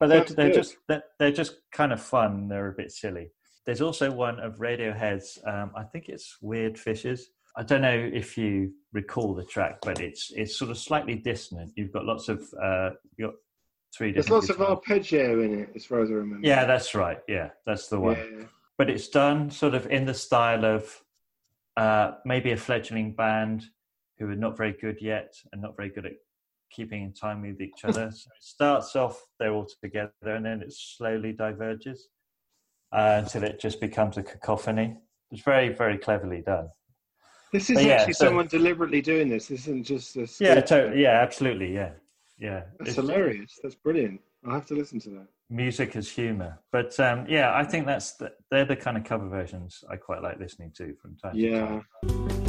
but 0.00 0.08
they're 0.08 0.24
they're 0.24 0.52
just 0.52 0.76
they're, 0.88 1.04
they're 1.18 1.32
just 1.32 1.56
kind 1.72 1.92
of 1.92 2.02
fun. 2.02 2.48
They're 2.48 2.68
a 2.68 2.74
bit 2.74 2.90
silly. 2.90 3.30
There's 3.64 3.80
also 3.80 4.10
one 4.10 4.40
of 4.40 4.58
Radiohead's. 4.58 5.38
Um, 5.46 5.70
I 5.76 5.84
think 5.84 6.08
it's 6.08 6.36
Weird 6.42 6.78
Fishes. 6.78 7.30
I 7.56 7.62
don't 7.62 7.82
know 7.82 8.10
if 8.12 8.36
you 8.36 8.72
recall 8.92 9.34
the 9.34 9.44
track, 9.44 9.78
but 9.82 10.00
it's 10.00 10.32
it's 10.34 10.58
sort 10.58 10.70
of 10.70 10.78
slightly 10.78 11.14
dissonant. 11.14 11.72
You've 11.76 11.92
got 11.92 12.04
lots 12.04 12.28
of 12.28 12.42
uh, 12.60 12.90
you 13.16 13.26
got 13.26 13.34
three 13.96 14.12
There's 14.12 14.30
lots 14.30 14.50
of 14.50 14.60
arpeggio 14.60 15.40
in 15.42 15.60
it, 15.60 15.70
as 15.74 15.84
far 15.84 16.00
as 16.00 16.10
I 16.10 16.14
remember. 16.14 16.46
Yeah, 16.46 16.64
that's 16.64 16.94
right. 16.94 17.18
Yeah, 17.28 17.50
that's 17.64 17.88
the 17.88 18.00
one. 18.00 18.16
Yeah. 18.16 18.46
But 18.76 18.90
it's 18.90 19.08
done 19.08 19.50
sort 19.50 19.74
of 19.74 19.86
in 19.86 20.04
the 20.04 20.14
style 20.14 20.64
of 20.64 21.00
uh, 21.76 22.12
maybe 22.24 22.50
a 22.50 22.56
fledgling 22.56 23.12
band 23.12 23.64
who 24.18 24.28
are 24.28 24.36
not 24.36 24.56
very 24.56 24.72
good 24.72 25.00
yet 25.00 25.34
and 25.52 25.62
not 25.62 25.76
very 25.76 25.90
good 25.90 26.06
at 26.06 26.12
keeping 26.70 27.02
in 27.02 27.12
time 27.12 27.42
with 27.42 27.60
each 27.60 27.80
other. 27.84 28.10
so 28.10 28.30
it 28.36 28.42
starts 28.42 28.96
off, 28.96 29.22
they're 29.38 29.52
all 29.52 29.66
together, 29.80 30.10
and 30.24 30.44
then 30.44 30.62
it 30.62 30.72
slowly 30.72 31.32
diverges 31.32 32.08
uh, 32.92 33.20
until 33.22 33.44
it 33.44 33.60
just 33.60 33.80
becomes 33.80 34.16
a 34.16 34.22
cacophony. 34.22 34.96
It's 35.30 35.42
very, 35.42 35.68
very 35.68 35.98
cleverly 35.98 36.42
done. 36.42 36.68
This 37.54 37.70
is 37.70 37.76
But 37.76 37.84
yeah, 37.84 37.92
actually 37.94 38.14
so- 38.14 38.24
someone 38.26 38.48
deliberately 38.48 39.00
doing 39.00 39.28
this. 39.28 39.46
This 39.46 39.60
isn't 39.68 39.84
just 39.84 40.16
a. 40.16 40.28
Yeah, 40.40 40.60
totally. 40.60 41.00
Yeah, 41.00 41.20
absolutely. 41.22 41.72
Yeah, 41.72 41.92
yeah. 42.36 42.64
That's 42.80 42.90
It's- 42.90 42.96
hilarious. 42.96 43.60
That's 43.62 43.76
brilliant. 43.76 44.20
I'll 44.44 44.54
have 44.54 44.66
to 44.66 44.74
listen 44.74 44.98
to 45.00 45.10
that. 45.10 45.28
music 45.50 45.94
as 45.94 46.08
humor. 46.10 46.58
But 46.72 46.98
um, 46.98 47.26
yeah, 47.28 47.54
I 47.54 47.62
think 47.62 47.86
that's 47.86 48.14
the, 48.14 48.32
they're 48.50 48.64
the 48.64 48.74
kind 48.74 48.96
of 48.96 49.04
cover 49.04 49.28
versions 49.28 49.84
I 49.88 49.94
quite 49.96 50.20
like 50.20 50.40
listening 50.40 50.72
to 50.78 50.94
from 51.00 51.16
time 51.16 51.36
to 51.36 51.50
time. 51.60 51.84
Yeah. 52.02 52.43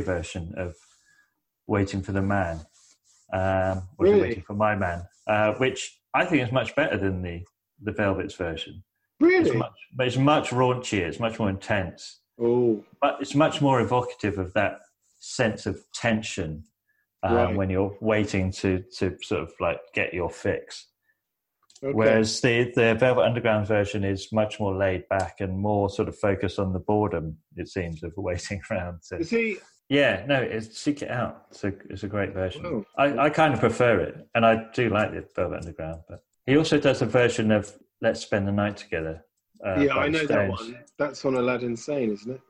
version 0.00 0.54
of 0.56 0.74
Waiting 1.66 2.02
for 2.02 2.12
the 2.12 2.22
Man, 2.22 2.60
um, 3.32 3.88
or 3.98 4.06
really? 4.06 4.20
Waiting 4.20 4.42
for 4.42 4.54
My 4.54 4.74
Man, 4.74 5.02
uh, 5.26 5.52
which 5.54 6.00
I 6.14 6.24
think 6.24 6.42
is 6.42 6.52
much 6.52 6.74
better 6.74 6.96
than 6.96 7.22
the, 7.22 7.44
the 7.82 7.92
Velvet's 7.92 8.34
version. 8.34 8.82
Really? 9.20 9.48
It's 9.48 9.56
much, 9.56 9.72
but 9.94 10.06
it's 10.06 10.16
much 10.16 10.50
raunchier, 10.50 11.06
it's 11.06 11.20
much 11.20 11.38
more 11.38 11.50
intense. 11.50 12.20
Oh. 12.40 12.84
But 13.00 13.18
it's 13.20 13.34
much 13.34 13.60
more 13.60 13.80
evocative 13.80 14.38
of 14.38 14.52
that 14.54 14.80
sense 15.20 15.66
of 15.66 15.78
tension 15.94 16.64
um, 17.22 17.34
right. 17.34 17.56
when 17.56 17.70
you're 17.70 17.96
waiting 18.00 18.50
to, 18.52 18.82
to 18.98 19.16
sort 19.22 19.42
of 19.42 19.52
like 19.60 19.78
get 19.94 20.14
your 20.14 20.30
fix. 20.30 20.86
Okay. 21.82 21.94
Whereas 21.94 22.40
the, 22.40 22.72
the 22.74 22.94
Velvet 22.94 23.22
Underground 23.22 23.66
version 23.66 24.04
is 24.04 24.32
much 24.32 24.60
more 24.60 24.74
laid 24.74 25.08
back 25.08 25.36
and 25.40 25.58
more 25.58 25.88
sort 25.88 26.08
of 26.08 26.18
focused 26.18 26.58
on 26.58 26.72
the 26.72 26.78
boredom, 26.78 27.38
it 27.56 27.68
seems, 27.68 28.02
of 28.02 28.12
waiting 28.16 28.60
around. 28.70 29.00
To... 29.08 29.24
See, 29.24 29.56
yeah, 29.90 30.24
no, 30.26 30.40
it's 30.40 30.78
seek 30.78 31.02
it 31.02 31.10
out. 31.10 31.46
It's 31.50 31.64
a 31.64 31.72
it's 31.90 32.04
a 32.04 32.08
great 32.08 32.32
version. 32.32 32.84
I, 32.96 33.18
I 33.26 33.30
kind 33.30 33.52
of 33.52 33.60
prefer 33.60 33.98
it, 34.00 34.26
and 34.36 34.46
I 34.46 34.66
do 34.72 34.88
like 34.88 35.12
the 35.12 35.26
Velvet 35.34 35.58
Underground. 35.58 36.02
But 36.08 36.22
he 36.46 36.56
also 36.56 36.78
does 36.78 37.02
a 37.02 37.06
version 37.06 37.50
of 37.50 37.76
"Let's 38.00 38.20
Spend 38.20 38.46
the 38.46 38.52
Night 38.52 38.76
Together." 38.76 39.24
Uh, 39.66 39.80
yeah, 39.80 39.96
I 39.96 40.08
know 40.08 40.20
the 40.20 40.26
that 40.28 40.48
one. 40.48 40.78
That's 40.96 41.24
on 41.24 41.34
Aladdin 41.34 41.76
Sane, 41.76 42.12
isn't 42.12 42.32
it? 42.32 42.40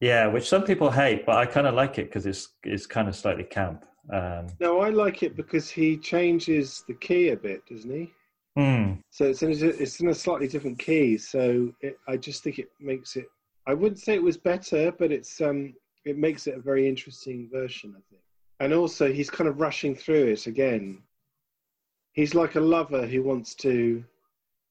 Yeah, 0.00 0.26
which 0.26 0.48
some 0.48 0.64
people 0.64 0.90
hate, 0.90 1.24
but 1.24 1.36
I 1.36 1.46
kind 1.46 1.66
of 1.66 1.74
like 1.74 1.98
it 1.98 2.08
because 2.08 2.26
it's 2.26 2.48
it's 2.62 2.86
kind 2.86 3.08
of 3.08 3.16
slightly 3.16 3.44
camp. 3.44 3.86
Um, 4.12 4.48
No, 4.60 4.80
I 4.80 4.90
like 4.90 5.22
it 5.22 5.34
because 5.34 5.70
he 5.70 5.96
changes 5.96 6.84
the 6.86 6.94
key 6.94 7.30
a 7.30 7.36
bit, 7.36 7.64
doesn't 7.66 7.90
he? 7.90 8.12
hmm. 8.54 8.94
So 9.10 9.24
it's 9.24 9.42
in 9.42 9.52
a, 9.52 9.66
it's 9.82 10.00
in 10.00 10.08
a 10.08 10.14
slightly 10.14 10.46
different 10.46 10.78
key. 10.78 11.16
So 11.16 11.72
it, 11.80 11.98
I 12.06 12.18
just 12.18 12.42
think 12.42 12.58
it 12.58 12.68
makes 12.80 13.16
it. 13.16 13.26
I 13.66 13.72
wouldn't 13.74 14.00
say 14.00 14.14
it 14.14 14.22
was 14.22 14.36
better, 14.36 14.92
but 14.92 15.10
it's 15.10 15.40
um 15.40 15.72
it 16.04 16.18
makes 16.18 16.46
it 16.46 16.56
a 16.56 16.60
very 16.60 16.88
interesting 16.88 17.48
version, 17.52 17.94
I 17.96 18.00
think. 18.10 18.22
And 18.60 18.72
also, 18.72 19.12
he's 19.12 19.30
kind 19.30 19.48
of 19.48 19.60
rushing 19.60 19.94
through 19.94 20.26
it 20.26 20.46
again. 20.46 21.02
He's 22.12 22.34
like 22.34 22.54
a 22.56 22.60
lover 22.60 23.06
who 23.06 23.22
wants 23.22 23.54
to, 23.56 24.04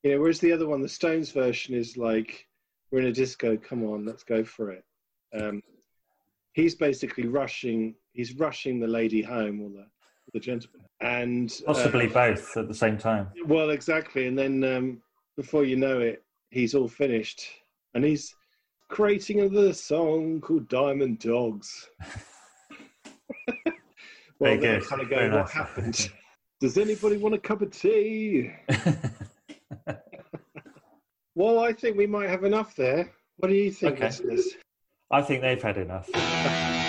you 0.04 0.12
know. 0.12 0.20
Whereas 0.20 0.40
the 0.40 0.52
other 0.52 0.68
one, 0.68 0.82
the 0.82 0.90
Stones 0.90 1.32
version, 1.32 1.76
is 1.76 1.98
like 1.98 2.48
we're 2.92 3.00
in 3.00 3.08
a 3.08 3.12
disco. 3.12 3.58
Come 3.58 3.84
on, 3.84 4.06
let's 4.06 4.24
go 4.24 4.44
for 4.44 4.72
it. 4.72 4.84
Um, 5.34 5.62
he's 6.54 6.76
basically 6.76 7.28
rushing. 7.28 7.96
He's 8.14 8.36
rushing 8.36 8.80
the 8.80 8.88
lady 8.88 9.22
home 9.22 9.62
or 9.62 9.70
the 9.70 9.86
the 10.34 10.40
gentleman, 10.40 10.86
and 11.02 11.52
uh, 11.68 11.74
Possibly 11.74 12.08
both 12.08 12.56
at 12.56 12.68
the 12.68 12.74
same 12.74 12.98
time. 12.98 13.28
well, 13.48 13.72
exactly. 13.72 14.28
And 14.28 14.38
then 14.38 14.64
um, 14.64 15.02
before 15.36 15.66
you 15.66 15.76
know 15.76 16.00
it, 16.00 16.24
he's 16.52 16.74
all 16.76 16.88
finished. 16.88 17.46
And 17.94 18.06
he's 18.06 18.34
creating 18.92 19.40
another 19.40 19.74
song 19.74 20.40
called 20.42 20.68
Diamond 20.68 21.18
Dogs. 21.20 21.90
well, 24.40 24.58
good. 24.58 24.84
kind 24.86 25.02
of 25.02 25.08
Very 25.08 25.30
go, 25.30 25.38
what 25.38 25.46
nice. 25.46 25.52
happened? 25.52 26.10
Does 26.60 26.78
anybody 26.78 27.18
want 27.18 27.34
a 27.34 27.40
cup 27.40 27.62
of 27.64 27.72
tea? 27.72 28.52
well, 31.34 31.60
I 31.60 31.74
think 31.74 31.98
we 31.98 32.06
might 32.06 32.30
have 32.30 32.44
enough 32.44 32.76
there. 32.76 33.10
What 33.38 33.48
do 33.48 33.56
you 33.56 33.72
think, 33.72 33.94
Okay. 33.94 34.06
listeners? 34.06 34.50
I 35.10 35.22
think 35.22 35.42
they've 35.42 35.62
had 35.62 35.78
enough. 35.78 36.10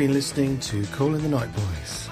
been 0.00 0.14
listening 0.14 0.58
to 0.60 0.82
Call 0.92 1.14
in 1.14 1.22
the 1.22 1.28
Night 1.28 1.54
Boys 1.54 2.08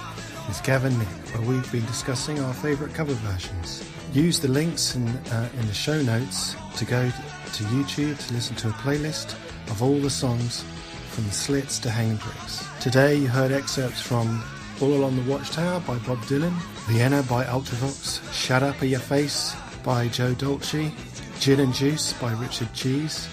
with 0.46 0.60
Gavin 0.62 0.98
Nick, 0.98 1.08
where 1.32 1.48
we've 1.48 1.72
been 1.72 1.86
discussing 1.86 2.38
our 2.38 2.52
favourite 2.52 2.92
cover 2.92 3.14
versions. 3.14 3.82
Use 4.12 4.38
the 4.38 4.48
links 4.48 4.94
in, 4.94 5.08
uh, 5.08 5.48
in 5.58 5.66
the 5.66 5.72
show 5.72 6.02
notes 6.02 6.54
to 6.76 6.84
go 6.84 7.08
to 7.08 7.64
YouTube 7.64 8.18
to 8.26 8.34
listen 8.34 8.54
to 8.56 8.68
a 8.68 8.72
playlist 8.72 9.32
of 9.70 9.82
all 9.82 9.98
the 10.00 10.10
songs 10.10 10.66
from 11.12 11.24
the 11.24 11.30
Slits 11.30 11.78
to 11.78 11.88
Hanging 11.88 12.16
Bricks. 12.16 12.62
Today 12.78 13.14
you 13.14 13.26
heard 13.26 13.52
excerpts 13.52 14.02
from 14.02 14.44
All 14.82 14.92
Along 14.92 15.16
the 15.16 15.30
Watchtower 15.30 15.80
by 15.80 15.96
Bob 16.00 16.18
Dylan, 16.24 16.52
Vienna 16.88 17.22
by 17.22 17.44
Ultravox, 17.44 18.20
Shut 18.34 18.62
Up 18.62 18.82
Your 18.82 19.00
Face 19.00 19.56
by 19.82 20.08
Joe 20.08 20.34
Dolce, 20.34 20.92
Gin 21.40 21.60
and 21.60 21.72
Juice 21.72 22.12
by 22.12 22.32
Richard 22.34 22.70
Cheese, 22.74 23.30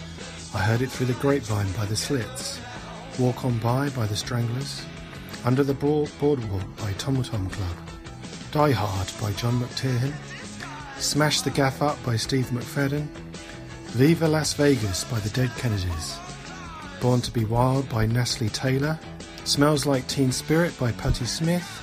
I 0.54 0.60
Heard 0.60 0.82
It 0.82 0.92
Through 0.92 1.08
the 1.08 1.14
Grapevine 1.14 1.74
by 1.74 1.84
the 1.84 1.98
Slits, 1.98 2.62
Walk 3.20 3.46
On 3.46 3.58
By 3.60 3.90
by 3.90 4.06
the 4.08 4.16
Stranglers, 4.16 4.84
Under 5.46 5.64
the 5.64 5.74
Boardwalk 5.74 6.76
by 6.78 6.92
Tom 6.98 7.24
Tom 7.24 7.50
Club, 7.50 7.78
Die 8.52 8.72
Hard 8.72 9.12
by 9.22 9.32
John 9.40 9.62
McTiernan, 9.62 10.14
Smash 10.98 11.42
the 11.42 11.50
Gaff 11.50 11.82
Up 11.82 12.04
by 12.04 12.18
Steve 12.18 12.48
McFadden, 12.48 13.08
Viva 13.96 14.28
Las 14.28 14.54
Vegas 14.54 15.06
by 15.06 15.20
the 15.22 15.30
Dead 15.30 15.50
Kennedys, 15.58 16.18
Born 17.00 17.22
to 17.22 17.32
Be 17.32 17.46
Wild 17.46 17.88
by 17.88 18.06
Nestle 18.06 18.50
Taylor, 18.50 19.00
Smells 19.46 19.86
Like 19.86 20.06
Teen 20.08 20.32
Spirit 20.32 20.78
by 20.78 20.92
Patti 20.92 21.26
Smith, 21.26 21.82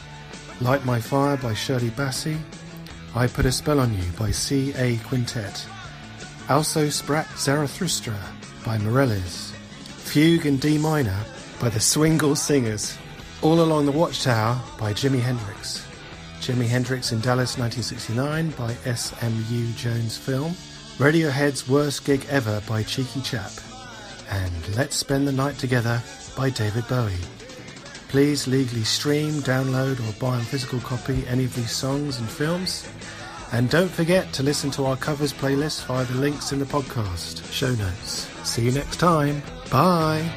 Light 0.60 0.84
My 0.84 1.00
Fire 1.00 1.38
by 1.38 1.54
Shirley 1.54 1.90
Bassey, 1.90 2.38
I 3.14 3.26
Put 3.26 3.46
a 3.46 3.52
Spell 3.52 3.80
on 3.80 3.94
You 3.94 4.04
by 4.18 4.30
C.A. 4.30 4.98
Quintet, 4.98 5.66
Also 6.50 6.88
Sprach 6.88 7.38
Zarathustra 7.38 8.18
by 8.66 8.76
Morellis, 8.78 9.51
Fugue 10.02 10.44
in 10.44 10.58
D 10.58 10.76
minor 10.76 11.18
by 11.58 11.70
the 11.70 11.80
Swingle 11.80 12.36
Singers, 12.36 12.98
All 13.40 13.62
Along 13.62 13.86
the 13.86 13.92
Watchtower 13.92 14.60
by 14.78 14.92
Jimi 14.92 15.20
Hendrix, 15.20 15.86
Jimi 16.40 16.66
Hendrix 16.66 17.12
in 17.12 17.20
Dallas 17.20 17.56
1969 17.56 18.50
by 18.50 18.76
S.M.U. 18.84 19.72
Jones 19.72 20.18
Film, 20.18 20.52
Radiohead's 20.98 21.66
Worst 21.66 22.04
Gig 22.04 22.26
Ever 22.28 22.60
by 22.68 22.82
Cheeky 22.82 23.22
Chap, 23.22 23.52
and 24.28 24.76
Let's 24.76 24.96
Spend 24.96 25.26
the 25.26 25.32
Night 25.32 25.56
Together 25.56 26.02
by 26.36 26.50
David 26.50 26.86
Bowie. 26.88 27.14
Please 28.08 28.46
legally 28.46 28.84
stream, 28.84 29.34
download, 29.40 29.98
or 30.06 30.12
buy 30.20 30.34
on 30.34 30.42
physical 30.42 30.80
copy 30.80 31.24
any 31.26 31.44
of 31.44 31.54
these 31.54 31.70
songs 31.70 32.18
and 32.18 32.28
films. 32.28 32.86
And 33.52 33.70
don't 33.70 33.90
forget 33.90 34.30
to 34.34 34.42
listen 34.42 34.70
to 34.72 34.84
our 34.84 34.96
covers 34.96 35.32
playlist 35.32 35.86
via 35.86 36.04
the 36.04 36.14
links 36.16 36.52
in 36.52 36.58
the 36.58 36.66
podcast 36.66 37.50
show 37.50 37.74
notes. 37.76 38.28
See 38.44 38.62
you 38.62 38.72
next 38.72 38.96
time. 38.96 39.42
Bye. 39.72 40.28